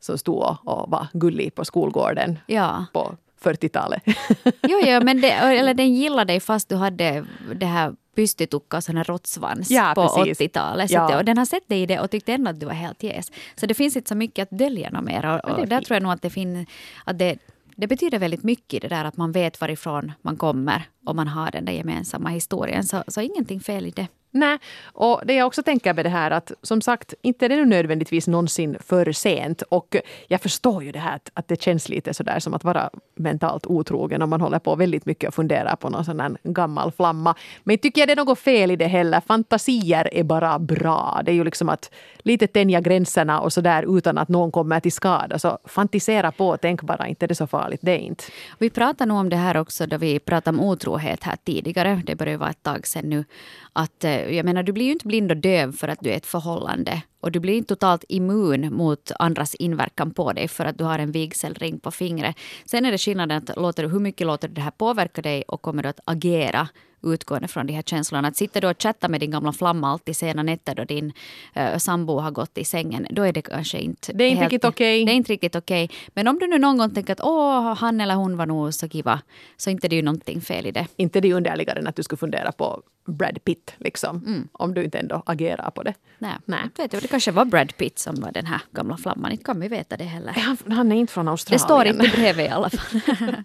som 0.00 0.18
stod 0.18 0.56
och, 0.64 0.90
var 0.90 1.06
gullig 1.12 1.54
på 1.54 1.64
skolgården 1.64 2.38
Ja. 2.46 2.84
på 2.92 3.16
40-talet. 3.42 4.02
Jo, 4.44 4.80
jo, 4.86 5.00
men 5.02 5.20
det, 5.20 5.30
eller 5.60 5.74
den 5.74 5.94
gillar 5.94 6.24
dig 6.24 6.40
fast 6.40 6.68
du 6.68 6.76
hade 6.76 7.24
det 7.54 7.66
här 7.66 7.92
pystytukka 8.14 8.76
och 8.76 8.84
här 8.96 9.04
råttsvans 9.04 9.70
Ja, 9.70 9.92
på 9.94 10.08
precis. 10.08 10.40
80-talet. 10.40 10.90
Så 10.90 10.94
Ja. 10.96 11.16
och 11.18 11.24
den 11.24 11.38
har 11.38 11.44
sett 11.44 11.68
dig 11.68 11.82
i 11.82 11.86
det 11.86 12.00
och 12.00 12.10
tyckte 12.10 12.32
ändå 12.32 12.50
att 12.50 12.60
du 12.60 12.66
var 12.66 12.72
helt 12.72 13.02
jäs. 13.02 13.30
Så 13.56 13.66
det 13.66 13.74
finns 13.74 13.96
inte 13.96 14.08
så 14.08 14.14
mycket 14.14 14.42
att 14.52 14.58
dölja 14.58 14.90
något 14.90 15.04
mer. 15.04 15.26
Och, 15.26 15.50
och 15.50 15.66
där 15.68 15.76
fint. 15.76 15.86
tror 15.86 15.94
jag 15.96 16.02
nog 16.02 16.12
att 16.12 16.22
det 16.22 16.30
finns... 16.30 16.68
Att 17.04 17.18
det, 17.18 17.38
det 17.76 17.86
betyder 17.86 18.18
väldigt 18.18 18.42
mycket 18.42 18.82
det 18.82 18.88
där 18.88 19.04
att 19.04 19.16
man 19.16 19.32
vet 19.32 19.60
varifrån 19.60 20.12
man 20.22 20.36
kommer 20.36 20.82
och 21.06 21.16
man 21.16 21.28
har 21.28 21.50
den 21.50 21.64
där 21.64 21.72
gemensamma 21.72 22.28
historien. 22.28 22.84
Så, 22.84 23.04
så 23.08 23.20
ingenting 23.20 23.60
fel 23.60 23.86
i 23.86 23.90
det. 23.90 24.06
Nej, 24.32 24.58
och 24.84 25.20
det 25.24 25.34
jag 25.34 25.46
också 25.46 25.62
tänker 25.62 25.94
med 25.94 26.04
det 26.04 26.08
här 26.08 26.30
att 26.30 26.52
som 26.62 26.82
sagt, 26.82 27.14
inte 27.22 27.44
är 27.44 27.48
det 27.48 27.56
nu 27.56 27.64
nödvändigtvis 27.64 28.26
någonsin 28.26 28.76
för 28.86 29.12
sent. 29.12 29.62
Och 29.62 29.96
jag 30.28 30.40
förstår 30.40 30.84
ju 30.84 30.92
det 30.92 30.98
här 30.98 31.16
att, 31.16 31.30
att 31.34 31.48
det 31.48 31.62
känns 31.62 31.88
lite 31.88 32.14
sådär 32.14 32.38
som 32.38 32.54
att 32.54 32.64
vara 32.64 32.90
mentalt 33.14 33.66
otrogen 33.66 34.22
om 34.22 34.30
man 34.30 34.40
håller 34.40 34.58
på 34.58 34.74
väldigt 34.74 35.06
mycket 35.06 35.28
och 35.28 35.34
funderar 35.34 35.76
på 35.76 35.90
någon 35.90 36.04
sån 36.04 36.20
här 36.20 36.36
gammal 36.42 36.92
flamma. 36.92 37.34
Men 37.64 37.72
inte 37.72 37.82
tycker 37.82 38.00
jag 38.00 38.08
det 38.08 38.12
är 38.12 38.16
något 38.16 38.38
fel 38.38 38.70
i 38.70 38.76
det 38.76 38.86
heller. 38.86 39.20
Fantasier 39.20 40.14
är 40.14 40.22
bara 40.22 40.58
bra. 40.58 41.20
Det 41.24 41.30
är 41.30 41.34
ju 41.34 41.44
liksom 41.44 41.68
att 41.68 41.90
lite 42.18 42.46
tänja 42.46 42.80
gränserna 42.80 43.40
och 43.40 43.52
sådär 43.52 43.98
utan 43.98 44.18
att 44.18 44.28
någon 44.28 44.52
kommer 44.52 44.80
till 44.80 44.92
skada. 44.92 45.38
Så 45.38 45.58
fantisera 45.64 46.32
på, 46.32 46.56
tänk 46.56 46.82
bara, 46.82 47.08
inte 47.08 47.26
det 47.26 47.32
är 47.32 47.34
så 47.34 47.46
farligt. 47.46 47.80
Det 47.82 47.92
är 47.92 47.98
inte. 47.98 48.24
Vi 48.58 48.70
pratade 48.70 49.08
nog 49.08 49.18
om 49.18 49.28
det 49.28 49.36
här 49.36 49.56
också 49.56 49.86
då 49.86 49.96
vi 49.96 50.18
pratade 50.18 50.58
om 50.58 50.64
otrohet 50.64 51.22
här 51.22 51.36
tidigare. 51.44 52.02
Det 52.06 52.14
börjar 52.14 52.32
ju 52.32 52.38
vara 52.38 52.50
ett 52.50 52.62
tag 52.62 52.86
sedan 52.86 53.10
nu. 53.10 53.24
Att, 53.72 54.04
eh, 54.04 54.36
jag 54.36 54.44
menar, 54.44 54.62
du 54.62 54.72
blir 54.72 54.84
ju 54.84 54.92
inte 54.92 55.06
blind 55.06 55.30
och 55.30 55.36
döv 55.36 55.72
för 55.72 55.88
att 55.88 55.98
du 56.00 56.10
är 56.10 56.14
i 56.14 56.16
ett 56.16 56.26
förhållande. 56.26 57.02
Och 57.20 57.32
du 57.32 57.40
blir 57.40 57.54
inte 57.54 57.74
totalt 57.74 58.04
immun 58.08 58.74
mot 58.74 59.12
andras 59.18 59.54
inverkan 59.54 60.10
på 60.10 60.32
dig 60.32 60.48
för 60.48 60.64
att 60.64 60.78
du 60.78 60.84
har 60.84 60.98
en 60.98 61.12
vigselring 61.12 61.80
på 61.80 61.90
fingret. 61.90 62.36
Sen 62.64 62.84
är 62.84 62.92
det 62.92 62.98
skillnaden 62.98 63.42
att 63.48 63.56
låter, 63.56 63.88
hur 63.88 64.00
mycket 64.00 64.26
låter 64.26 64.48
det 64.48 64.60
här 64.60 64.70
påverka 64.70 65.22
dig 65.22 65.42
och 65.48 65.62
kommer 65.62 65.82
du 65.82 65.88
att 65.88 66.00
agera 66.04 66.68
utgående 67.02 67.48
från 67.48 67.66
de 67.66 67.72
här 67.72 67.82
känslorna. 67.82 68.28
Att 68.28 68.36
sitter 68.36 68.60
du 68.60 68.66
och 68.66 68.82
chattar 68.82 69.08
med 69.08 69.20
din 69.20 69.30
gamla 69.30 69.52
flamma 69.52 69.90
alltid 69.92 70.16
sena 70.16 70.42
nätter 70.42 70.74
då 70.74 70.84
din 70.84 71.12
uh, 71.56 71.78
sambo 71.78 72.18
har 72.18 72.30
gått 72.30 72.58
i 72.58 72.64
sängen, 72.64 73.06
då 73.10 73.22
är 73.22 73.32
det 73.32 73.42
kanske 73.42 73.78
inte... 73.78 74.12
Det 74.12 74.24
är 74.24 74.28
inte 74.28 74.40
helt- 74.40 74.52
riktigt 74.52 74.68
okej. 74.68 75.04
Det 75.04 75.12
är 75.12 75.14
inte 75.14 75.32
riktigt 75.32 75.56
okej. 75.56 75.90
Men 76.08 76.28
om 76.28 76.38
du 76.38 76.46
nu 76.46 76.58
någon 76.58 76.78
gång 76.78 76.94
tänker 76.94 77.12
att 77.12 77.20
åh, 77.20 77.74
han 77.74 78.00
eller 78.00 78.14
hon 78.14 78.36
var 78.36 78.46
nog 78.46 78.74
så 78.74 78.88
kiva, 78.88 79.20
så 79.56 79.70
inte 79.70 79.88
det 79.88 79.94
är 79.94 79.96
ju 79.96 80.02
någonting 80.02 80.40
fel 80.40 80.66
i 80.66 80.70
det. 80.70 80.86
Inte 80.96 81.20
det 81.20 81.28
är 81.30 81.34
underligare 81.34 81.78
än 81.78 81.86
att 81.86 81.96
du 81.96 82.02
skulle 82.02 82.18
fundera 82.18 82.52
på 82.52 82.82
Brad 83.06 83.44
Pitt, 83.44 83.74
liksom. 83.78 84.48
Om 84.52 84.74
du 84.74 84.84
inte 84.84 84.98
ändå 84.98 85.22
agerar 85.26 85.70
på 85.70 85.82
det. 85.82 85.94
Nej. 86.18 86.32
Nej. 86.44 86.60
Vet 86.76 86.92
jag, 86.92 87.02
det 87.02 87.08
kanske 87.08 87.30
var 87.30 87.44
Brad 87.44 87.76
Pitt 87.76 87.98
som 87.98 88.14
var 88.14 88.32
den 88.32 88.46
här 88.46 88.60
gamla 88.72 88.96
flamman. 88.96 89.32
Inte 89.32 89.44
kan 89.44 89.60
vi 89.60 89.68
veta 89.68 89.96
det 89.96 90.04
heller. 90.04 90.32
Han, 90.32 90.56
han 90.76 90.92
är 90.92 90.96
inte 90.96 91.12
från 91.12 91.24
Det 91.24 91.30
Australien. 91.30 91.60
står 91.60 91.86
inte 91.86 92.08
bredvid 92.16 92.46
i 92.46 92.48
alla 92.48 92.70
fall. 92.70 93.00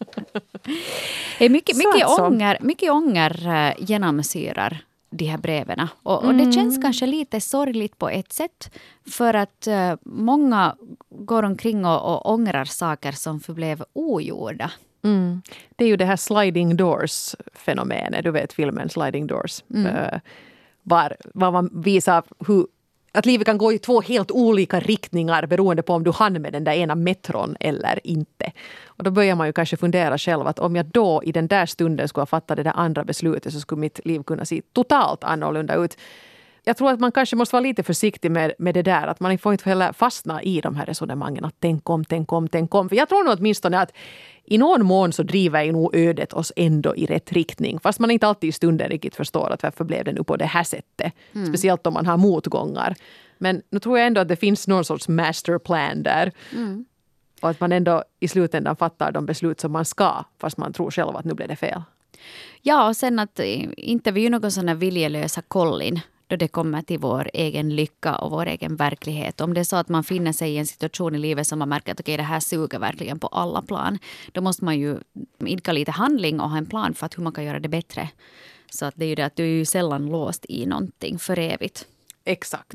Det 1.39 1.45
är 1.45 1.49
mycket, 1.49 1.77
mycket, 1.77 2.03
alltså. 2.03 2.23
ånger, 2.23 2.57
mycket 2.61 2.91
ånger 2.91 3.44
eh, 3.47 3.73
genomsyrar 3.79 4.77
de 5.09 5.25
här 5.25 5.37
breven. 5.37 5.87
Och, 6.03 6.23
och 6.23 6.29
Mm. 6.29 6.45
det 6.45 6.51
känns 6.51 6.81
kanske 6.81 7.05
lite 7.05 7.41
sorgligt 7.41 7.97
på 7.97 8.09
ett 8.09 8.33
sätt. 8.33 8.71
För 9.11 9.33
att 9.33 9.67
eh, 9.67 9.93
många 10.05 10.75
går 11.09 11.43
omkring 11.43 11.85
och, 11.85 12.13
och 12.13 12.33
ångrar 12.33 12.65
saker 12.65 13.11
som 13.11 13.39
förblev 13.39 13.83
ogjorda. 13.93 14.71
Mm. 15.03 15.41
Det 15.75 15.83
är 15.85 15.87
ju 15.87 15.97
det 15.97 16.05
här 16.05 16.15
sliding 16.15 16.77
doors-fenomenet. 16.77 18.23
Du 18.23 18.31
vet 18.31 18.53
filmen 18.53 18.89
Sliding 18.89 19.27
Doors. 19.27 19.63
Eh, 19.75 20.19
var, 20.83 21.15
var 21.33 21.51
man 21.51 21.69
visar 21.73 22.23
hur 22.47 22.67
att 23.15 23.25
livet 23.25 23.45
kan 23.47 23.57
gå 23.57 23.73
i 23.73 23.79
två 23.79 24.01
helt 24.01 24.31
olika 24.31 24.79
riktningar 24.79 25.45
beroende 25.45 25.83
på 25.83 25.93
om 25.93 26.03
du 26.03 26.11
hann 26.11 26.41
med 26.41 26.53
den 26.53 26.63
där 26.63 26.73
ena 26.73 26.95
metron 26.95 27.55
eller 27.59 27.99
inte. 28.07 28.51
Och 28.85 29.03
då 29.03 29.11
börjar 29.11 29.35
man 29.35 29.47
ju 29.47 29.53
kanske 29.53 29.77
fundera 29.77 30.17
själv 30.17 30.47
att 30.47 30.59
om 30.59 30.75
jag 30.75 30.85
då 30.85 31.21
i 31.23 31.31
den 31.31 31.47
där 31.47 31.65
stunden 31.65 32.07
skulle 32.07 32.21
ha 32.21 32.25
fattat 32.25 32.57
det 32.57 32.63
där 32.63 32.73
andra 32.75 33.03
beslutet 33.03 33.53
så 33.53 33.59
skulle 33.59 33.81
mitt 33.81 33.99
liv 34.05 34.23
kunna 34.23 34.45
se 34.45 34.61
totalt 34.73 35.23
annorlunda 35.23 35.75
ut. 35.75 35.97
Jag 36.67 36.77
tror 36.77 36.91
att 36.91 36.99
man 36.99 37.11
kanske 37.11 37.35
måste 37.35 37.55
vara 37.55 37.63
lite 37.63 37.83
försiktig 37.83 38.31
med, 38.31 38.53
med 38.59 38.73
det 38.73 38.81
där. 38.81 39.07
Att 39.07 39.19
man 39.19 39.37
får 39.37 39.51
inte 39.51 39.69
heller 39.69 39.93
fastna 39.93 40.43
i 40.43 40.61
de 40.61 40.75
här 40.75 40.85
resonemangen. 40.85 41.45
Att 41.45 41.55
tänk 41.59 41.89
om, 41.89 42.05
tänk 42.05 42.33
om, 42.33 42.47
tänk 42.47 42.75
om. 42.75 42.89
För 42.89 42.95
jag 42.95 43.09
tror 43.09 43.23
nog 43.23 43.37
åtminstone 43.39 43.79
att 43.79 43.91
i 44.43 44.57
någon 44.57 44.85
mån 44.85 45.13
så 45.13 45.23
driver 45.23 45.63
ju 45.63 45.71
nog 45.71 45.95
ödet 45.95 46.33
oss 46.33 46.51
ändå 46.55 46.95
i 46.95 47.05
rätt 47.05 47.31
riktning. 47.31 47.79
Fast 47.79 47.99
man 47.99 48.11
inte 48.11 48.27
alltid 48.27 48.47
i 48.47 48.51
stunden 48.51 48.89
riktigt 48.89 49.15
förstår 49.15 49.51
att 49.51 49.63
varför 49.63 49.83
blev 49.83 50.03
det 50.03 50.13
nu 50.13 50.23
på 50.23 50.37
det 50.37 50.45
här 50.45 50.63
sättet. 50.63 51.13
Speciellt 51.47 51.87
om 51.87 51.93
man 51.93 52.05
har 52.05 52.17
motgångar. 52.17 52.95
Men 53.37 53.61
nu 53.69 53.79
tror 53.79 53.97
jag 53.97 54.07
ändå 54.07 54.21
att 54.21 54.27
det 54.27 54.35
finns 54.35 54.67
någon 54.67 54.85
sorts 54.85 55.07
masterplan 55.07 56.03
där. 56.03 56.31
Och 57.41 57.49
att 57.49 57.59
man 57.59 57.71
ändå 57.71 58.03
i 58.19 58.27
slutändan 58.27 58.75
fattar 58.75 59.11
de 59.11 59.25
beslut 59.25 59.59
som 59.59 59.71
man 59.71 59.85
ska. 59.85 60.23
Fast 60.39 60.57
man 60.57 60.73
tror 60.73 60.91
själv 60.91 61.15
att 61.15 61.25
nu 61.25 61.33
blev 61.33 61.47
det 61.47 61.55
fel. 61.55 61.81
Ja, 62.61 62.87
och 62.87 62.95
sen 62.95 63.19
att 63.19 63.39
inte 63.77 64.11
vi 64.11 64.25
är 64.25 64.29
någon 64.29 64.51
sån 64.51 64.67
här 64.67 64.75
viljelösa 64.75 65.41
kollin 65.41 66.01
då 66.27 66.35
det 66.35 66.47
kommer 66.47 66.81
till 66.81 66.99
vår 66.99 67.29
egen 67.33 67.75
lycka 67.75 68.15
och 68.15 68.31
vår 68.31 68.45
egen 68.45 68.75
verklighet. 68.75 69.41
Om 69.41 69.53
det 69.53 69.59
är 69.59 69.63
så 69.63 69.75
att 69.75 69.89
man 69.89 70.03
finner 70.03 70.31
sig 70.31 70.51
i 70.51 70.57
en 70.57 70.65
situation 70.65 71.15
i 71.15 71.17
livet 71.17 71.47
som 71.47 71.59
man 71.59 71.69
märker 71.69 71.91
att 71.91 71.99
okay, 71.99 72.17
det 72.17 72.23
här 72.23 72.39
suger 72.39 72.79
verkligen 72.79 73.19
på 73.19 73.27
alla 73.27 73.61
plan. 73.61 73.99
Då 74.31 74.41
måste 74.41 74.65
man 74.65 74.79
ju 74.79 74.97
idka 75.39 75.71
lite 75.71 75.91
handling 75.91 76.39
och 76.39 76.49
ha 76.49 76.57
en 76.57 76.65
plan 76.65 76.93
för 76.93 77.05
att 77.05 77.17
hur 77.17 77.23
man 77.23 77.33
kan 77.33 77.43
göra 77.43 77.59
det 77.59 77.69
bättre. 77.69 78.09
Så 78.69 78.85
att 78.85 78.93
det 78.97 79.05
är 79.05 79.09
ju 79.09 79.15
det 79.15 79.25
att 79.25 79.35
du 79.35 79.43
är 79.43 79.47
ju 79.47 79.65
sällan 79.65 80.05
låst 80.05 80.45
i 80.49 80.65
någonting 80.65 81.19
för 81.19 81.39
evigt. 81.39 81.85
Exakt. 82.25 82.73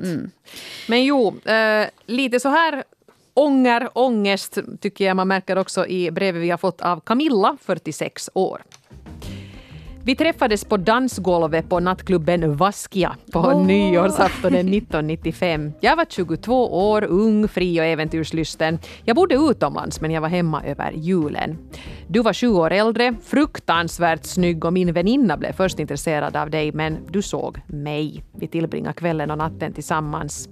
Men 0.89 1.05
jo, 1.05 1.41
eh, 1.45 1.89
lite 2.07 2.41
så 2.41 2.49
här 2.49 2.85
ånger, 3.35 3.89
ångest 3.95 4.59
tycker 4.81 5.05
jag 5.05 5.17
man 5.17 5.29
märker 5.29 5.59
också 5.59 5.87
i 5.87 6.11
brevet 6.11 6.43
vi 6.43 6.51
har 6.51 6.59
fått 6.59 6.81
av 6.81 7.01
Camilla, 7.01 7.57
46 7.63 8.31
år. 8.35 8.63
Vi 10.05 10.17
träffades 10.17 10.65
på 10.65 10.77
dansgolvet 10.77 11.69
på 11.69 11.81
nattklubben 11.81 12.57
Vaskia 12.57 13.17
på 13.33 13.39
Åh. 13.39 13.67
nyårsaftonen 13.67 14.69
1995. 14.69 15.73
Jag 15.81 15.97
var 15.97 16.05
22 16.05 16.91
år, 16.91 17.05
ung, 17.05 17.49
fri 17.49 17.81
och 17.81 17.85
äventyrslysten. 17.85 18.79
Jag 19.05 19.17
bodde 19.17 19.35
utomlands 19.35 20.01
men 20.01 20.11
jag 20.11 20.21
var 20.21 20.29
hemma 20.29 20.63
över 20.65 20.93
julen. 20.93 21.59
Du 22.07 22.23
var 22.23 22.33
sju 22.33 22.49
år 22.49 22.71
äldre, 22.71 23.15
fruktansvärt 23.25 24.25
snygg 24.25 24.65
och 24.65 24.73
min 24.73 24.93
väninna 24.93 25.37
blev 25.37 25.53
först 25.53 25.79
intresserad 25.79 26.37
av 26.37 26.51
dig 26.51 26.73
men 26.73 26.99
du 27.09 27.23
såg 27.23 27.61
mig. 27.67 28.25
Vi 28.33 28.49
tillbringade 28.49 28.95
kvällen 28.95 29.31
och 29.31 29.39
natten 29.39 29.73
tillsammans. 29.73 30.49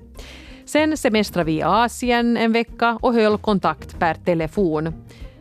Sen 0.64 0.96
semestrade 0.96 1.46
vi 1.46 1.52
i 1.52 1.62
Asien 1.62 2.36
en 2.36 2.52
vecka 2.52 2.98
och 3.02 3.14
höll 3.14 3.38
kontakt 3.38 3.98
per 3.98 4.14
telefon. 4.14 4.92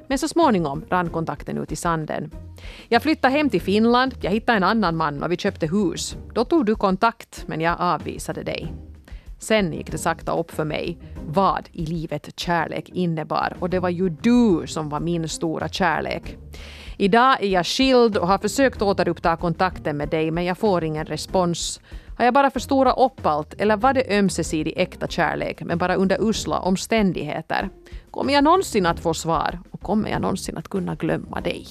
Men 0.07 0.17
så 0.17 0.27
småningom 0.27 0.85
rann 0.89 1.09
kontakten 1.09 1.57
ut 1.57 1.71
i 1.71 1.75
sanden. 1.75 2.31
Jag 2.89 3.01
flyttade 3.01 3.33
hem 3.33 3.49
till 3.49 3.61
Finland, 3.61 4.15
jag 4.21 4.31
hittade 4.31 4.57
en 4.57 4.63
annan 4.63 4.95
man 4.95 5.23
och 5.23 5.31
vi 5.31 5.37
köpte 5.37 5.67
hus. 5.67 6.17
Då 6.33 6.45
tog 6.45 6.65
du 6.65 6.75
kontakt, 6.75 7.43
men 7.47 7.61
jag 7.61 7.75
avvisade 7.79 8.43
dig. 8.43 8.73
Sen 9.39 9.73
gick 9.73 9.91
det 9.91 9.97
sakta 9.97 10.31
upp 10.31 10.51
för 10.51 10.65
mig 10.65 10.97
vad 11.27 11.69
i 11.71 11.85
livet 11.85 12.39
kärlek 12.39 12.89
innebar 12.89 13.57
och 13.59 13.69
det 13.69 13.79
var 13.79 13.89
ju 13.89 14.09
du 14.09 14.67
som 14.67 14.89
var 14.89 14.99
min 14.99 15.29
stora 15.29 15.69
kärlek. 15.69 16.37
Idag 16.97 17.43
är 17.43 17.47
jag 17.47 17.65
skild 17.65 18.17
och 18.17 18.27
har 18.27 18.37
försökt 18.37 18.81
återuppta 18.81 19.35
kontakten 19.35 19.97
med 19.97 20.09
dig 20.09 20.31
men 20.31 20.45
jag 20.45 20.57
får 20.57 20.83
ingen 20.83 21.05
respons. 21.05 21.81
Har 22.17 22.25
jag 22.25 22.33
bara 22.33 22.51
förstorat 22.51 22.97
upp 22.97 23.25
allt 23.25 23.53
eller 23.53 23.77
var 23.77 23.93
det 23.93 24.17
ömsesidig 24.19 24.73
äkta 24.77 25.07
kärlek 25.07 25.61
men 25.61 25.77
bara 25.77 25.95
under 25.95 26.29
usla 26.29 26.59
omständigheter? 26.59 27.69
Kommer 28.11 28.33
jag 28.33 28.43
någonsin 28.43 28.85
att 28.85 28.99
få 28.99 29.13
svar 29.13 29.59
och 29.71 29.81
kommer 29.81 30.09
jag 30.09 30.21
någonsin 30.21 30.57
att 30.57 30.67
kunna 30.67 30.95
glömma 30.95 31.41
dig? 31.41 31.67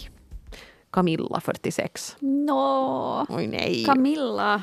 Camilla, 0.96 1.40
46. 1.40 2.16
Nå, 2.20 3.26
Oj 3.28 3.46
nej. 3.46 3.84
Camilla. 3.84 4.62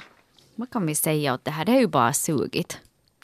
Vad 0.55 0.69
kan 0.69 0.85
vi 0.85 0.95
säga 0.95 1.33
åt 1.33 1.45
det 1.45 1.51
här? 1.51 1.65
Det 1.65 1.71
är 1.71 1.79
ju 1.79 1.87
bara 1.87 2.13
sugigt. 2.13 2.79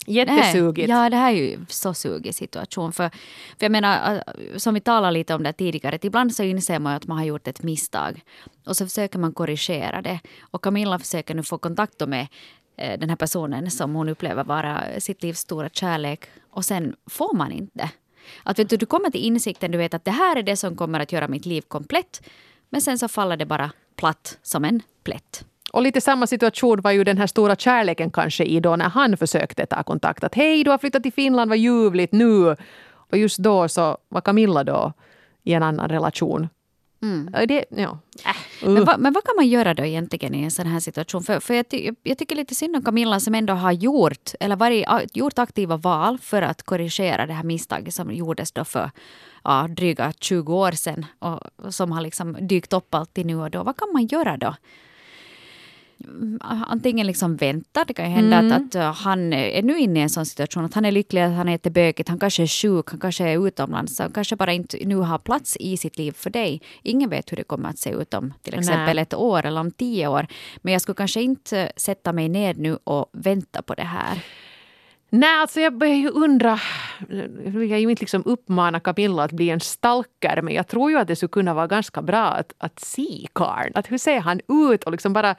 Jättesugigt. 0.06 0.90
Nej, 0.90 0.98
Ja, 1.04 1.10
det 1.10 1.16
här 1.16 1.34
är 1.34 1.38
ju 1.38 1.60
så 1.68 1.94
sugig 1.94 2.36
situation. 2.36 2.92
För, 2.92 3.10
för 3.58 3.66
jag 3.66 3.72
menar, 3.72 4.24
som 4.58 4.74
vi 4.74 4.80
talade 4.80 5.12
lite 5.12 5.36
om 5.36 5.44
det 5.44 5.54
tidigare, 5.54 6.00
ibland 6.02 6.36
så 6.36 6.44
inser 6.44 6.80
man 6.80 6.94
ju 6.94 6.98
att 6.98 7.08
man 7.08 7.18
har 7.18 7.26
gjort 7.26 7.48
ett 7.48 7.64
misstag. 7.64 8.22
Och 8.66 8.78
så 8.78 8.86
försöker 8.86 9.20
man 9.20 9.34
korrigera 9.34 10.02
det. 10.02 10.20
Och 10.52 10.64
Camilla 10.64 11.00
försöker 11.00 11.36
nu 11.36 11.44
få 11.44 11.58
kontakt 11.58 12.08
med 12.08 12.28
eh, 12.78 13.00
den 13.00 13.10
här 13.10 13.18
personen 13.18 13.72
som 13.72 13.96
hon 13.96 14.10
upplever 14.10 14.44
vara 14.44 15.00
sitt 15.00 15.24
livs 15.24 15.40
stora 15.40 15.70
kärlek. 15.70 16.26
Och 16.52 16.66
sen 16.66 16.96
får 17.10 17.36
man 17.36 17.52
inte. 17.52 17.90
Att 18.44 18.60
vet 18.60 18.70
du, 18.70 18.78
du 18.78 18.86
kommer 18.86 19.10
till 19.10 19.24
insikten, 19.26 19.72
du 19.72 19.78
vet 19.78 19.94
att 19.94 20.06
det 20.06 20.12
här 20.12 20.36
är 20.36 20.44
det 20.44 20.56
som 20.56 20.76
kommer 20.76 21.00
att 21.00 21.12
göra 21.12 21.28
mitt 21.28 21.46
liv 21.46 21.62
komplett. 21.68 22.22
Men 22.70 22.82
sen 22.82 23.00
så 23.00 23.08
faller 23.08 23.38
det 23.38 23.46
bara 23.46 23.72
platt 23.96 24.38
som 24.42 24.66
en 24.66 24.82
plätt. 25.04 25.46
Och 25.74 25.82
lite 25.82 26.02
samma 26.02 26.28
situation 26.28 26.82
var 26.82 26.92
ju 26.92 27.04
den 27.04 27.18
här 27.18 27.28
stora 27.28 27.56
kärleken 27.56 28.12
kanske 28.12 28.44
i 28.44 28.60
då 28.60 28.76
när 28.76 28.90
han 28.90 29.18
försökte 29.18 29.66
ta 29.66 29.84
kontakt. 29.84 30.24
Att 30.24 30.36
hej, 30.36 30.64
du 30.64 30.72
har 30.72 30.78
flyttat 30.78 31.04
till 31.04 31.14
Finland, 31.14 31.50
vad 31.50 31.58
ljuvligt 31.58 32.14
nu. 32.14 32.56
Och 33.12 33.18
just 33.18 33.38
då 33.38 33.68
så 33.68 33.98
var 34.10 34.22
Camilla 34.22 34.64
då 34.64 34.94
i 35.44 35.54
en 35.54 35.64
annan 35.64 35.90
relation. 35.90 36.50
Mm. 37.02 37.48
Det, 37.48 37.66
ja. 37.70 38.00
Äh, 38.26 38.36
Men, 38.64 38.78
uh. 38.78 38.86
vad, 38.86 39.00
men 39.00 39.14
vad 39.14 39.24
kan 39.24 39.36
man 39.36 39.48
göra 39.48 39.74
då 39.74 39.86
egentligen 39.86 40.36
i 40.36 40.44
en 40.44 40.52
sån 40.52 40.68
här 40.68 40.80
situation? 40.80 41.24
För, 41.24 41.40
för 41.40 41.54
jag, 41.54 41.70
ty, 41.70 41.92
jag 42.04 42.18
tycker 42.18 42.36
lite 42.36 42.56
synd 42.56 42.76
om 42.76 42.84
Camilla 42.84 43.20
som 43.20 43.36
ändå 43.36 43.54
har 43.54 43.72
gjort, 43.72 44.32
eller 44.40 44.56
varit, 44.56 45.16
gjort 45.18 45.40
aktiva 45.40 45.78
val 45.78 46.18
för 46.18 46.42
att 46.42 46.64
korrigera 46.64 47.26
det 47.26 47.34
här 47.34 47.44
misstaget 47.44 47.94
som 47.94 48.14
gjordes 48.14 48.52
då 48.52 48.66
för 48.66 48.92
ja, 49.44 49.68
dryga 49.68 50.14
20 50.20 50.54
år 50.54 50.72
sedan 50.72 51.06
och 51.20 51.74
som 51.74 51.92
har 51.92 52.02
liksom 52.02 52.38
dykt 52.48 52.74
upp 52.74 52.94
alltid 52.94 53.26
nu 53.26 53.36
och 53.36 53.52
då. 53.52 53.64
Vad 53.64 53.78
kan 53.78 53.94
man 53.94 54.08
göra 54.08 54.38
då? 54.38 54.56
Antingen 56.42 57.08
liksom 57.08 57.36
vänta, 57.36 57.86
det 57.88 57.94
kan 57.94 58.06
ju 58.06 58.12
hända 58.12 58.38
Mm. 58.40 58.52
att, 58.52 58.62
att 58.62 58.76
uh, 58.76 58.82
han 58.82 59.34
är 59.34 59.62
nu 59.64 59.80
inne 59.80 60.00
i 60.00 60.04
en 60.04 60.10
sån 60.10 60.26
situation 60.26 60.66
att 60.66 60.74
han 60.74 60.86
är 60.86 60.92
lycklig, 60.92 61.22
att 61.22 61.34
han 61.34 61.48
äter 61.50 61.70
bökigt, 61.72 62.10
han 62.10 62.20
kanske 62.20 62.44
är 62.44 62.48
sjuk, 62.48 62.90
han 62.90 63.00
kanske 63.00 63.24
är 63.24 63.48
utomlands, 63.48 64.00
han 64.00 64.12
kanske 64.12 64.36
bara 64.36 64.54
inte 64.54 64.78
nu 64.86 64.96
har 64.96 65.18
plats 65.18 65.58
i 65.60 65.78
sitt 65.78 65.98
liv 65.98 66.12
för 66.12 66.30
dig. 66.30 66.62
Ingen 66.84 67.10
vet 67.10 67.32
hur 67.32 67.38
det 67.38 67.44
kommer 67.44 67.70
att 67.70 67.80
se 67.80 67.90
ut 67.90 68.14
om 68.14 68.34
till 68.42 68.60
exempel 68.60 68.96
Nej. 68.96 69.02
ett 69.02 69.14
år 69.14 69.46
eller 69.46 69.62
om 69.62 69.72
tio 69.72 70.08
år. 70.08 70.28
Men 70.62 70.74
jag 70.74 70.82
skulle 70.82 70.96
kanske 70.96 71.22
inte 71.22 71.72
sätta 71.76 72.14
mig 72.14 72.30
ner 72.30 72.54
nu 72.54 72.78
och 72.84 73.10
vänta 73.14 73.62
på 73.62 73.76
det 73.76 73.84
här. 73.84 74.24
Nej, 75.10 75.42
alltså 75.42 75.60
jag 75.60 75.78
börjar 75.78 75.96
ju 75.96 76.10
undra. 76.10 76.60
Jag 77.10 77.52
vill 77.52 77.72
ju 77.72 77.90
inte 77.90 78.02
liksom 78.02 78.24
uppmana 78.26 78.80
Camilla 78.80 79.24
att 79.24 79.32
bli 79.32 79.50
en 79.50 79.60
stalker 79.60 80.42
men 80.42 80.54
jag 80.54 80.68
tror 80.68 80.92
ju 80.92 80.98
att 80.98 81.08
det 81.08 81.16
skulle 81.16 81.30
kunna 81.30 81.54
vara 81.54 81.68
ganska 81.68 82.02
bra 82.02 82.26
att, 82.26 82.54
att 82.58 82.80
se 82.80 83.28
karln. 83.34 83.72
Att 83.76 83.92
hur 83.92 83.98
ser 83.98 84.20
han 84.20 84.42
ut 84.70 84.84
och 84.84 84.92
liksom 84.92 85.14
bara 85.14 85.36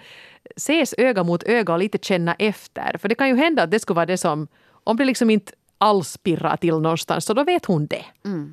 ses 0.57 0.95
öga 0.99 1.25
mot 1.25 1.43
öga 1.43 1.73
och 1.73 1.79
lite 1.79 1.99
känna 2.03 2.35
efter. 2.35 2.97
För 2.99 3.09
det 3.09 3.15
kan 3.15 3.29
ju 3.29 3.37
hända 3.37 3.63
att 3.63 3.71
det 3.71 3.81
skulle 3.81 3.95
vara 3.95 4.07
det 4.07 4.19
som, 4.19 4.49
om 4.85 4.97
det 4.97 5.05
liksom 5.05 5.31
inte 5.31 5.53
alls 5.79 6.17
pirrar 6.17 6.57
till 6.57 6.79
någonstans 6.79 7.25
så 7.25 7.35
då 7.35 7.45
vet 7.45 7.65
hon 7.65 7.87
det. 7.87 8.05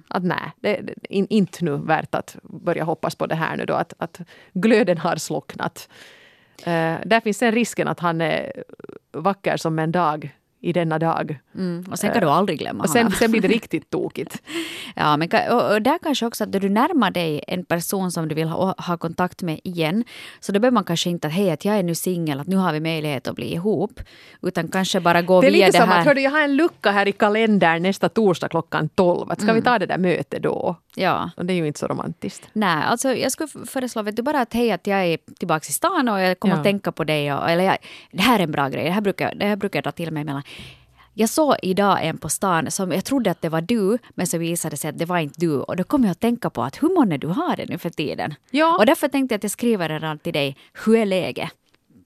Att 0.07 0.23
nej, 0.23 0.51
det 0.59 0.77
är 0.77 0.93
in, 1.09 1.27
inte 1.29 1.65
nu 1.65 1.77
värt 1.77 2.15
att 2.15 2.37
börja 2.43 2.83
hoppas 2.83 3.15
på 3.15 3.25
det 3.25 3.35
här 3.35 3.57
nu 3.57 3.65
då 3.65 3.73
att, 3.73 3.93
att 3.97 4.19
glöden 4.53 4.97
har 4.97 5.15
slocknat. 5.15 5.89
Eh, 6.59 6.95
där 7.05 7.21
finns 7.21 7.39
den 7.39 7.51
risken 7.51 7.87
att 7.87 7.99
han 7.99 8.21
är 8.21 8.63
vacker 9.11 9.57
som 9.57 9.79
en 9.79 9.91
dag 9.91 10.36
i 10.61 10.73
denna 10.73 10.99
dag. 10.99 11.39
Mm. 11.55 11.85
Och 11.91 11.99
sen 11.99 12.11
kan 12.11 12.21
du 12.21 12.27
aldrig 12.29 12.59
glömma 12.59 12.83
Och 12.83 12.89
sen, 12.89 13.03
honom. 13.03 13.11
sen 13.19 13.31
blir 13.31 13.41
det 13.41 13.47
riktigt 13.57 13.89
tokigt. 13.89 14.41
Ja, 14.95 15.17
men, 15.17 15.29
och, 15.51 15.71
och 15.73 15.81
där 15.81 15.97
kanske 16.03 16.25
också 16.25 16.43
att 16.43 16.51
då 16.51 16.59
du 16.59 16.69
närmar 16.69 17.11
dig 17.11 17.43
en 17.47 17.65
person 17.65 18.11
som 18.11 18.27
du 18.27 18.35
vill 18.35 18.47
ha, 18.47 18.75
ha 18.77 18.97
kontakt 18.97 19.41
med 19.41 19.59
igen, 19.63 20.03
så 20.39 20.51
då 20.51 20.59
behöver 20.59 20.73
man 20.73 20.83
kanske 20.83 21.09
inte 21.09 21.27
att 21.27 21.33
hej, 21.33 21.51
att 21.51 21.65
jag 21.65 21.75
är 21.77 21.83
nu 21.83 21.95
singel, 21.95 22.39
att 22.39 22.47
nu 22.47 22.55
har 22.55 22.73
vi 22.73 22.79
möjlighet 22.79 23.27
att 23.27 23.35
bli 23.35 23.53
ihop, 23.53 23.99
utan 24.41 24.67
kanske 24.67 24.99
bara 24.99 25.21
gå 25.21 25.41
Det 25.41 25.47
är 25.47 25.51
via 25.51 25.65
lite 25.65 25.77
det 25.77 25.81
som 25.81 25.89
här. 25.89 25.99
att 25.99 26.05
hördu, 26.05 26.21
jag 26.21 26.31
har 26.31 26.41
en 26.41 26.55
lucka 26.55 26.91
här 26.91 27.07
i 27.07 27.11
kalendern 27.11 27.83
nästa 27.83 28.09
torsdag 28.09 28.49
klockan 28.49 28.89
12. 28.89 29.31
Att 29.31 29.41
ska 29.41 29.53
vi 29.53 29.61
ta 29.61 29.79
det 29.79 29.85
där 29.85 29.97
mötet 29.97 30.43
då? 30.43 30.75
Ja. 30.95 31.29
Och 31.37 31.45
det 31.45 31.53
är 31.53 31.55
ju 31.55 31.67
inte 31.67 31.79
så 31.79 31.87
romantiskt. 31.87 32.49
Nej, 32.53 32.83
alltså 32.85 33.13
jag 33.13 33.31
skulle 33.31 33.49
föreslå 33.65 34.01
vet 34.01 34.15
du, 34.15 34.21
bara 34.21 34.41
att 34.41 34.53
hej, 34.53 34.71
att 34.71 34.87
jag 34.87 35.05
är 35.05 35.17
tillbaka 35.39 35.65
i 35.69 35.71
stan 35.71 36.09
och 36.09 36.19
jag 36.21 36.39
kommer 36.39 36.55
Ja. 36.55 36.57
att 36.57 36.63
tänka 36.63 36.91
på 36.91 37.03
dig. 37.03 37.33
Och, 37.33 37.49
eller 37.49 37.63
jag, 37.63 37.77
det 38.11 38.21
här 38.21 38.39
är 38.39 38.43
en 38.43 38.51
bra 38.51 38.69
grej, 38.69 38.83
det 38.83 38.89
här 38.91 39.01
brukar, 39.01 39.35
det 39.35 39.45
här 39.45 39.55
brukar 39.55 39.77
jag 39.77 39.83
dra 39.83 39.91
till 39.91 40.11
mig 40.11 40.21
emellan. 40.21 40.43
Jag 41.19 41.29
såg 41.29 41.55
idag 41.61 42.05
en 42.05 42.17
på 42.17 42.29
stan 42.29 42.71
som 42.71 42.91
jag 42.91 43.05
trodde 43.05 43.31
att 43.31 43.41
det 43.41 43.49
var 43.49 43.61
du, 43.61 43.97
men 44.15 44.27
så 44.27 44.37
visade 44.37 44.73
det 44.73 44.77
sig 44.77 44.89
att 44.89 44.97
det 44.97 45.05
var 45.05 45.17
inte 45.17 45.39
du. 45.39 45.59
Och 45.59 45.75
då 45.75 45.83
kom 45.83 46.03
jag 46.03 46.11
att 46.11 46.19
tänka 46.19 46.49
på 46.49 46.63
att 46.63 46.83
hur 46.83 46.89
många 46.95 47.17
du 47.17 47.27
har 47.27 47.55
det 47.55 47.65
nu 47.69 47.77
för 47.77 47.89
tiden. 47.89 48.33
Ja. 48.51 48.77
Och 48.77 48.85
därför 48.85 49.07
tänkte 49.07 49.33
jag 49.33 49.37
att 49.37 49.43
jag 49.43 49.51
skriver 49.51 49.89
redan 49.89 50.19
till 50.19 50.33
dig, 50.33 50.57
hur 50.85 50.95
är 50.95 51.05
läget? 51.05 51.49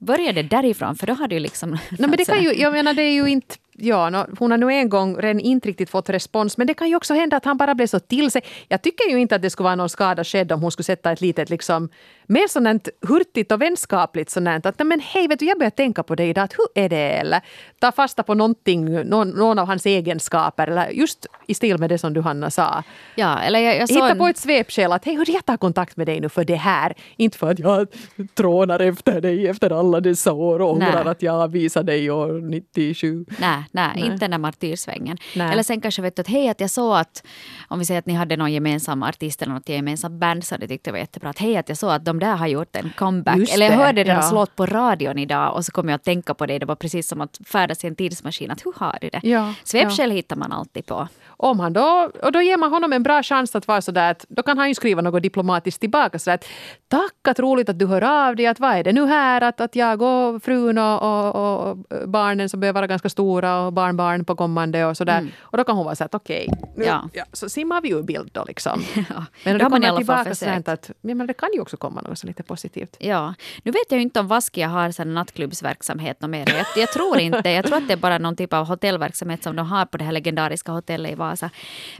Börja 0.00 0.32
det 0.32 0.42
därifrån, 0.42 0.96
för 0.96 1.06
då 1.06 1.14
har 1.14 1.28
du 1.28 1.38
liksom... 1.38 1.70
No, 1.70 1.78
men 1.98 2.10
det 2.10 2.24
kan 2.24 2.42
ju, 2.42 2.54
jag 2.54 2.72
menar 2.72 2.94
det 2.94 3.02
är 3.02 3.12
ju 3.12 3.26
inte... 3.26 3.54
Ja, 3.74 4.10
no, 4.10 4.26
hon 4.38 4.50
har 4.50 4.58
nu 4.58 4.72
en 4.72 4.88
gång 4.88 5.16
redan 5.16 5.40
inte 5.40 5.68
riktigt 5.68 5.90
fått 5.90 6.08
respons 6.10 6.58
men 6.58 6.66
det 6.66 6.74
kan 6.74 6.88
ju 6.88 6.96
också 6.96 7.14
hända 7.14 7.36
att 7.36 7.44
han 7.44 7.56
bara 7.56 7.74
blev 7.74 7.86
så 7.86 8.00
till 8.00 8.30
sig. 8.30 8.42
Jag 8.68 8.82
tycker 8.82 9.10
ju 9.10 9.20
inte 9.20 9.34
att 9.36 9.42
det 9.42 9.50
skulle 9.50 9.64
vara 9.64 9.74
någon 9.76 9.88
skada 9.88 10.24
skedd 10.24 10.52
om 10.52 10.62
hon 10.62 10.70
skulle 10.70 10.84
sätta 10.84 11.12
ett 11.12 11.20
litet 11.20 11.50
liksom 11.50 11.88
mer 12.26 12.48
sådant 12.48 12.88
hurtigt 13.08 13.52
och 13.52 13.62
vänskapligt 13.62 14.30
sådant 14.30 14.66
att 14.66 14.86
men 14.86 15.00
hej 15.00 15.28
vet 15.28 15.38
du 15.38 15.46
jag 15.46 15.58
börjar 15.58 15.70
tänka 15.70 16.02
på 16.02 16.14
dig 16.14 16.28
idag 16.28 16.44
att 16.44 16.52
hur 16.52 16.84
är 16.84 16.88
det 16.88 16.96
eller 17.12 17.40
ta 17.78 17.92
fasta 17.92 18.22
på 18.22 18.34
någonting, 18.34 19.08
någon, 19.08 19.28
någon 19.28 19.58
av 19.58 19.66
hans 19.66 19.86
egenskaper 19.86 20.66
eller 20.68 20.88
just 20.90 21.26
i 21.46 21.54
stil 21.54 21.78
med 21.78 21.90
det 21.90 21.98
som 21.98 22.12
du 22.12 22.20
Hanna 22.20 22.50
sa. 22.50 22.82
Ja, 23.14 23.38
eller 23.38 23.60
jag, 23.60 23.76
jag 23.76 23.88
Hitta 23.88 24.10
en- 24.10 24.18
på 24.18 24.26
ett 24.26 24.38
svepskäl 24.38 24.92
att 24.92 25.04
hej, 25.04 25.16
hörru, 25.16 25.32
jag 25.32 25.44
tar 25.44 25.56
kontakt 25.56 25.96
med 25.96 26.06
dig 26.06 26.20
nu 26.20 26.28
för 26.28 26.44
det 26.44 26.54
här. 26.54 26.94
Inte 27.16 27.38
för 27.38 27.50
att 27.50 27.58
jag 27.58 27.86
trånar 28.34 28.80
efter 28.80 29.20
dig 29.20 29.46
efter 29.48 29.70
alla 29.78 30.00
dessa 30.00 30.32
år 30.32 30.60
och 30.60 30.70
ångrar 30.72 31.04
att 31.04 31.22
jag 31.22 31.48
visade 31.52 31.92
dig 31.92 32.10
år 32.10 32.40
97. 32.40 33.24
Nej, 33.40 33.61
nej, 33.70 34.00
inte 34.00 34.16
den 34.16 34.30
där 34.30 34.38
martyrsvängen. 34.38 35.18
Nej. 35.36 35.52
Eller 35.52 35.62
sen 35.62 35.80
kanske 35.80 36.02
vet 36.02 36.16
du 36.16 36.20
att 36.20 36.28
hej, 36.28 36.48
att 36.48 36.60
jag 36.60 36.70
såg 36.70 36.96
att 36.96 37.24
om 37.68 37.78
vi 37.78 37.84
säger 37.84 37.98
att 37.98 38.06
ni 38.06 38.14
hade 38.14 38.36
någon 38.36 38.52
gemensam 38.52 39.02
artist 39.02 39.42
eller 39.42 39.52
något 39.52 39.68
gemensamt 39.68 40.20
band 40.20 40.44
så 40.44 40.56
det 40.56 40.68
tyckte 40.68 40.90
jag 40.90 40.92
var 40.92 40.98
jättebra. 40.98 41.30
Att 41.30 41.38
hej, 41.38 41.56
att 41.56 41.68
jag 41.68 41.78
såg 41.78 41.90
att 41.90 42.04
de 42.04 42.18
där 42.18 42.36
har 42.36 42.46
gjort 42.46 42.76
en 42.76 42.92
comeback. 42.96 43.36
Just 43.36 43.54
eller 43.54 43.66
jag 43.66 43.78
det, 43.78 43.84
hörde 43.84 44.04
deras 44.04 44.30
ja. 44.30 44.38
låt 44.38 44.56
på 44.56 44.66
radion 44.66 45.18
idag 45.18 45.54
och 45.54 45.64
så 45.64 45.72
kom 45.72 45.88
jag 45.88 45.96
att 45.96 46.04
tänka 46.04 46.34
på 46.34 46.46
det. 46.46 46.58
Det 46.58 46.66
var 46.66 46.76
precis 46.76 47.08
som 47.08 47.20
att 47.20 47.40
färdas 47.46 47.84
i 47.84 47.86
en 47.86 47.96
tidsmaskin. 47.96 48.50
Att 48.50 48.66
hur 48.66 48.72
har 48.76 48.98
du 49.00 49.08
det? 49.08 49.20
Ja, 49.22 49.54
Svepskäl 49.64 50.10
hittar 50.10 50.36
man 50.36 50.52
alltid 50.52 50.86
på. 50.86 51.08
Om 51.42 51.60
han 51.60 51.72
då, 51.72 52.10
och 52.22 52.32
då 52.32 52.42
ger 52.42 52.56
man 52.56 52.70
honom 52.72 52.92
en 52.92 53.02
bra 53.02 53.22
chans 53.22 53.56
att 53.56 53.68
vara 53.68 53.80
sådär 53.80 54.10
att 54.10 54.26
då 54.28 54.42
kan 54.42 54.58
han 54.58 54.68
ju 54.68 54.74
skriva 54.74 55.02
något 55.02 55.22
diplomatiskt 55.22 55.80
tillbaka 55.80 56.18
sådär 56.18 56.34
att 56.34 56.44
tack 56.88 57.28
att 57.28 57.38
roligt 57.38 57.68
att 57.68 57.78
du 57.78 57.86
hör 57.86 58.02
av 58.28 58.36
dig, 58.36 58.46
att 58.46 58.60
vad 58.60 58.70
är 58.76 58.84
det 58.84 58.92
nu 58.92 59.06
här 59.06 59.40
att, 59.40 59.60
att 59.60 59.76
jag 59.76 60.02
och 60.02 60.42
frun 60.42 60.78
och, 60.78 61.02
och, 61.02 61.68
och 61.70 61.76
barnen 62.08 62.48
som 62.48 62.60
börjar 62.60 62.72
vara 62.72 62.86
ganska 62.86 63.08
stora 63.08 63.60
och 63.60 63.72
barnbarn 63.72 64.24
på 64.24 64.36
kommande 64.36 64.84
och 64.84 64.96
sådär. 64.96 65.28
Och 65.40 65.58
då 65.58 65.64
kan 65.64 65.76
hon 65.76 65.84
vara 65.84 65.94
så 65.96 66.04
att 66.04 66.14
okej, 66.14 66.48
nu- 66.76 66.84
Ja. 66.84 67.08
ja, 67.12 67.24
så 67.32 67.48
simmar 67.48 67.80
vi 67.80 67.90
ur 67.90 68.02
bild 68.02 68.30
då 68.32 68.44
liksom. 68.44 68.82
Ja, 68.94 69.24
Men 69.44 69.58
då 69.58 69.66
i 69.66 69.70
kommer 69.70 69.96
tillbaka 69.96 70.34
sådär 70.34 70.62
att 70.74 70.90
ja, 71.00 71.14
men 71.14 71.26
det 71.26 71.34
kan 71.34 71.48
ju 71.54 71.60
också 71.60 71.76
komma 71.76 72.00
något 72.00 72.18
så 72.18 72.26
lite 72.26 72.42
positivt. 72.42 72.96
Ja, 72.98 73.34
nu 73.62 73.70
vet 73.72 73.82
jag 73.88 73.96
ju 73.98 74.02
inte 74.02 74.20
om 74.20 74.28
Vaskia 74.28 74.68
har 74.68 74.90
sån 74.90 75.14
nattklubbsverksamhet 75.14 76.20
mer. 76.20 76.48
Jag, 76.56 76.66
jag 76.82 76.88
tror 76.92 77.18
inte. 77.18 77.50
Jag 77.50 77.64
tror 77.64 77.76
att 77.76 77.86
det 77.88 77.92
är 77.92 77.96
bara 77.96 78.18
någon 78.18 78.36
typ 78.36 78.52
av 78.52 78.66
hotellverksamhet 78.66 79.42
som 79.42 79.56
de 79.56 79.66
har 79.66 79.84
på 79.86 79.96
det 79.98 80.04
här 80.04 80.12
legendariska 80.12 80.72
hotellet 80.72 81.12
i 81.12 81.14
Vasa. 81.14 81.31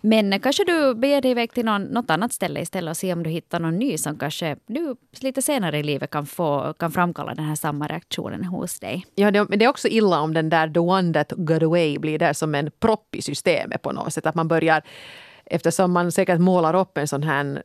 Men 0.03 0.40
kanske 0.40 0.64
du 0.64 0.95
beger 0.95 1.21
dig 1.21 1.31
iväg 1.31 1.53
till 1.53 1.64
någon, 1.64 1.83
något 1.83 2.11
annat 2.11 2.33
ställe 2.33 2.61
istället 2.61 2.90
och 2.90 2.97
ser 2.97 3.12
om 3.12 3.23
du 3.23 3.31
hittar 3.31 3.61
någon 3.61 3.79
ny 3.79 3.99
som 3.99 4.18
kanske 4.18 4.57
du 4.66 4.97
lite 5.21 5.42
senare 5.42 5.79
i 5.79 5.83
livet 5.83 6.11
kan, 6.11 6.27
få, 6.27 6.75
kan 6.79 6.92
framkalla 6.92 7.35
den 7.35 7.45
här 7.45 7.55
samma 7.55 7.87
reaktionen 7.87 8.45
hos 8.45 8.81
dig. 8.81 9.07
Ja, 9.14 9.31
det, 9.31 9.49
men 9.49 9.59
det 9.59 9.64
är 9.64 9.68
också 9.68 9.88
illa 9.88 10.21
om 10.21 10.35
den 10.35 10.49
där 10.49 10.68
the 10.68 10.81
one 10.81 11.12
that 11.12 11.33
got 11.37 11.62
away 11.62 11.99
blir 11.99 12.18
där 12.18 12.33
som 12.33 12.55
en 12.55 12.71
propp 12.81 13.14
i 13.14 13.23
systemet 13.23 13.83
på 13.83 13.92
något 13.92 14.12
sätt. 14.12 14.27
Att 14.27 14.35
man 14.35 14.49
börjar, 14.49 14.83
eftersom 15.45 15.92
man 15.92 16.12
säkert 16.12 16.40
målar 16.40 16.75
upp 16.75 16.99
en 16.99 17.09
sån 17.09 17.23
här 17.23 17.62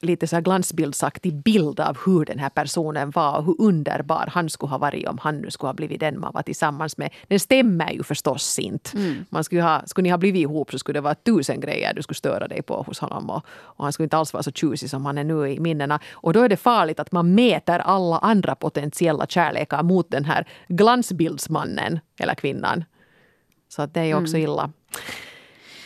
lite 0.00 0.26
så 0.26 0.36
här 0.36 0.40
glansbildsaktig 0.42 1.34
bild 1.42 1.80
av 1.80 1.98
hur 2.06 2.24
den 2.24 2.38
här 2.38 2.48
personen 2.48 3.10
var 3.10 3.36
och 3.38 3.44
hur 3.44 3.56
underbar 3.58 4.28
han 4.32 4.50
skulle 4.50 4.70
ha 4.70 4.78
varit 4.78 5.08
om 5.08 5.18
han 5.22 5.38
nu 5.38 5.50
skulle 5.50 5.68
ha 5.68 5.74
blivit 5.74 6.00
den 6.00 6.20
man 6.20 6.32
var 6.34 6.42
tillsammans 6.42 6.96
med. 6.98 7.10
Den 7.28 7.40
stämmer 7.40 7.90
ju 7.92 8.02
förstås 8.02 8.58
inte. 8.58 8.90
Man 9.30 9.44
skulle, 9.44 9.62
ha, 9.62 9.82
skulle 9.86 10.02
ni 10.02 10.10
ha 10.10 10.18
blivit 10.18 10.40
ihop 10.40 10.70
så 10.70 10.78
skulle 10.78 10.96
det 10.96 11.00
vara 11.00 11.14
tusen 11.14 11.60
grejer 11.60 11.94
du 11.94 12.02
skulle 12.02 12.14
störa 12.16 12.48
dig 12.48 12.62
på 12.62 12.82
hos 12.82 12.98
honom 12.98 13.30
och, 13.30 13.44
och 13.48 13.84
han 13.84 13.92
skulle 13.92 14.04
inte 14.04 14.16
alls 14.16 14.32
vara 14.32 14.42
så 14.42 14.52
tjusig 14.52 14.90
som 14.90 15.06
han 15.06 15.18
är 15.18 15.24
nu 15.24 15.46
i 15.48 15.60
minnena. 15.60 16.00
Och 16.12 16.32
då 16.32 16.42
är 16.42 16.48
det 16.48 16.56
farligt 16.56 17.00
att 17.00 17.12
man 17.12 17.34
mäter 17.34 17.78
alla 17.78 18.18
andra 18.18 18.54
potentiella 18.54 19.26
kärlekar 19.26 19.82
mot 19.82 20.10
den 20.10 20.24
här 20.24 20.46
glansbildsmannen 20.68 22.00
eller 22.20 22.34
kvinnan. 22.34 22.84
Så 23.68 23.82
att 23.82 23.94
det 23.94 24.00
är 24.00 24.04
ju 24.04 24.14
också 24.14 24.36
illa. 24.36 24.70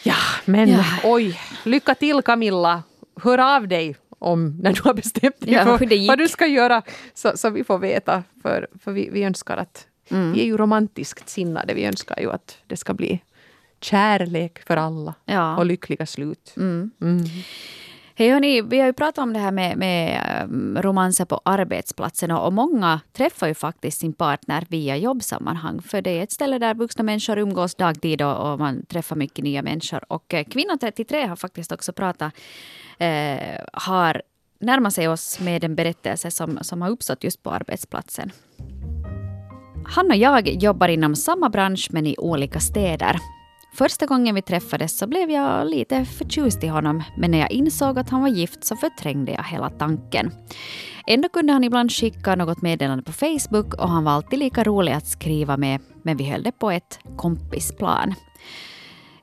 Ja, 0.03 0.15
men 0.45 0.69
Ja. 0.69 0.85
oj. 1.05 1.41
Lycka 1.65 1.95
till 1.95 2.23
Camilla. 2.23 2.83
Hör 3.17 3.57
av 3.57 3.69
dig 3.69 3.97
om 4.19 4.57
när 4.61 4.73
du 4.73 4.83
har 4.83 4.95
bestämt 4.95 5.41
dig 5.41 5.53
Ja, 5.53 5.65
för 5.79 6.07
vad 6.09 6.19
du 6.19 6.29
ska 6.29 6.47
göra. 6.47 6.83
Så, 7.15 7.33
så 7.37 7.51
vi 7.51 7.65
får 7.65 7.79
veta. 7.79 8.23
För, 8.43 8.69
för 8.83 8.93
vi, 8.93 9.09
vi 9.13 9.23
önskar 9.25 9.57
att... 9.57 9.87
Mm. 10.09 10.33
Vi 10.33 10.41
är 10.41 10.45
ju 10.45 10.57
romantiskt 10.57 11.29
sinnade. 11.29 11.75
Vi 11.75 11.85
önskar 11.85 12.21
ju 12.21 12.31
att 12.31 12.59
det 12.67 12.77
ska 12.77 12.95
bli 12.95 13.23
kärlek 13.81 14.63
för 14.67 14.77
alla. 14.77 15.15
Ja. 15.25 15.57
Och 15.57 15.67
lyckliga 15.67 16.07
slut. 16.07 16.55
Mm. 16.57 16.91
Hej 18.15 18.31
hörni, 18.31 18.63
vi 18.63 18.79
har 18.79 18.87
ju 18.87 18.93
pratat 18.93 19.23
om 19.23 19.33
det 19.33 19.39
här 19.39 19.53
med, 19.53 19.77
med 19.77 20.15
eh, 20.15 20.83
romanser 20.83 21.25
på 21.25 21.41
arbetsplatsen 21.45 22.31
och, 22.31 22.53
många 22.53 23.01
träffar 23.13 23.47
ju 23.47 23.55
faktiskt 23.55 24.01
sin 24.01 24.13
partner 24.13 24.67
via 24.69 24.97
jobbsammanhang. 24.97 25.83
För 25.83 26.03
det 26.03 26.11
är 26.11 26.23
ett 26.23 26.33
ställe 26.33 26.59
där 26.59 26.75
vuxna 26.75 27.05
människor 27.05 27.39
umgås 27.39 27.75
dagtid 27.75 28.23
och, 28.23 28.53
och 28.53 28.59
man 28.59 28.87
träffar 28.87 29.17
mycket 29.17 29.45
nya 29.45 29.63
människor. 29.63 30.13
Och 30.13 30.35
eh, 30.35 30.45
Kvinna 30.45 30.77
33 30.77 31.27
har 31.27 31.37
faktiskt 31.37 31.73
också 31.73 31.93
pratat, 31.93 32.35
eh, 32.99 33.39
har 33.73 34.23
närmat 34.61 34.95
sig 34.95 35.09
oss 35.09 35.41
med 35.41 35.65
en 35.65 35.75
berättelse 35.75 36.31
som, 36.31 36.59
som 36.63 36.83
har 36.83 36.91
uppstått 36.91 37.25
just 37.25 37.43
på 37.43 37.51
arbetsplatsen. 37.51 38.33
Han 39.87 40.11
och 40.11 40.17
jag 40.17 40.49
jobbar 40.49 40.89
inom 40.89 41.17
samma 41.17 41.49
bransch 41.49 41.89
men 41.91 42.07
i 42.07 42.15
olika 42.19 42.61
städer. 42.61 43.17
Första 43.75 44.07
gången 44.07 44.35
vi 44.35 44.43
träffades 44.43 44.99
så 44.99 45.07
blev 45.07 45.31
jag 45.31 45.67
lite 45.67 46.05
förtjust 46.05 46.65
i 46.65 46.67
honom 46.67 47.03
men 47.17 47.31
när 47.31 47.39
jag 47.39 47.51
insåg 47.51 47.99
att 47.99 48.11
han 48.11 48.21
var 48.21 48.29
gift 48.29 48.65
så 48.65 48.77
förträngde 48.77 49.33
jag 49.33 49.45
hela 49.45 49.71
tanken. 49.71 50.31
Ändå 51.07 51.29
kunde 51.29 51.53
han 51.53 51.65
ibland 51.65 51.93
skicka 51.93 52.37
något 52.37 52.63
meddelande 52.63 53.05
på 53.05 53.13
Facebook 53.13 53.75
och 53.75 53.89
han 53.89 54.05
var 54.05 54.13
alltid 54.13 54.39
lika 54.39 54.65
rolig 54.65 54.93
att 54.93 55.07
skriva 55.07 55.57
med 55.57 55.81
men 56.03 56.17
vi 56.17 56.25
höll 56.25 56.43
det 56.43 56.53
på 56.53 56.71
ett 56.71 56.99
kompisplan. 57.17 58.15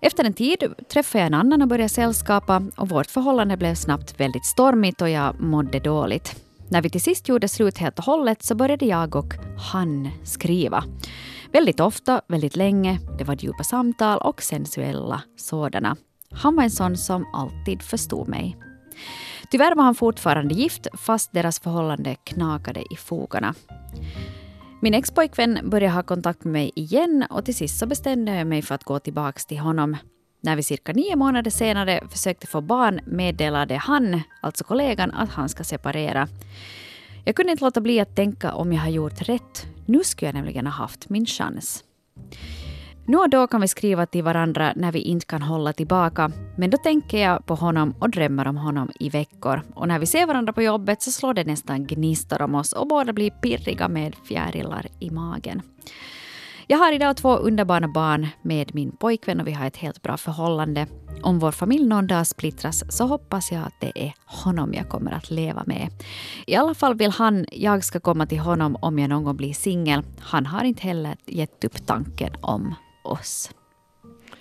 Efter 0.01 0.23
en 0.23 0.33
tid 0.33 0.73
träffade 0.93 1.19
jag 1.19 1.27
en 1.27 1.33
annan 1.33 1.61
och 1.61 1.67
började 1.67 1.89
sällskapa 1.89 2.63
och 2.77 2.89
vårt 2.89 3.11
förhållande 3.11 3.57
blev 3.57 3.75
snabbt 3.75 4.19
väldigt 4.19 4.45
stormigt 4.45 5.01
och 5.01 5.09
jag 5.09 5.41
mådde 5.41 5.79
dåligt. 5.79 6.35
När 6.69 6.81
vi 6.81 6.89
till 6.89 7.01
sist 7.01 7.29
gjorde 7.29 7.47
slut 7.47 7.77
helt 7.77 7.99
och 7.99 8.05
hållet 8.05 8.43
så 8.43 8.55
började 8.55 8.85
jag 8.85 9.15
och 9.15 9.33
han 9.73 10.09
skriva. 10.23 10.83
Väldigt 11.51 11.79
ofta, 11.79 12.21
väldigt 12.27 12.55
länge. 12.55 12.99
Det 13.17 13.23
var 13.23 13.35
djupa 13.35 13.63
samtal 13.63 14.17
och 14.17 14.41
sensuella 14.41 15.23
sådana. 15.35 15.97
Han 16.31 16.55
var 16.55 16.63
en 16.63 16.71
sån 16.71 16.97
som 16.97 17.25
alltid 17.33 17.81
förstod 17.81 18.27
mig. 18.27 18.57
Tyvärr 19.51 19.75
var 19.75 19.83
han 19.83 19.95
fortfarande 19.95 20.53
gift 20.53 20.87
fast 20.93 21.33
deras 21.33 21.59
förhållande 21.59 22.15
knakade 22.15 22.93
i 22.93 22.95
fogarna. 22.95 23.55
Min 24.81 24.93
expojkvän 24.93 25.59
började 25.63 25.95
ha 25.95 26.03
kontakt 26.03 26.43
med 26.43 26.53
mig 26.53 26.71
igen 26.75 27.25
och 27.29 27.45
till 27.45 27.55
sist 27.55 27.79
så 27.79 27.85
bestämde 27.85 28.35
jag 28.35 28.47
mig 28.47 28.61
för 28.61 28.75
att 28.75 28.83
gå 28.83 28.99
tillbaka 28.99 29.39
till 29.47 29.59
honom. 29.59 29.97
När 30.41 30.55
vi 30.55 30.63
cirka 30.63 30.93
nio 30.93 31.15
månader 31.15 31.51
senare 31.51 32.07
försökte 32.11 32.47
få 32.47 32.61
barn 32.61 32.99
meddelade 33.05 33.75
han, 33.75 34.21
alltså 34.41 34.63
kollegan, 34.63 35.11
att 35.11 35.29
han 35.29 35.49
ska 35.49 35.63
separera. 35.63 36.27
Jag 37.25 37.35
kunde 37.35 37.51
inte 37.51 37.63
låta 37.63 37.81
bli 37.81 37.99
att 37.99 38.15
tänka 38.15 38.53
om 38.53 38.73
jag 38.73 38.81
har 38.81 38.89
gjort 38.89 39.21
rätt. 39.29 39.67
Nu 39.85 40.03
skulle 40.03 40.27
jag 40.27 40.35
nämligen 40.35 40.65
ha 40.65 40.73
haft 40.73 41.09
min 41.09 41.25
chans. 41.25 41.83
Nu 43.05 43.17
och 43.17 43.29
då 43.29 43.47
kan 43.47 43.61
vi 43.61 43.67
skriva 43.67 44.05
till 44.05 44.23
varandra 44.23 44.73
när 44.75 44.91
vi 44.91 44.99
inte 44.99 45.25
kan 45.25 45.41
hålla 45.41 45.73
tillbaka, 45.73 46.31
men 46.57 46.69
då 46.69 46.77
tänker 46.77 47.17
jag 47.17 47.45
på 47.45 47.55
honom 47.55 47.95
och 47.99 48.09
drömmer 48.09 48.47
om 48.47 48.57
honom 48.57 48.91
i 48.99 49.09
veckor. 49.09 49.61
Och 49.73 49.87
när 49.87 49.99
vi 49.99 50.05
ser 50.05 50.25
varandra 50.25 50.53
på 50.53 50.61
jobbet 50.61 51.01
så 51.01 51.11
slår 51.11 51.33
det 51.33 51.43
nästan 51.43 51.87
gnistor 51.87 52.41
om 52.41 52.55
oss 52.55 52.73
och 52.73 52.87
båda 52.87 53.13
blir 53.13 53.31
pirriga 53.31 53.87
med 53.87 54.15
fjärilar 54.27 54.87
i 54.99 55.09
magen. 55.09 55.61
Jag 56.71 56.77
har 56.77 56.91
idag 56.91 57.17
två 57.17 57.35
underbara 57.35 57.87
barn 57.87 58.27
med 58.41 58.75
min 58.75 58.91
pojkvän 58.91 59.39
och 59.39 59.47
vi 59.47 59.51
har 59.51 59.65
ett 59.67 59.77
helt 59.77 60.01
bra 60.01 60.17
förhållande. 60.17 60.87
Om 61.21 61.39
vår 61.39 61.51
familj 61.51 61.85
någon 61.85 62.07
dag 62.07 62.27
splittras 62.27 62.83
så 62.89 63.05
hoppas 63.05 63.51
jag 63.51 63.61
att 63.61 63.73
det 63.81 63.91
är 63.95 64.13
honom 64.25 64.73
jag 64.73 64.89
kommer 64.89 65.11
att 65.11 65.31
leva 65.31 65.63
med. 65.65 65.89
I 66.47 66.55
alla 66.55 66.73
fall 66.73 66.95
vill 66.95 67.11
han 67.11 67.45
jag 67.51 67.83
ska 67.83 67.99
komma 67.99 68.25
till 68.25 68.39
honom 68.39 68.75
om 68.81 68.99
jag 68.99 69.09
någon 69.09 69.23
gång 69.23 69.37
blir 69.37 69.53
singel. 69.53 70.03
Han 70.19 70.45
har 70.45 70.63
inte 70.63 70.81
heller 70.83 71.15
gett 71.25 71.63
upp 71.63 71.85
tanken 71.85 72.35
om 72.41 72.75
oss. 73.03 73.51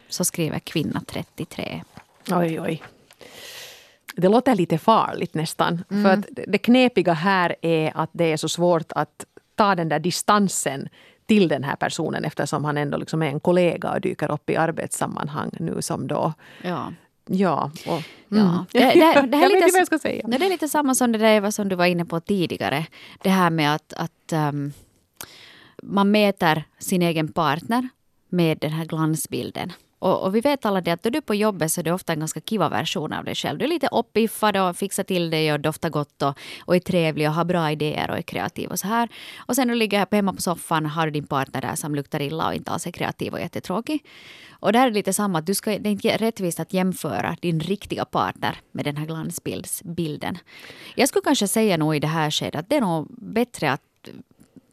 Så 0.08 0.24
skriver 0.24 0.58
kvinna 0.58 1.02
33. 1.06 1.82
Oj, 2.30 2.60
oj. 2.60 2.82
Det 4.16 4.28
låter 4.28 4.54
lite 4.54 4.78
farligt 4.78 5.34
nästan. 5.34 5.84
Mm. 5.90 6.04
För 6.04 6.10
att 6.10 6.46
det 6.46 6.58
knepiga 6.58 7.12
här 7.12 7.56
är 7.62 7.92
att 7.94 8.10
det 8.12 8.32
är 8.32 8.36
så 8.36 8.48
svårt 8.48 8.92
att 8.92 9.24
ta 9.54 9.74
den 9.74 9.88
där 9.88 9.98
distansen 9.98 10.88
till 11.28 11.48
den 11.48 11.64
här 11.64 11.76
personen 11.76 12.24
eftersom 12.24 12.64
han 12.64 12.76
ändå 12.76 12.98
liksom 12.98 13.22
är 13.22 13.26
en 13.26 13.40
kollega 13.40 13.90
och 13.90 14.00
dyker 14.00 14.30
upp 14.30 14.50
i 14.50 14.56
arbetssammanhang 14.56 15.50
nu 15.60 15.82
som 15.82 16.06
då. 16.06 16.32
Ja. 16.62 16.92
Ja. 17.26 17.70
Och, 17.86 18.02
ja. 18.28 18.64
Det, 18.72 18.78
det, 18.78 19.26
det, 19.26 19.36
här 19.36 19.42
jag 19.42 19.50
vet 19.50 19.52
inte 19.52 19.72
vad 19.72 19.80
jag 19.80 19.86
ska 19.86 19.98
säga. 19.98 20.28
Det 20.28 20.36
är 20.36 20.48
lite 20.48 20.68
samma 20.68 20.94
som 20.94 21.12
det 21.12 21.18
där 21.18 21.50
som 21.50 21.68
du 21.68 21.76
var 21.76 21.86
inne 21.86 22.04
på 22.04 22.20
tidigare. 22.20 22.86
Det 23.22 23.30
här 23.30 23.50
med 23.50 23.74
att, 23.74 23.92
att 23.92 24.32
um, 24.32 24.72
man 25.82 26.10
mäter 26.10 26.64
sin 26.78 27.02
egen 27.02 27.32
partner 27.32 27.88
med 28.28 28.58
den 28.58 28.70
här 28.70 28.84
glansbilden. 28.84 29.72
Och, 29.98 30.22
och, 30.22 30.34
vi 30.34 30.40
vet 30.40 30.66
alla 30.66 30.80
det 30.80 30.92
att 30.92 31.02
då 31.02 31.10
du 31.10 31.18
är 31.18 31.22
på 31.22 31.34
jobbet 31.34 31.72
så 31.72 31.80
är 31.80 31.82
det 31.82 31.92
ofta 31.92 32.12
en 32.12 32.18
ganska 32.18 32.40
kiva 32.40 32.68
version 32.68 33.12
av 33.12 33.24
dig 33.24 33.34
själv. 33.34 33.58
Du 33.58 33.64
är 33.64 33.68
lite 33.68 33.88
uppiffad 33.92 34.56
och 34.56 34.76
fixar 34.76 35.02
till 35.02 35.30
dig 35.30 35.52
och 35.52 35.60
doftar 35.60 35.90
gott 35.90 36.22
och, 36.22 36.38
och 36.64 36.76
är 36.76 36.80
trevlig 36.80 37.28
och 37.28 37.34
har 37.34 37.44
bra 37.44 37.70
idéer 37.70 38.10
och 38.10 38.18
är 38.18 38.22
kreativ 38.22 38.70
och 38.70 38.78
så 38.78 38.86
här. 38.88 39.08
Och 39.46 39.56
sen 39.56 39.66
när 39.66 39.74
du 39.74 39.78
ligger 39.78 40.06
hemma 40.10 40.32
på 40.32 40.42
soffan 40.42 40.86
har 40.86 41.06
du 41.06 41.10
din 41.10 41.26
partner 41.26 41.60
där 41.60 41.74
som 41.74 41.94
luktar 41.94 42.22
illa 42.22 42.46
och 42.46 42.54
inte 42.54 42.70
alls 42.70 42.86
är 42.86 42.90
kreativ 42.90 43.32
och 43.32 43.40
jättetråkig. 43.40 44.04
Och 44.60 44.72
där 44.72 44.80
är 44.80 44.90
det 44.90 44.94
lite 44.94 45.12
samma, 45.12 45.38
att 45.38 45.46
du 45.46 45.54
ska, 45.54 45.70
det 45.70 45.88
är 45.88 45.92
inte 45.92 46.16
rättvist 46.16 46.60
att 46.60 46.72
jämföra 46.72 47.36
din 47.40 47.60
riktiga 47.60 48.04
partner 48.04 48.60
med 48.72 48.84
den 48.84 48.96
här 48.96 49.06
glansbilden. 49.06 50.38
Jag 50.94 51.08
skulle 51.08 51.22
kanske 51.22 51.48
säga 51.48 51.76
nog 51.76 51.96
i 51.96 52.00
det 52.00 52.06
här 52.06 52.30
skedet 52.30 52.54
att 52.54 52.70
det 52.70 52.76
är 52.76 52.80
nog 52.80 53.06
bättre 53.10 53.72
att 53.72 53.82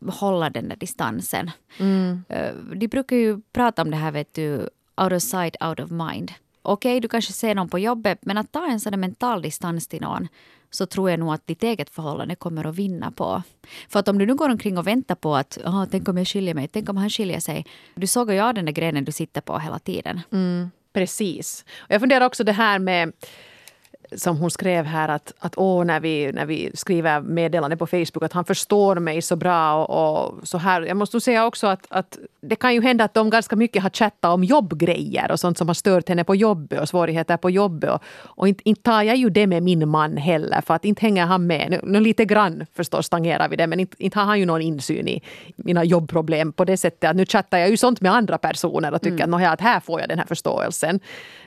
hålla 0.07 0.49
den 0.49 0.69
där 0.69 0.75
distansen. 0.75 1.51
Mm. 1.79 2.23
Eh, 2.29 2.53
de 2.75 2.87
brukar 2.87 3.15
ju 3.15 3.41
prata 3.53 3.81
om 3.81 3.91
det 3.91 3.97
här, 3.97 4.11
vet 4.11 4.33
du, 4.33 4.69
out 4.97 5.13
of 5.13 5.21
sight, 5.21 5.55
out 5.63 5.79
of 5.79 5.91
mind. 5.91 6.33
Okej, 6.61 6.91
okay, 6.91 6.99
du 6.99 7.07
kanske 7.07 7.33
ser 7.33 7.55
någon 7.55 7.69
på 7.69 7.79
jobbet, 7.79 8.19
men 8.21 8.37
att 8.37 8.51
ta 8.51 8.67
en 8.67 8.79
sån 8.79 8.99
mental 8.99 9.41
distans 9.41 9.87
till 9.87 10.01
någon 10.01 10.27
så 10.69 10.85
tror 10.85 11.09
jag 11.09 11.19
nog 11.19 11.33
att 11.33 11.47
ditt 11.47 11.63
eget 11.63 11.89
förhållande 11.89 12.35
kommer 12.35 12.67
att 12.67 12.75
vinna 12.75 13.11
på. 13.11 13.43
För 13.89 13.99
att 13.99 14.07
om 14.07 14.17
du 14.17 14.25
nu 14.25 14.35
går 14.35 14.49
omkring 14.49 14.77
och 14.77 14.87
väntar 14.87 15.15
på 15.15 15.35
att 15.35 15.57
oh, 15.65 15.85
tänk 15.91 16.09
om 16.09 16.17
jag 16.17 16.27
skiljer 16.27 16.53
mig, 16.53 16.67
tänk 16.67 16.89
om 16.89 16.97
han 16.97 17.09
skiljer 17.09 17.39
sig. 17.39 17.65
Du 17.95 18.07
såg 18.07 18.31
ju 18.31 18.39
av 18.39 18.53
den 18.53 18.65
där 18.65 18.71
grenen 18.71 19.05
du 19.05 19.11
sitter 19.11 19.41
på 19.41 19.59
hela 19.59 19.79
tiden. 19.79 20.21
Mm, 20.31 20.71
precis. 20.93 21.65
Och 21.77 21.91
jag 21.91 22.01
funderar 22.01 22.25
också 22.25 22.43
det 22.43 22.51
här 22.51 22.79
med 22.79 23.13
som 24.15 24.37
hon 24.37 24.51
skrev 24.51 24.85
här 24.85 25.09
att, 25.09 25.33
att 25.39 25.53
åh, 25.57 25.85
när, 25.85 25.99
vi, 25.99 26.31
när 26.31 26.45
vi 26.45 26.71
skriver 26.73 27.21
meddelande 27.21 27.77
på 27.77 27.87
Facebook 27.87 28.23
att 28.23 28.33
han 28.33 28.45
förstår 28.45 28.95
mig 28.95 29.21
så 29.21 29.35
bra 29.35 29.85
och, 29.85 30.27
och 30.27 30.47
så 30.47 30.57
här. 30.57 30.81
Jag 30.81 30.97
måste 30.97 31.21
säga 31.21 31.45
också 31.45 31.67
att, 31.67 31.85
att 31.89 32.17
det 32.41 32.55
kan 32.55 32.73
ju 32.73 32.81
hända 32.81 33.03
att 33.03 33.13
de 33.13 33.29
ganska 33.29 33.55
mycket 33.55 33.83
har 33.83 33.89
chattat 33.89 34.33
om 34.33 34.43
jobbgrejer 34.43 35.31
och 35.31 35.39
sånt 35.39 35.57
som 35.57 35.67
har 35.67 35.73
stört 35.73 36.09
henne 36.09 36.23
på 36.23 36.35
jobbet 36.35 36.81
och 36.81 36.89
svårigheter 36.89 37.37
på 37.37 37.49
jobbet. 37.49 37.89
Och, 37.89 38.01
och 38.23 38.47
inte, 38.47 38.69
inte 38.69 38.81
tar 38.81 39.01
jag 39.01 39.15
ju 39.15 39.29
det 39.29 39.47
med 39.47 39.63
min 39.63 39.89
man 39.89 40.17
heller 40.17 40.61
för 40.61 40.73
att 40.73 40.85
inte 40.85 41.01
hänger 41.01 41.25
han 41.25 41.47
med. 41.47 41.67
Nu, 41.69 41.79
nu 41.83 41.99
lite 41.99 42.25
grann 42.25 42.65
förstås 42.73 43.09
tangerar 43.09 43.49
vi 43.49 43.55
det 43.55 43.67
men 43.67 43.79
inte, 43.79 44.03
inte 44.03 44.19
har 44.19 44.25
han 44.25 44.39
ju 44.39 44.45
någon 44.45 44.61
insyn 44.61 45.07
i 45.07 45.21
mina 45.55 45.83
jobbproblem 45.83 46.53
på 46.53 46.65
det 46.65 46.77
sättet 46.77 47.09
att 47.09 47.15
nu 47.15 47.25
chattar 47.25 47.57
jag 47.57 47.69
ju 47.69 47.77
sånt 47.77 48.01
med 48.01 48.11
andra 48.11 48.37
personer 48.37 48.93
och 48.93 49.01
tycker 49.01 49.23
mm. 49.23 49.33
att, 49.33 49.53
att 49.53 49.61
här 49.61 49.79
får 49.79 49.99
jag 49.99 50.09
den 50.09 50.19
här 50.19 50.25
förståelsen. 50.25 50.99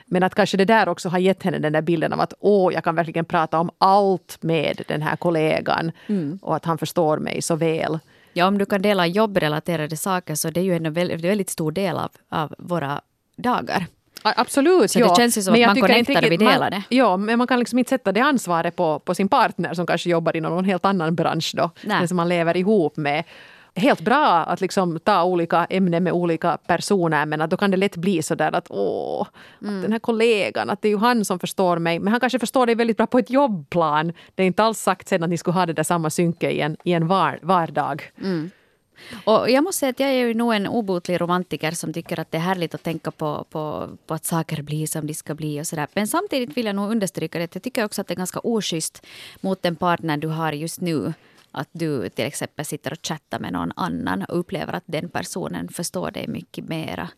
Men 0.09 0.23
att 0.23 0.35
kanske 0.35 0.57
det 0.57 0.65
där 0.65 0.89
också 0.89 1.09
har 1.09 1.19
gett 1.19 1.43
henne 1.43 1.59
den 1.59 1.73
där 1.73 1.81
bilden 1.81 2.13
av 2.13 2.19
att 2.19 2.33
åh, 2.39 2.73
jag 2.73 2.83
kan 2.83 2.95
verkligen 2.95 3.25
prata 3.25 3.59
om 3.59 3.71
allt 3.77 4.37
med 4.43 4.81
den 4.87 5.01
här 5.01 5.15
kollegan 5.15 5.91
mm. 6.07 6.39
och 6.41 6.55
att 6.55 6.65
han 6.65 6.77
förstår 6.77 7.17
mig 7.17 7.41
så 7.41 7.55
väl. 7.55 7.99
Ja, 8.33 8.47
om 8.47 8.57
du 8.57 8.65
kan 8.65 8.81
dela 8.81 9.07
jobbrelaterade 9.07 9.97
saker 9.97 10.35
så 10.35 10.49
det 10.49 10.59
är 10.59 10.63
ju 10.63 10.75
en 10.75 10.93
väldigt, 10.93 11.21
väldigt 11.21 11.49
stor 11.49 11.71
del 11.71 11.97
av, 11.97 12.11
av 12.29 12.55
våra 12.57 13.01
dagar. 13.35 13.85
Absolut. 14.23 14.91
Så 14.91 14.99
ja. 14.99 15.09
det 15.09 15.15
känns 15.15 15.37
ju 15.37 15.41
som 15.41 15.53
men 15.53 15.69
att 15.69 15.77
man 15.77 15.81
connectar 15.81 16.25
och 16.25 16.31
vi 16.31 16.37
delar 16.37 16.71
det. 16.71 16.83
Ja, 16.89 17.17
men 17.17 17.37
man 17.37 17.47
kan 17.47 17.59
liksom 17.59 17.79
inte 17.79 17.89
sätta 17.89 18.11
det 18.11 18.19
ansvaret 18.19 18.75
på, 18.75 18.99
på 18.99 19.15
sin 19.15 19.29
partner 19.29 19.73
som 19.73 19.85
kanske 19.85 20.09
jobbar 20.09 20.35
i 20.35 20.41
någon 20.41 20.65
helt 20.65 20.85
annan 20.85 21.15
bransch 21.15 21.53
då. 21.55 21.71
Den 21.81 22.07
som 22.07 22.17
man 22.17 22.29
lever 22.29 22.57
ihop 22.57 22.97
med 22.97 23.23
helt 23.75 24.01
bra 24.01 24.25
att 24.27 24.61
liksom 24.61 24.99
ta 24.99 25.23
olika 25.23 25.65
ämnen 25.65 26.03
med 26.03 26.13
olika 26.13 26.57
personer 26.57 27.25
men 27.25 27.41
att 27.41 27.49
då 27.49 27.57
kan 27.57 27.71
det 27.71 27.77
lätt 27.77 27.95
bli 27.95 28.21
så 28.21 28.35
där 28.35 28.55
att 28.55 28.67
åh, 28.69 29.27
mm. 29.61 29.75
att 29.75 29.81
den 29.81 29.91
här 29.91 29.99
kollegan, 29.99 30.69
att 30.69 30.81
det 30.81 30.87
är 30.87 30.89
ju 30.89 30.97
han 30.97 31.25
som 31.25 31.39
förstår 31.39 31.77
mig. 31.77 31.99
Men 31.99 32.11
han 32.11 32.19
kanske 32.19 32.39
förstår 32.39 32.65
dig 32.65 32.75
väldigt 32.75 32.97
bra 32.97 33.07
på 33.07 33.19
ett 33.19 33.29
jobbplan. 33.29 34.13
Det 34.35 34.43
är 34.43 34.47
inte 34.47 34.63
alls 34.63 34.79
sagt 34.79 35.07
sen 35.07 35.23
att 35.23 35.29
ni 35.29 35.37
skulle 35.37 35.53
ha 35.53 35.65
det 35.65 35.73
där 35.73 35.83
samma 35.83 36.09
synke 36.09 36.49
i 36.49 36.61
en, 36.61 36.77
i 36.83 36.93
en 36.93 37.07
var, 37.07 37.39
vardag. 37.41 38.11
Mm. 38.21 38.51
Och 39.23 39.49
jag 39.49 39.63
måste 39.63 39.79
säga 39.79 39.89
att 39.89 39.99
jag 39.99 40.09
är 40.09 40.13
ju 40.13 40.33
nog 40.33 40.53
en 40.53 40.67
obotlig 40.67 41.21
romantiker 41.21 41.71
som 41.71 41.93
tycker 41.93 42.19
att 42.19 42.31
det 42.31 42.37
är 42.37 42.41
härligt 42.41 42.75
att 42.75 42.83
tänka 42.83 43.11
på, 43.11 43.45
på, 43.49 43.89
på 44.07 44.13
att 44.13 44.25
saker 44.25 44.61
blir 44.61 44.87
som 44.87 45.07
de 45.07 45.13
ska 45.13 45.35
bli 45.35 45.61
och 45.61 45.67
sådär. 45.67 45.87
Men 45.93 46.07
samtidigt 46.07 46.57
vill 46.57 46.65
jag 46.65 46.75
nog 46.75 46.91
understryka 46.91 47.37
det 47.37 47.43
att 47.43 47.55
jag 47.55 47.63
tycker 47.63 47.85
också 47.85 48.01
att 48.01 48.07
det 48.07 48.13
är 48.13 48.17
ganska 48.17 48.39
oschysst 48.39 49.05
mot 49.41 49.63
den 49.63 49.75
partner 49.75 50.17
du 50.17 50.27
har 50.27 50.51
just 50.51 50.81
nu 50.81 51.13
att 51.51 51.69
du 51.71 52.09
till 52.09 52.25
exempel 52.25 52.65
sitter 52.65 52.91
och 52.91 52.99
chattar 53.07 53.39
med 53.39 53.53
någon 53.53 53.71
annan 53.75 54.23
och 54.23 54.39
upplever 54.39 54.73
att 54.73 54.83
den 54.85 55.09
personen 55.09 55.69
förstår 55.69 56.11
dig 56.11 56.27
mycket 56.27 56.69
mera. 56.69 57.09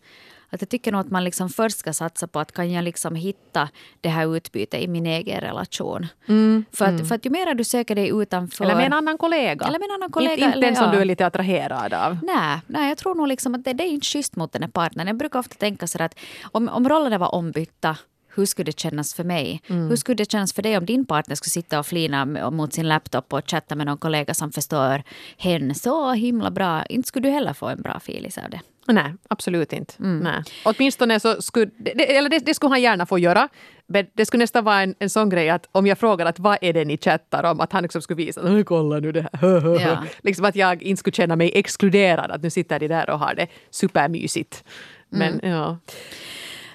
Att 0.53 0.61
jag 0.61 0.69
tycker 0.69 0.91
nog 0.91 1.01
att 1.01 1.11
man 1.11 1.23
liksom 1.23 1.49
först 1.49 1.77
ska 1.77 1.93
satsa 1.93 2.27
på 2.27 2.39
att 2.39 2.51
kan 2.51 2.71
jag 2.71 2.83
liksom 2.83 3.15
hitta 3.15 3.69
det 4.01 4.09
här 4.09 4.35
utbytet 4.35 4.81
i 4.81 4.87
min 4.87 5.05
egen 5.05 5.41
relation. 5.41 6.07
Mm, 6.27 6.65
för, 6.71 6.85
att, 6.85 6.91
mm. 6.91 7.05
för 7.05 7.15
att 7.15 7.25
ju 7.25 7.29
mer 7.29 7.53
du 7.53 7.63
söker 7.63 7.95
dig 7.95 8.09
utanför... 8.09 8.63
Eller 8.63 8.75
med 8.75 8.85
en 8.85 8.93
annan 8.93 9.17
kollega. 9.17 9.65
Eller 9.65 9.79
med 9.79 9.85
en 9.85 9.95
annan 9.95 10.11
kollega. 10.11 10.33
Inte, 10.33 10.45
inte 10.45 10.59
den 10.59 10.75
som 10.75 10.85
ja. 10.85 10.91
du 10.91 10.97
är 10.97 11.05
lite 11.05 11.25
attraherad 11.25 11.93
av. 11.93 12.17
Nej, 12.23 12.61
nej 12.67 12.89
jag 12.89 12.97
tror 12.97 13.15
nog 13.15 13.27
liksom 13.27 13.55
att 13.55 13.63
det, 13.63 13.73
det 13.73 13.83
är 13.83 13.87
inte 13.87 14.05
schysst 14.05 14.35
mot 14.35 14.53
den 14.53 14.63
här 14.63 14.69
partnern. 14.69 15.07
Jag 15.07 15.17
brukar 15.17 15.39
ofta 15.39 15.55
tänka 15.55 15.87
så 15.87 16.03
att 16.03 16.19
om, 16.51 16.69
om 16.69 16.89
rollerna 16.89 17.17
var 17.17 17.35
ombytta 17.35 17.97
hur 18.35 18.45
skulle 18.45 18.65
det 18.65 18.79
kännas 18.79 19.13
för 19.13 19.23
mig? 19.23 19.61
Mm. 19.67 19.89
Hur 19.89 19.95
skulle 19.95 20.15
det 20.15 20.31
kännas 20.31 20.53
för 20.53 20.61
dig 20.61 20.77
om 20.77 20.85
din 20.85 21.05
partner 21.05 21.35
skulle 21.35 21.51
sitta 21.51 21.79
och 21.79 21.85
flina 21.85 22.25
mot 22.51 22.73
sin 22.73 22.87
laptop 22.87 23.33
och 23.33 23.49
chatta 23.51 23.75
med 23.75 23.85
någon 23.85 23.97
kollega 23.97 24.33
som 24.33 24.51
förstår 24.51 25.03
henne 25.37 25.75
så 25.75 26.11
himla 26.11 26.51
bra? 26.51 26.85
Inte 26.85 27.07
skulle 27.07 27.27
du 27.27 27.31
heller 27.31 27.53
få 27.53 27.67
en 27.67 27.81
bra 27.81 27.99
filis 27.99 28.37
av 28.37 28.49
det. 28.49 28.61
Nej, 28.87 29.13
absolut 29.27 29.73
inte. 29.73 29.93
Mm. 29.99 30.19
Nej. 30.19 30.43
Åtminstone 30.65 31.19
så 31.19 31.41
skulle, 31.41 31.71
det, 31.77 32.17
eller 32.17 32.29
det, 32.29 32.39
det, 32.39 32.53
skulle 32.53 32.69
han 32.69 32.81
gärna 32.81 33.05
få 33.05 33.19
göra. 33.19 33.49
Men 33.87 34.05
det 34.13 34.25
skulle 34.25 34.43
nästan 34.43 34.63
vara 34.63 34.81
en, 34.81 34.95
en 34.99 35.09
sån 35.09 35.29
grej 35.29 35.49
att 35.49 35.67
om 35.71 35.87
jag 35.87 35.97
frågar 35.97 36.25
att 36.25 36.39
vad 36.39 36.57
är 36.61 36.73
det 36.73 36.85
ni 36.85 36.97
chattar 36.97 37.43
om, 37.43 37.59
att 37.59 37.73
han 37.73 37.83
liksom 37.83 38.01
skulle 38.01 38.17
visa, 38.17 38.63
kolla 38.63 38.99
nu 38.99 39.11
det 39.11 39.29
här. 39.33 39.81
Ja. 39.81 40.03
liksom 40.23 40.45
att 40.45 40.55
jag 40.55 40.83
inte 40.83 40.99
skulle 40.99 41.13
känna 41.13 41.35
mig 41.35 41.51
exkluderad, 41.55 42.31
att 42.31 42.43
nu 42.43 42.49
sitter 42.49 42.79
de 42.79 42.87
där 42.87 43.09
och 43.09 43.19
har 43.19 43.35
det 43.35 43.47
supermysigt. 43.69 44.63
Men 45.09 45.39
mm. 45.39 45.51
ja. 45.51 45.77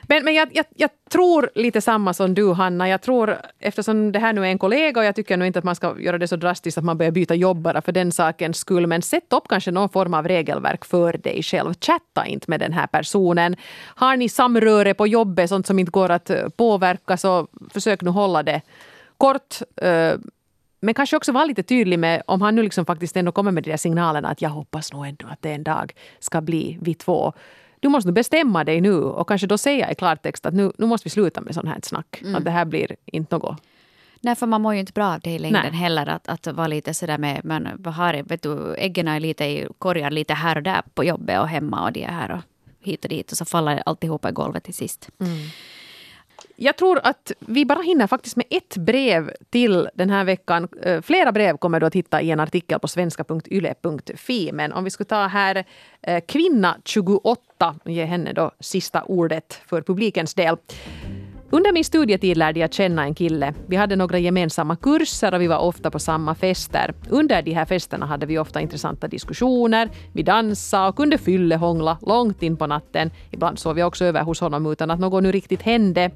Men, 0.09 0.25
men 0.25 0.35
jag, 0.35 0.49
jag, 0.53 0.65
jag, 0.75 0.91
tror 1.11 1.51
lite 1.55 1.81
samma 1.81 2.15
som 2.15 2.35
du 2.35 2.53
Hanna. 2.53 2.89
Jag 2.89 3.03
tror, 3.03 3.37
eftersom 3.59 4.13
det 4.13 4.19
här 4.19 4.33
nu 4.33 4.41
är 4.41 4.49
en 4.49 4.59
kollega 4.59 5.01
och 5.01 5.07
jag 5.07 5.17
tycker 5.17 5.37
nu 5.37 5.47
inte 5.47 5.59
att 5.59 5.65
man 5.65 5.75
ska 5.75 6.01
göra 6.01 6.19
det 6.19 6.29
så 6.29 6.37
drastiskt 6.37 6.79
att 6.79 6.85
man 6.85 6.99
börjar 6.99 7.13
byta 7.13 7.35
jobb 7.35 7.59
bara 7.59 7.83
för 7.83 7.93
den 7.93 8.13
sakens 8.13 8.59
skull. 8.59 8.87
Men 8.87 9.03
sätt 9.03 9.33
upp 9.33 9.49
kanske 9.49 9.71
någon 9.71 9.89
form 9.89 10.15
av 10.15 10.29
regelverk 10.29 10.85
för 10.85 11.13
dig 11.13 11.43
själv. 11.43 11.75
Chatta 11.81 12.27
inte 12.27 12.51
med 12.51 12.61
den 12.61 12.73
här 12.73 12.87
personen. 12.87 13.57
Har 13.85 14.17
ni 14.17 14.29
samröre 14.29 14.95
på 14.95 15.07
jobbet, 15.07 15.49
sånt 15.49 15.67
som 15.67 15.79
inte 15.79 15.91
går 15.91 16.11
att 16.11 16.31
eh, 16.31 16.49
påverka, 16.49 17.17
så 17.17 17.47
försök 17.71 18.03
nu 18.03 18.11
hålla 18.11 18.43
det 18.43 18.61
kort. 19.19 19.55
Eh, 19.77 20.15
men 20.81 20.95
kanske 20.95 21.17
också 21.17 21.33
vara 21.33 21.45
lite 21.45 21.63
tydlig 21.63 21.99
med 21.99 22.23
om 22.27 22.43
han 22.43 22.55
nu 22.55 22.63
liksom 22.63 22.87
faktiskt 22.87 23.17
ändå 23.17 23.33
kommer 23.33 23.51
med 23.51 23.63
de 23.63 23.71
där 23.71 23.77
signalerna 23.77 24.29
att 24.29 24.43
jag 24.43 24.51
hoppas 24.51 24.93
nog 24.93 25.07
ändå 25.07 25.27
att 25.27 25.43
det 25.43 25.53
en 25.53 25.65
dag 25.65 25.93
ska 26.19 26.41
bli 26.41 26.79
vi 26.81 26.95
två 26.95 27.33
du 27.81 27.89
måste 27.89 28.13
bestämma 28.13 28.65
dig 28.65 28.81
nu 28.81 28.95
och 28.95 29.29
kanske 29.29 29.47
då 29.47 29.59
säga 29.59 29.91
i 29.91 29.95
klartext 29.95 30.47
att 30.47 30.55
nu, 30.55 30.73
nu 30.79 30.87
måste 30.87 31.07
vi 31.07 31.11
sluta 31.11 31.41
med 31.41 31.55
sånt 31.55 31.69
här 31.69 31.79
snack. 31.83 32.21
Mm. 32.23 32.35
Att 32.35 32.45
det 32.45 32.51
här 32.51 32.65
blir 32.65 32.97
inte 33.05 33.35
något 33.35 33.61
Nej, 34.21 34.35
för 34.35 34.47
man 34.47 34.63
mår 34.63 34.75
ju 34.75 34.81
inte 34.81 34.93
bra 34.93 35.15
av 35.15 35.21
det 35.21 35.31
i 35.31 35.39
längden 35.39 35.63
Nej. 35.71 35.81
heller. 35.81 36.07
Att, 36.07 36.29
att 36.29 36.47
vara 36.47 36.67
lite 36.67 36.95
sådär 36.95 37.19
med, 37.19 37.45
man 37.45 37.67
har, 37.85 38.23
vet 38.23 38.43
du, 38.43 38.75
äggen 38.75 39.09
är 39.09 39.21
lite 39.21 39.45
i 39.45 39.69
korgar 39.79 40.11
lite 40.11 40.35
här 40.35 40.57
och 40.57 40.63
där 40.63 40.83
på 40.95 41.05
jobbet 41.05 41.41
och 41.41 41.49
hemma 41.49 41.85
och 41.85 41.93
de 41.93 42.05
är 42.05 42.09
här 42.09 42.31
och 42.31 42.41
hit 42.81 43.05
och 43.05 43.09
dit 43.09 43.33
och 43.33 43.39
så 43.39 43.45
faller 43.45 43.83
alltihopa 43.87 44.29
i 44.29 44.33
golvet 44.33 44.65
till 44.65 44.75
sist. 44.75 45.09
Mm. 45.21 45.37
Jag 46.57 46.77
tror 46.77 47.01
att 47.03 47.33
vi 47.39 47.65
bara 47.65 47.83
hinner 47.83 48.07
faktiskt 48.07 48.37
med 48.37 48.47
ett 48.51 48.77
brev 48.77 49.31
till 49.51 49.89
den 49.95 50.11
här 50.11 50.25
veckan. 50.25 50.69
Eh, 50.83 51.03
flera 51.03 51.33
brev 51.33 51.57
kommer 51.57 51.81
du 51.81 51.87
att 51.87 51.95
hitta 51.95 52.23
i 52.23 52.31
en 52.31 52.41
artikel 52.41 52.79
på 52.79 52.89
svenska.yle.fi. 52.89 54.51
Men 54.53 54.73
om 54.73 54.85
vi 54.85 54.91
skulle 54.91 55.07
ta 55.07 55.27
här 55.27 55.65
eh, 56.03 56.25
kvinna 56.29 56.77
28, 56.85 57.75
ge 57.85 58.05
henne 58.05 58.33
då 58.33 58.51
sista 58.61 59.03
ordet 59.03 59.61
för 59.67 59.83
publikens 59.83 60.35
del. 60.35 60.57
Under 61.51 61.73
min 61.73 61.85
studietid 61.85 62.37
lärde 62.37 62.61
jag 62.61 62.73
känna 62.73 63.05
en 63.05 63.15
kille. 63.15 63.55
Vi 63.67 63.77
hade 63.77 63.97
några 63.97 64.19
gemensamma 64.19 64.77
kurser 64.77 65.35
och 65.35 65.41
vi 65.41 65.47
var 65.47 65.59
ofta 65.59 65.91
på 65.91 65.99
samma 65.99 66.35
fester. 66.35 66.95
Under 67.09 67.43
de 67.43 67.53
här 67.53 67.65
festerna 67.65 68.07
hade 68.07 68.27
vi 68.27 68.39
ofta 68.39 68.61
intressanta 68.61 69.09
diskussioner. 69.09 69.91
Vi 70.13 70.23
dansade 70.23 70.89
och 70.89 70.97
kunde 70.97 71.19
fyllehångla 71.19 71.99
långt 72.07 72.43
in 72.43 72.57
på 72.57 72.67
natten. 72.67 73.11
Ibland 73.31 73.59
sov 73.59 73.79
jag 73.79 73.89
också 73.89 74.05
över 74.05 74.23
hos 74.23 74.41
honom 74.41 74.67
utan 74.73 74.91
att 74.91 75.01
något 75.01 75.23
nu 75.23 75.33
riktigt 75.33 75.63
hände. 75.63 76.11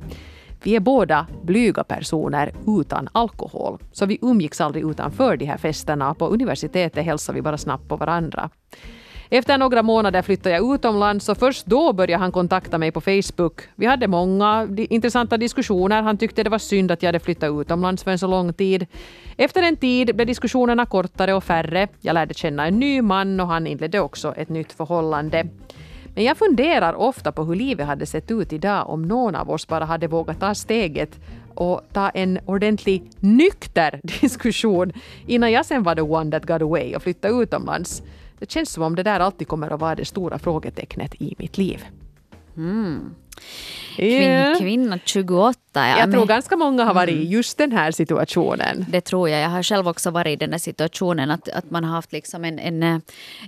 Vi 0.63 0.77
är 0.77 0.81
båda 0.81 1.27
blyga 1.43 1.85
personer 1.85 2.53
utan 2.67 3.09
alkohol, 3.13 3.79
så 3.93 4.07
vi 4.07 4.19
umgicks 4.23 4.61
aldrig 4.61 4.91
utanför 4.91 5.37
de 5.37 5.45
här 5.45 5.57
festerna. 5.57 6.15
På 6.15 6.27
universitetet 6.27 7.05
hälsade 7.05 7.37
vi 7.37 7.43
bara 7.43 7.59
snabbt 7.59 7.89
på 7.89 7.97
varandra. 7.97 8.51
Efter 9.33 9.59
några 9.59 9.83
månader 9.83 10.23
flyttade 10.23 10.55
jag 10.55 10.75
utomlands 10.75 11.29
och 11.29 11.39
först 11.39 11.67
då 11.67 11.93
började 11.93 12.23
han 12.23 12.33
kontakta 12.33 12.79
mig 12.79 12.93
på 12.93 13.01
Facebook. 13.01 13.61
Vi 13.75 13.87
hade 13.87 14.09
många 14.09 14.69
intressanta 14.77 15.37
diskussioner. 15.37 16.03
Han 16.03 16.19
tyckte 16.19 16.43
det 16.43 16.51
var 16.51 16.59
synd 16.59 16.91
att 16.91 17.03
jag 17.03 17.09
hade 17.09 17.21
flyttat 17.21 17.51
utomlands 17.61 18.05
för 18.05 18.11
en 18.11 18.19
så 18.19 18.27
lång 18.27 18.53
tid. 18.53 18.87
Efter 19.37 19.63
en 19.63 19.77
tid 19.77 20.17
blev 20.17 20.27
diskussionerna 20.27 20.87
kortare 20.87 21.35
och 21.35 21.45
färre. 21.45 21.89
Jag 22.01 22.15
lärde 22.15 22.35
känna 22.35 22.67
en 22.67 22.81
ny 22.81 23.03
man 23.03 23.41
och 23.41 23.47
han 23.47 23.67
inledde 23.67 24.01
också 24.01 24.35
ett 24.37 24.49
nytt 24.49 24.73
förhållande. 24.73 25.47
Men 26.15 26.25
jag 26.25 26.37
funderar 26.37 26.95
ofta 26.95 27.33
på 27.33 27.45
hur 27.45 27.55
livet 27.55 27.87
hade 27.87 28.07
sett 28.07 28.31
ut 28.31 28.53
idag 28.53 28.89
om 28.91 29.03
någon 29.03 29.35
av 29.35 29.51
oss 29.51 29.69
bara 29.69 29.85
hade 29.85 30.07
vågat 30.07 30.41
ta 30.41 30.55
steget 30.55 31.21
och 31.55 31.81
ta 31.93 32.09
en 32.09 32.39
ordentlig 32.47 33.11
nykter 33.21 34.01
diskussion 34.21 34.93
innan 35.27 35.53
jag 35.53 35.67
sen 35.67 35.83
var 35.83 35.95
the 35.95 36.01
one 36.01 36.31
that 36.31 36.47
got 36.47 36.63
away 36.63 36.95
och 36.95 37.03
flyttade 37.03 37.35
utomlands. 37.35 38.03
Det 38.41 38.51
känns 38.51 38.73
som 38.73 38.83
om 38.83 38.97
det 38.97 39.03
där 39.03 39.21
alltid 39.21 39.49
kommer 39.49 39.71
att 39.71 39.81
vara 39.81 39.95
det 39.95 40.05
stora 40.05 40.39
frågetecknet 40.39 41.15
i 41.15 41.35
mitt 41.39 41.59
liv. 41.59 41.85
Mm. 42.57 43.15
Kvin, 43.97 44.57
kvinna 44.59 44.99
28. 45.05 45.59
Ja, 45.73 45.89
jag 45.89 45.99
men, 45.99 46.13
tror 46.13 46.27
ganska 46.27 46.57
många 46.57 46.85
har 46.85 46.95
varit 46.95 47.15
mm. 47.15 47.23
i 47.23 47.29
just 47.29 47.59
den 47.59 47.73
här 47.73 47.91
situationen. 47.91 48.87
Det 48.89 49.01
tror 49.01 49.29
jag. 49.29 49.41
Jag 49.41 49.49
har 49.49 49.63
själv 49.63 49.89
också 49.89 50.11
varit 50.11 50.33
i 50.33 50.37
den 50.37 50.53
här 50.53 50.59
situationen 50.59 51.31
att, 51.31 51.49
att 51.49 51.71
man 51.71 51.85
har 51.85 51.93
haft 51.93 52.13
liksom 52.13 52.45
en, 52.45 52.59
en, 52.59 53.03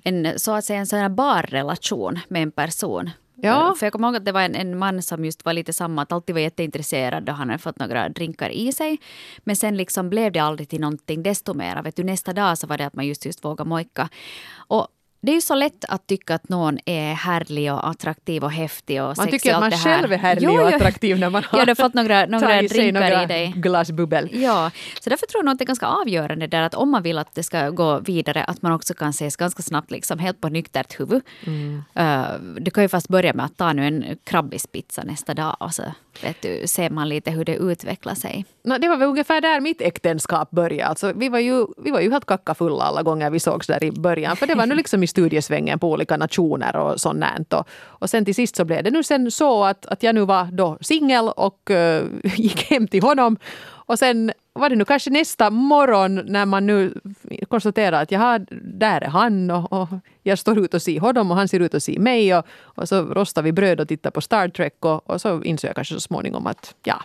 en, 0.05 0.39
så 0.39 0.53
att 0.53 0.65
säga 0.65 0.79
en 0.79 0.87
sån 0.87 0.99
här 0.99 1.09
barrelation 1.09 2.19
med 2.29 2.43
en 2.43 2.51
person. 2.51 3.11
Ja. 3.43 3.69
Eh, 3.69 3.75
för 3.75 3.87
jag 3.87 3.93
kommer 3.93 4.09
ihåg 4.09 4.17
att 4.17 4.25
det 4.25 4.33
var 4.33 4.43
en, 4.43 4.55
en, 4.55 4.79
man 4.79 5.03
som 5.03 5.25
just 5.25 5.45
var 5.45 5.53
lite 5.53 5.73
samma, 5.73 6.03
att 6.03 6.13
alltid 6.13 6.35
var 6.35 6.41
jätteintresserad 6.41 7.29
och 7.29 7.35
han 7.35 7.49
hade 7.49 7.63
fått 7.63 7.79
några 7.79 8.09
drinkar 8.09 8.51
i 8.51 8.73
sig. 8.73 8.99
Men 9.39 9.57
sen 9.57 9.77
liksom 9.77 10.11
blev 10.11 10.33
det 10.33 10.39
aldrig 10.39 10.69
till 10.69 10.81
någonting 10.81 11.23
desto 11.23 11.55
mer. 11.55 11.83
Vet 11.83 11.97
du, 11.97 12.05
nästa 12.05 12.33
dag 12.33 12.59
så 12.59 12.67
var 12.67 12.79
det 12.79 12.87
att 12.87 12.95
man 12.95 13.07
just, 13.07 13.27
just 13.27 13.45
vågade 13.45 13.69
mojka. 13.69 14.09
Och 14.55 14.89
det 15.25 15.33
är 15.33 15.35
ju 15.35 15.41
så 15.41 15.55
lätt 15.55 15.85
att 15.89 16.07
tycka 16.07 16.35
att 16.35 16.49
någon 16.49 16.79
är 16.85 17.15
härlig 17.15 17.73
och 17.73 17.89
attraktiv 17.89 18.45
och 18.45 18.53
häftig 18.53 19.03
och 19.03 19.17
Man 19.17 19.29
tycker 19.29 19.55
att 19.55 19.61
man 19.61 19.71
själv 19.71 20.13
är 20.13 20.19
härlig 20.19 20.43
jo, 20.43 20.61
och 20.61 20.69
attraktiv 20.69 21.19
när 21.19 21.31
man 21.31 21.45
har 21.49 21.59
ja, 21.59 21.65
du 21.65 21.75
fått 21.75 21.95
några, 21.95 22.27
några 22.27 22.63
drinkar 22.63 23.01
några 23.01 23.23
i 23.23 23.27
dig. 23.27 23.53
glas 23.57 23.91
bubbel. 23.91 24.29
Ja, 24.33 24.71
så 25.01 25.11
därför 25.11 25.27
tror 25.27 25.45
jag 25.45 25.53
att 25.53 25.59
det 25.59 25.65
är 25.65 25.67
ganska 25.67 25.87
avgörande 25.87 26.47
där 26.47 26.63
att 26.63 26.75
om 26.75 26.91
man 26.91 27.03
vill 27.03 27.19
att 27.19 27.35
det 27.35 27.43
ska 27.43 27.71
gå 27.71 27.99
vidare 27.99 28.45
att 28.45 28.63
man 28.63 28.73
också 28.73 28.95
kan 28.95 29.11
ses 29.11 29.37
ganska 29.37 29.63
snabbt 29.63 29.91
liksom 29.91 30.19
helt 30.19 30.41
på 30.41 30.49
nyktert 30.49 31.01
huvud. 31.01 31.23
Mm. 31.47 31.83
Uh, 31.99 32.61
du 32.61 32.71
kan 32.71 32.85
ju 32.85 32.89
fast 32.89 33.09
börja 33.09 33.35
med 33.35 33.45
att 33.45 33.57
ta 33.57 33.73
nu 33.73 33.87
en 33.87 34.17
krabbispizza 34.25 35.03
nästa 35.05 35.35
dag 35.35 35.57
och 35.61 35.75
så 35.75 35.83
vet 36.21 36.43
du, 36.43 36.67
ser 36.67 36.91
man 36.91 37.09
lite 37.09 37.31
hur 37.31 37.45
det 37.45 37.57
utvecklar 37.57 38.15
sig. 38.15 38.45
No, 38.65 38.79
det 38.79 38.89
var 38.89 38.97
väl 38.97 39.09
ungefär 39.09 39.41
där 39.41 39.61
mitt 39.61 39.81
äktenskap 39.81 40.51
började. 40.51 40.89
Alltså, 40.89 41.13
vi, 41.13 41.29
var 41.29 41.39
ju, 41.39 41.67
vi 41.77 41.91
var 41.91 42.01
ju 42.01 42.11
helt 42.11 42.27
kackafulla 42.27 42.85
alla 42.85 43.03
gånger 43.03 43.31
vi 43.31 43.41
sågs 43.41 43.67
där 43.67 43.85
i 43.85 43.93
början. 43.93 44.37
För 44.37 44.47
det 44.47 44.55
var 44.55 44.67
nu 44.67 44.75
liksom 44.83 45.03
i 45.03 45.07
studiesvängen 45.13 45.79
på 45.79 45.91
olika 45.91 46.17
nationer 46.17 46.77
och 46.77 47.01
sånt. 47.01 47.53
Och, 47.53 47.69
och 48.01 48.11
sen 48.11 48.25
till 48.25 48.35
sist 48.35 48.57
så 48.57 48.65
blev 48.65 48.85
det 48.85 48.91
nu 48.91 49.03
sen 49.03 49.31
så 49.31 49.65
att, 49.65 49.87
att 49.87 50.03
jag 50.03 50.15
nu 50.15 50.25
var 50.25 50.45
då 50.53 50.79
singel 50.81 51.29
och 51.29 51.71
uh, 51.71 52.03
gick 52.37 52.71
hem 52.71 52.89
till 52.89 53.03
honom. 53.03 53.37
Och 53.93 53.99
sen 53.99 54.33
var 54.53 54.69
det 54.69 54.77
nu 54.77 54.85
kanske 54.85 55.11
nästa 55.11 55.51
morgon 55.51 56.15
när 56.15 56.47
man 56.47 56.67
nu 56.67 56.95
konstaterar 57.49 58.03
att 58.03 58.11
jaha, 58.11 58.39
där 58.63 59.01
är 59.01 59.09
han 59.09 59.51
och, 59.51 59.73
och 59.73 59.89
jag 60.23 60.39
står 60.39 60.59
ut 60.59 60.75
och 60.75 60.83
ser 60.83 61.01
honom 61.01 61.31
och 61.31 61.37
han 61.37 61.49
ser 61.49 61.61
ut 61.61 61.75
och 61.75 61.83
ser 61.83 61.99
mig 61.99 62.35
och, 62.35 62.47
och 62.63 62.89
så 62.89 63.03
rostar 63.03 63.43
vi 63.43 63.53
bröd 63.53 63.81
och 63.81 63.89
tittar 63.89 64.11
på 64.11 64.21
Star 64.21 64.49
Trek 64.49 64.85
och, 64.85 65.11
och 65.11 65.21
så 65.21 65.43
insåg 65.43 65.69
jag 65.69 65.75
kanske 65.75 65.95
så 65.95 66.01
småningom 66.01 66.47
att 66.47 66.75
ja, 66.85 67.03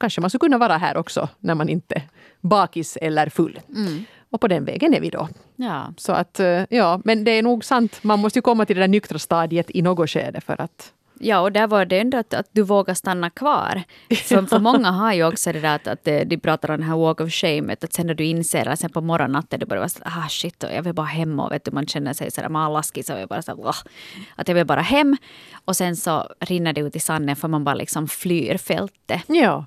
kanske 0.00 0.20
man 0.20 0.30
skulle 0.30 0.40
kunna 0.40 0.58
vara 0.58 0.78
här 0.78 0.96
också 0.96 1.28
när 1.40 1.54
man 1.54 1.68
inte 1.68 2.02
bakis 2.40 2.98
eller 3.00 3.28
full. 3.28 3.60
Mm. 3.68 4.04
Och 4.34 4.40
på 4.40 4.48
den 4.48 4.64
vägen 4.64 4.94
är 4.94 5.00
vi 5.00 5.10
då. 5.10 5.28
Ja. 5.56 5.92
Så 5.96 6.12
att, 6.12 6.40
eh, 6.40 6.62
ja, 6.70 7.00
men 7.04 7.24
det 7.24 7.30
är 7.30 7.42
nog 7.42 7.64
sant, 7.64 7.98
man 8.02 8.18
måste 8.18 8.38
ju 8.38 8.42
komma 8.42 8.66
till 8.66 8.76
det 8.76 8.82
där 8.82 8.88
nyktra 8.88 9.18
stadiet 9.18 9.70
i 9.70 9.82
något 9.82 10.10
skede 10.10 10.40
för 10.40 10.60
att 10.60 10.92
Ja, 11.18 11.40
och 11.40 11.52
där 11.52 11.66
var 11.66 11.84
det 11.84 11.98
ändå 12.00 12.18
att, 12.18 12.34
att 12.34 12.48
du 12.52 12.62
vågar 12.62 12.94
stanna 12.94 13.30
kvar. 13.30 13.82
För, 14.08 14.46
för 14.46 14.58
många 14.58 14.90
har 14.90 15.12
ju 15.12 15.24
också 15.24 15.52
det 15.52 15.60
där 15.60 15.76
att, 15.76 15.86
att 15.86 16.04
de 16.04 16.38
pratar 16.38 16.70
om 16.70 16.80
den 16.80 16.88
här 16.88 16.96
walk 16.96 17.20
of 17.20 17.32
shame, 17.32 17.72
att 17.72 17.92
sen 17.92 18.06
när 18.06 18.14
du 18.14 18.24
inser, 18.24 18.68
att 18.68 18.80
sen 18.80 18.90
på 18.90 19.00
morgonnatten, 19.00 19.60
du 19.60 19.66
börjar 19.66 19.80
vara 19.80 19.88
så 19.88 20.00
ah 20.04 20.28
shit, 20.28 20.64
jag 20.74 20.82
vill 20.82 20.94
bara 20.94 21.06
hem 21.06 21.40
och 21.40 21.52
vet 21.52 21.64
du, 21.64 21.70
man 21.70 21.86
känner 21.86 22.12
sig 22.12 22.30
sådär, 22.30 22.48
man 22.48 22.62
har 22.62 22.72
laskis 22.72 23.10
och 23.10 23.18
jag 23.18 23.28
bara 23.28 23.42
så 23.42 23.52
oh, 23.52 23.76
att 24.36 24.48
jag 24.48 24.54
vill 24.54 24.66
bara 24.66 24.80
hem. 24.80 25.16
Och 25.64 25.76
sen 25.76 25.96
så 25.96 26.28
rinner 26.40 26.72
det 26.72 26.80
ut 26.80 26.96
i 26.96 27.00
sanden 27.00 27.36
för 27.36 27.48
man 27.48 27.64
bara 27.64 27.74
liksom 27.74 28.08
flyr 28.08 28.56
fältet. 28.58 29.22
Ja. 29.26 29.64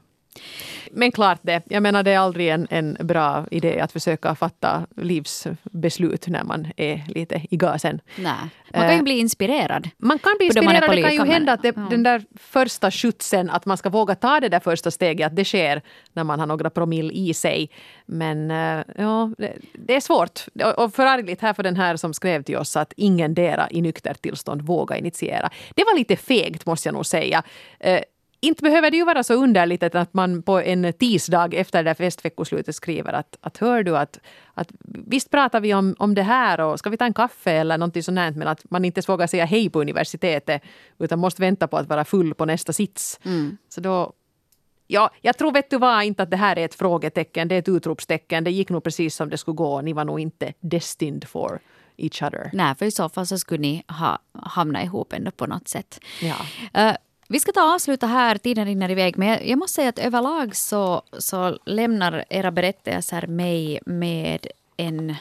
Men 0.92 1.12
klart 1.12 1.40
det. 1.42 1.62
Jag 1.70 1.84
menar 1.84 2.04
det 2.04 2.12
är 2.12 2.20
aldrig 2.20 2.50
en, 2.50 2.68
en 2.70 2.98
bra 3.00 3.46
idé 3.52 3.80
att 3.80 3.92
försöka 3.92 4.36
fatta 4.36 4.88
livsbeslut 4.96 6.28
när 6.28 6.44
man 6.44 6.68
är 6.78 7.04
lite 7.08 7.42
i 7.50 7.58
gasen. 7.58 8.02
Nej. 8.16 8.34
Man 8.74 8.82
kan 8.82 8.96
ju 8.96 9.02
bli 9.02 9.20
inspirerad. 9.20 9.90
Man 9.98 10.20
kan 10.20 10.34
bli 10.38 10.46
inspirerad. 10.46 10.96
Det 10.96 11.02
kan 11.02 11.14
ju 11.14 11.26
hända 11.26 11.54
att 11.54 11.62
det, 11.62 11.74
ja. 11.76 11.88
den 11.90 12.04
där 12.04 12.24
första 12.36 12.92
skjutsen, 12.92 13.50
att 13.50 13.66
man 13.66 13.78
ska 13.78 13.90
våga 13.90 14.16
ta 14.16 14.40
det 14.40 14.50
där 14.50 14.60
första 14.60 14.92
steget, 14.92 15.28
att 15.28 15.36
det 15.36 15.46
sker 15.46 15.82
när 16.14 16.24
man 16.24 16.40
har 16.40 16.48
några 16.48 16.70
promille 16.70 17.14
i 17.14 17.34
sig. 17.34 17.70
Men 18.06 18.52
uh, 18.52 18.84
ja, 18.98 19.32
det, 19.38 19.54
det, 19.74 19.96
är 19.96 20.00
svårt. 20.00 20.46
Och 20.78 20.94
förargligt 20.94 21.42
här 21.42 21.54
för 21.54 21.64
den 21.64 21.76
här 21.76 21.96
som 21.96 22.14
skrev 22.14 22.44
till 22.44 22.58
oss 22.58 22.78
att 22.78 22.94
ingen 22.98 23.34
dera 23.34 23.68
i 23.70 23.82
nyktert 23.82 24.22
tillstånd 24.22 24.62
våga 24.62 24.98
initiera. 24.98 25.50
Det 25.76 25.84
var 25.84 25.98
lite 25.98 26.16
fegt 26.16 26.66
måste 26.66 26.88
jag 26.88 26.94
nog 26.94 27.06
säga. 27.06 27.44
Inte 28.40 28.64
behöver 28.64 28.92
det 28.92 28.98
ju 28.98 29.06
vara 29.06 29.24
så 29.24 29.34
underligt 29.34 29.84
att 29.84 30.14
man 30.14 30.42
på 30.42 30.60
en 30.60 30.94
tisdag 30.94 31.54
efter 31.54 31.84
det 31.84 31.96
festveckoslutet 31.96 32.76
skriver 32.76 33.14
att, 33.14 33.38
att 33.42 33.58
hör 33.58 33.84
du 33.84 33.98
att, 33.98 34.20
att 34.54 34.72
visst 34.84 35.32
pratar 35.32 35.60
vi 35.60 35.74
om, 35.74 35.96
om 36.00 36.16
det 36.16 36.24
här 36.24 36.60
och 36.60 36.80
ska 36.80 36.90
vi 36.90 36.98
ta 36.98 37.06
en 37.06 37.14
kaffe 37.14 37.52
eller 37.52 37.78
någonting 37.78 38.04
sånt 38.04 38.20
här, 38.20 38.32
men 38.32 38.48
att 38.48 38.72
man 38.72 38.86
inte 38.86 39.02
vågar 39.08 39.28
säga 39.28 39.46
hej 39.46 39.70
på 39.70 39.82
universitetet 39.82 40.62
utan 41.00 41.20
måste 41.20 41.42
vänta 41.42 41.68
på 41.68 41.78
att 41.78 41.90
vara 41.90 42.06
full 42.06 42.34
på 42.34 42.46
nästa 42.46 42.74
sits. 42.74 43.20
Mm. 43.24 43.58
Så 43.70 43.82
då, 43.82 44.14
ja, 44.88 45.12
jag 45.22 45.38
tror 45.38 45.52
vet 45.52 45.70
du 45.70 45.78
vad, 45.78 46.04
inte 46.04 46.24
att 46.24 46.32
det 46.32 46.38
här 46.38 46.60
är 46.60 46.66
ett 46.66 46.76
frågetecken, 46.76 47.48
det 47.48 47.56
är 47.56 47.60
ett 47.60 47.70
utropstecken. 47.70 48.44
Det 48.44 48.52
gick 48.52 48.70
nog 48.70 48.84
precis 48.84 49.16
som 49.16 49.30
det 49.30 49.38
skulle 49.38 49.56
gå. 49.56 49.82
Ni 49.82 49.94
var 49.94 50.06
nog 50.06 50.20
inte 50.20 50.54
destined 50.60 51.28
for 51.28 51.60
each 51.98 52.24
other. 52.24 52.50
Nej, 52.54 52.76
för 52.76 52.86
i 52.86 52.92
så 52.92 53.10
fall 53.10 53.28
så 53.28 53.38
skulle 53.38 53.62
ni 53.62 53.84
ha 53.88 54.20
hamnat 54.34 54.84
ihop 54.84 55.14
ändå 55.14 55.32
på 55.32 55.46
något 55.46 55.68
sätt. 55.68 56.00
Ja. 56.22 56.36
Uh, 56.90 56.96
vi 57.28 57.40
ska 57.40 57.52
ta 57.52 57.64
och 57.64 57.74
avsluta 57.74 58.08
här, 58.08 58.38
tiden 58.38 58.66
rinner 58.66 58.92
iväg. 58.92 59.18
Men 59.18 59.40
jag 59.50 59.60
måste 59.60 59.76
säga 59.76 59.90
att 59.90 60.00
överlag 60.00 60.56
så, 60.56 61.02
så 61.18 61.58
lämnar 61.66 62.26
era 62.30 62.52
berättelser 62.52 63.28
mig 63.28 63.80
med 63.86 64.48
en 64.78 65.16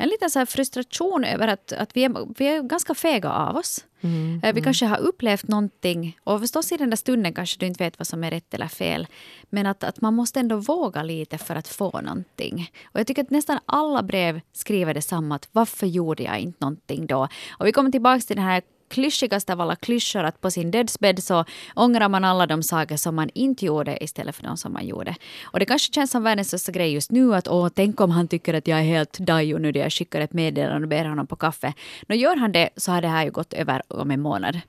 en 0.00 0.08
liten 0.08 0.30
så 0.30 0.46
frustration 0.46 1.24
över 1.24 1.48
att, 1.48 1.72
att 1.72 1.96
vi, 1.96 2.04
är, 2.04 2.34
vi 2.38 2.46
är 2.46 2.62
ganska 2.62 2.94
fega 2.94 3.32
av 3.32 3.56
oss. 3.56 3.84
Mm, 4.00 4.40
vi 4.42 4.48
mm. 4.48 4.64
kanske 4.64 4.86
har 4.86 4.98
upplevt 4.98 5.48
någonting 5.48 6.18
och 6.24 6.40
förstås 6.40 6.72
i 6.72 6.76
den 6.76 6.90
där 6.90 6.96
stunden 6.96 7.32
kanske 7.34 7.60
du 7.60 7.66
inte 7.66 7.84
vet 7.84 7.98
vad 7.98 8.06
som 8.06 8.24
är 8.24 8.30
rätt 8.30 8.54
eller 8.54 8.68
fel. 8.68 9.06
Men 9.50 9.66
att, 9.66 9.84
att 9.84 10.00
man 10.00 10.14
måste 10.14 10.40
ändå 10.40 10.56
våga 10.56 11.02
lite 11.02 11.38
för 11.38 11.56
att 11.56 11.68
få 11.68 12.00
någonting. 12.00 12.70
Och 12.84 13.00
jag 13.00 13.06
tycker 13.06 13.22
att 13.22 13.30
nästan 13.30 13.58
alla 13.66 14.02
brev 14.02 14.40
skriver 14.52 14.94
detsamma. 14.94 15.34
Att 15.34 15.48
varför 15.52 15.86
gjorde 15.86 16.22
jag 16.22 16.38
inte 16.38 16.58
någonting 16.60 17.06
då? 17.06 17.28
Och 17.50 17.66
vi 17.66 17.72
kommer 17.72 17.90
tillbaka 17.90 18.20
till 18.20 18.36
den 18.36 18.44
här 18.44 18.62
klyschigaste 18.88 19.52
av 19.52 19.60
alla 19.60 19.76
klyschor 19.76 20.24
att 20.24 20.40
på 20.40 20.50
sin 20.50 20.70
dödsbädd 20.70 21.22
så 21.22 21.44
ångrar 21.74 22.08
man 22.08 22.24
alla 22.24 22.46
de 22.46 22.62
saker 22.62 22.96
som 22.96 23.14
man 23.14 23.30
inte 23.34 23.66
gjorde 23.66 24.04
istället 24.04 24.36
för 24.36 24.42
de 24.42 24.56
som 24.56 24.72
man 24.72 24.86
gjorde. 24.86 25.14
Och 25.44 25.58
det 25.58 25.64
kanske 25.64 25.92
känns 25.92 26.10
som 26.10 26.22
världens 26.22 26.48
största 26.48 26.72
grej 26.72 26.92
just 26.92 27.10
nu 27.10 27.34
att 27.34 27.48
åh, 27.48 27.68
tänk 27.74 28.00
om 28.00 28.10
han 28.10 28.28
tycker 28.28 28.54
att 28.54 28.66
jag 28.66 28.78
är 28.78 28.82
helt 28.82 29.18
dajo 29.18 29.58
nu 29.58 29.72
när 29.72 29.80
jag 29.80 29.92
skickar 29.92 30.20
ett 30.20 30.32
meddelande 30.32 30.84
och 30.84 30.88
ber 30.88 31.04
honom 31.04 31.26
på 31.26 31.36
kaffe. 31.36 31.72
Nå 32.06 32.14
gör 32.14 32.36
han 32.36 32.52
det 32.52 32.70
så 32.76 32.92
har 32.92 33.02
det 33.02 33.08
här 33.08 33.24
ju 33.24 33.30
gått 33.30 33.52
över 33.52 33.82
om 33.88 34.10
en 34.10 34.20
månad. 34.20 34.60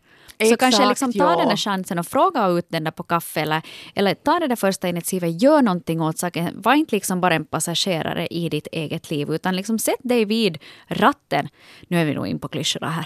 Så 0.46 0.58
kanske 0.58 0.90
liksom 0.90 1.14
ta 1.14 1.32
ja. 1.32 1.36
den 1.36 1.48
där 1.48 1.56
chansen 1.56 2.00
och 2.00 2.08
fråga 2.08 2.48
ut 2.48 2.66
den 2.70 2.84
där 2.84 2.92
på 2.92 3.04
kaffe 3.04 3.42
eller, 3.42 3.62
eller 3.96 4.14
ta 4.14 4.40
det 4.40 4.48
där 4.48 4.56
första 4.56 4.88
initiativet, 4.88 5.42
gör 5.42 5.62
någonting 5.62 6.02
åt 6.02 6.18
saken. 6.18 6.62
Var 6.62 6.74
inte 6.74 6.96
liksom 6.96 7.22
bara 7.22 7.36
en 7.36 7.46
passagerare 7.46 8.28
i 8.28 8.50
ditt 8.50 8.68
eget 8.72 9.12
liv 9.12 9.30
utan 9.30 9.56
liksom 9.56 9.80
sätt 9.80 10.00
dig 10.04 10.26
vid 10.26 10.58
ratten. 10.88 11.48
Nu 11.88 12.02
är 12.02 12.06
vi 12.06 12.14
nog 12.14 12.28
in 12.28 12.40
på 12.40 12.48
klyschorna 12.48 12.90
här. 12.90 13.06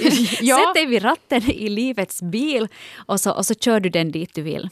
ja. 0.40 0.56
Sätt 0.66 0.74
dig 0.74 0.86
vid 0.86 1.04
ratten 1.04 1.50
i 1.50 1.68
livets 1.68 2.22
bil 2.22 2.68
och 3.06 3.20
så, 3.20 3.32
och 3.32 3.46
så 3.46 3.54
kör 3.54 3.80
du 3.80 3.88
den 3.88 4.12
dit 4.12 4.34
du 4.34 4.42
vill. 4.42 4.68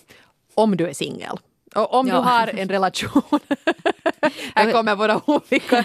Om 0.54 0.76
du 0.76 0.88
är 0.88 0.92
singel. 0.92 1.38
Och 1.78 1.94
om 1.94 2.08
ja. 2.08 2.14
du 2.14 2.20
har 2.20 2.50
en 2.60 2.68
relation, 2.68 3.22
här 4.54 4.72
kommer 4.72 4.96
våra 4.96 5.20
olika 5.26 5.84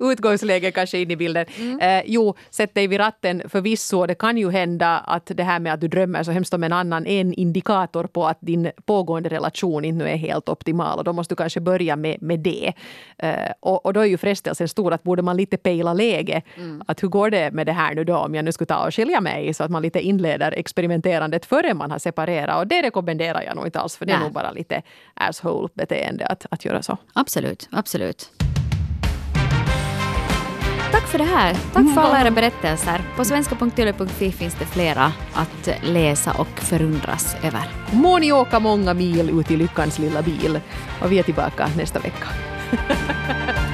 utgångslägen 0.12 0.72
kanske 0.72 0.98
in 0.98 1.10
i 1.10 1.16
bilden. 1.16 1.46
Mm. 1.58 1.80
Eh, 1.80 2.02
jo, 2.06 2.34
sätt 2.50 2.74
dig 2.74 2.86
vid 2.86 3.00
ratten 3.00 3.42
förvisso. 3.48 4.06
Det 4.06 4.14
kan 4.14 4.36
ju 4.36 4.50
hända 4.50 4.98
att 4.98 5.30
det 5.34 5.42
här 5.42 5.60
med 5.60 5.72
att 5.72 5.80
du 5.80 5.88
drömmer 5.88 6.22
så 6.22 6.30
hemskt 6.30 6.54
om 6.54 6.62
en 6.62 6.72
annan 6.72 7.06
är 7.06 7.20
en 7.20 7.34
indikator 7.34 8.04
på 8.04 8.26
att 8.26 8.38
din 8.40 8.70
pågående 8.84 9.28
relation 9.28 9.84
inte 9.84 10.10
är 10.10 10.16
helt 10.16 10.48
optimal 10.48 10.98
och 10.98 11.04
då 11.04 11.12
måste 11.12 11.34
du 11.34 11.36
kanske 11.36 11.60
börja 11.60 11.96
med, 11.96 12.22
med 12.22 12.40
det. 12.40 12.72
Eh, 13.18 13.52
och, 13.60 13.86
och 13.86 13.92
då 13.92 14.00
är 14.00 14.04
ju 14.04 14.16
frestelsen 14.16 14.68
stor 14.68 14.92
att 14.92 15.02
borde 15.02 15.22
man 15.22 15.36
lite 15.36 15.56
pejla 15.56 15.92
läge. 15.92 16.42
Mm. 16.56 16.82
Att 16.86 17.02
hur 17.02 17.08
går 17.08 17.30
det 17.30 17.50
med 17.50 17.66
det 17.66 17.72
här 17.72 17.94
nu 17.94 18.04
då 18.04 18.16
om 18.16 18.34
jag 18.34 18.44
nu 18.44 18.52
skulle 18.52 18.66
ta 18.66 18.86
och 18.86 18.94
skilja 18.94 19.20
mig 19.20 19.54
så 19.54 19.64
att 19.64 19.70
man 19.70 19.82
lite 19.82 20.00
inleder 20.00 20.52
experimenterandet 20.52 21.46
före 21.46 21.74
man 21.74 21.90
har 21.90 21.98
separerat 21.98 22.58
och 22.58 22.66
det 22.66 22.82
rekommenderar 22.82 23.42
jag 23.42 23.56
nog 23.56 23.66
inte 23.66 23.80
alls 23.80 23.96
för 23.96 24.06
det 24.06 24.12
är 24.12 24.18
nog 24.18 24.32
bara 24.32 24.50
lite 24.82 24.88
asshole-beteende 25.14 26.26
att, 26.26 26.46
att 26.50 26.64
göra 26.64 26.82
så. 26.82 26.96
Absolut, 27.12 27.68
absolut. 27.72 28.30
Tack 30.92 31.06
för 31.06 31.18
det 31.18 31.24
här. 31.24 31.54
Tack 31.72 31.94
för 31.94 32.00
alla 32.00 32.20
era 32.20 32.30
berättelser. 32.30 33.00
På 33.16 33.24
svenska.yle.fi 33.24 34.32
finns 34.32 34.54
det 34.54 34.66
flera 34.66 35.12
att 35.34 35.68
läsa 35.82 36.32
och 36.32 36.58
förundras 36.58 37.36
över. 37.44 37.62
Må 37.92 38.18
ni 38.18 38.32
åka 38.32 38.60
många 38.60 38.94
mil 38.94 39.40
ut 39.40 39.50
i 39.50 39.56
lyckans 39.56 39.98
lilla 39.98 40.22
bil. 40.22 40.60
Och 41.02 41.12
vi 41.12 41.18
är 41.18 41.22
tillbaka 41.22 41.68
nästa 41.76 41.98
vecka. 41.98 42.28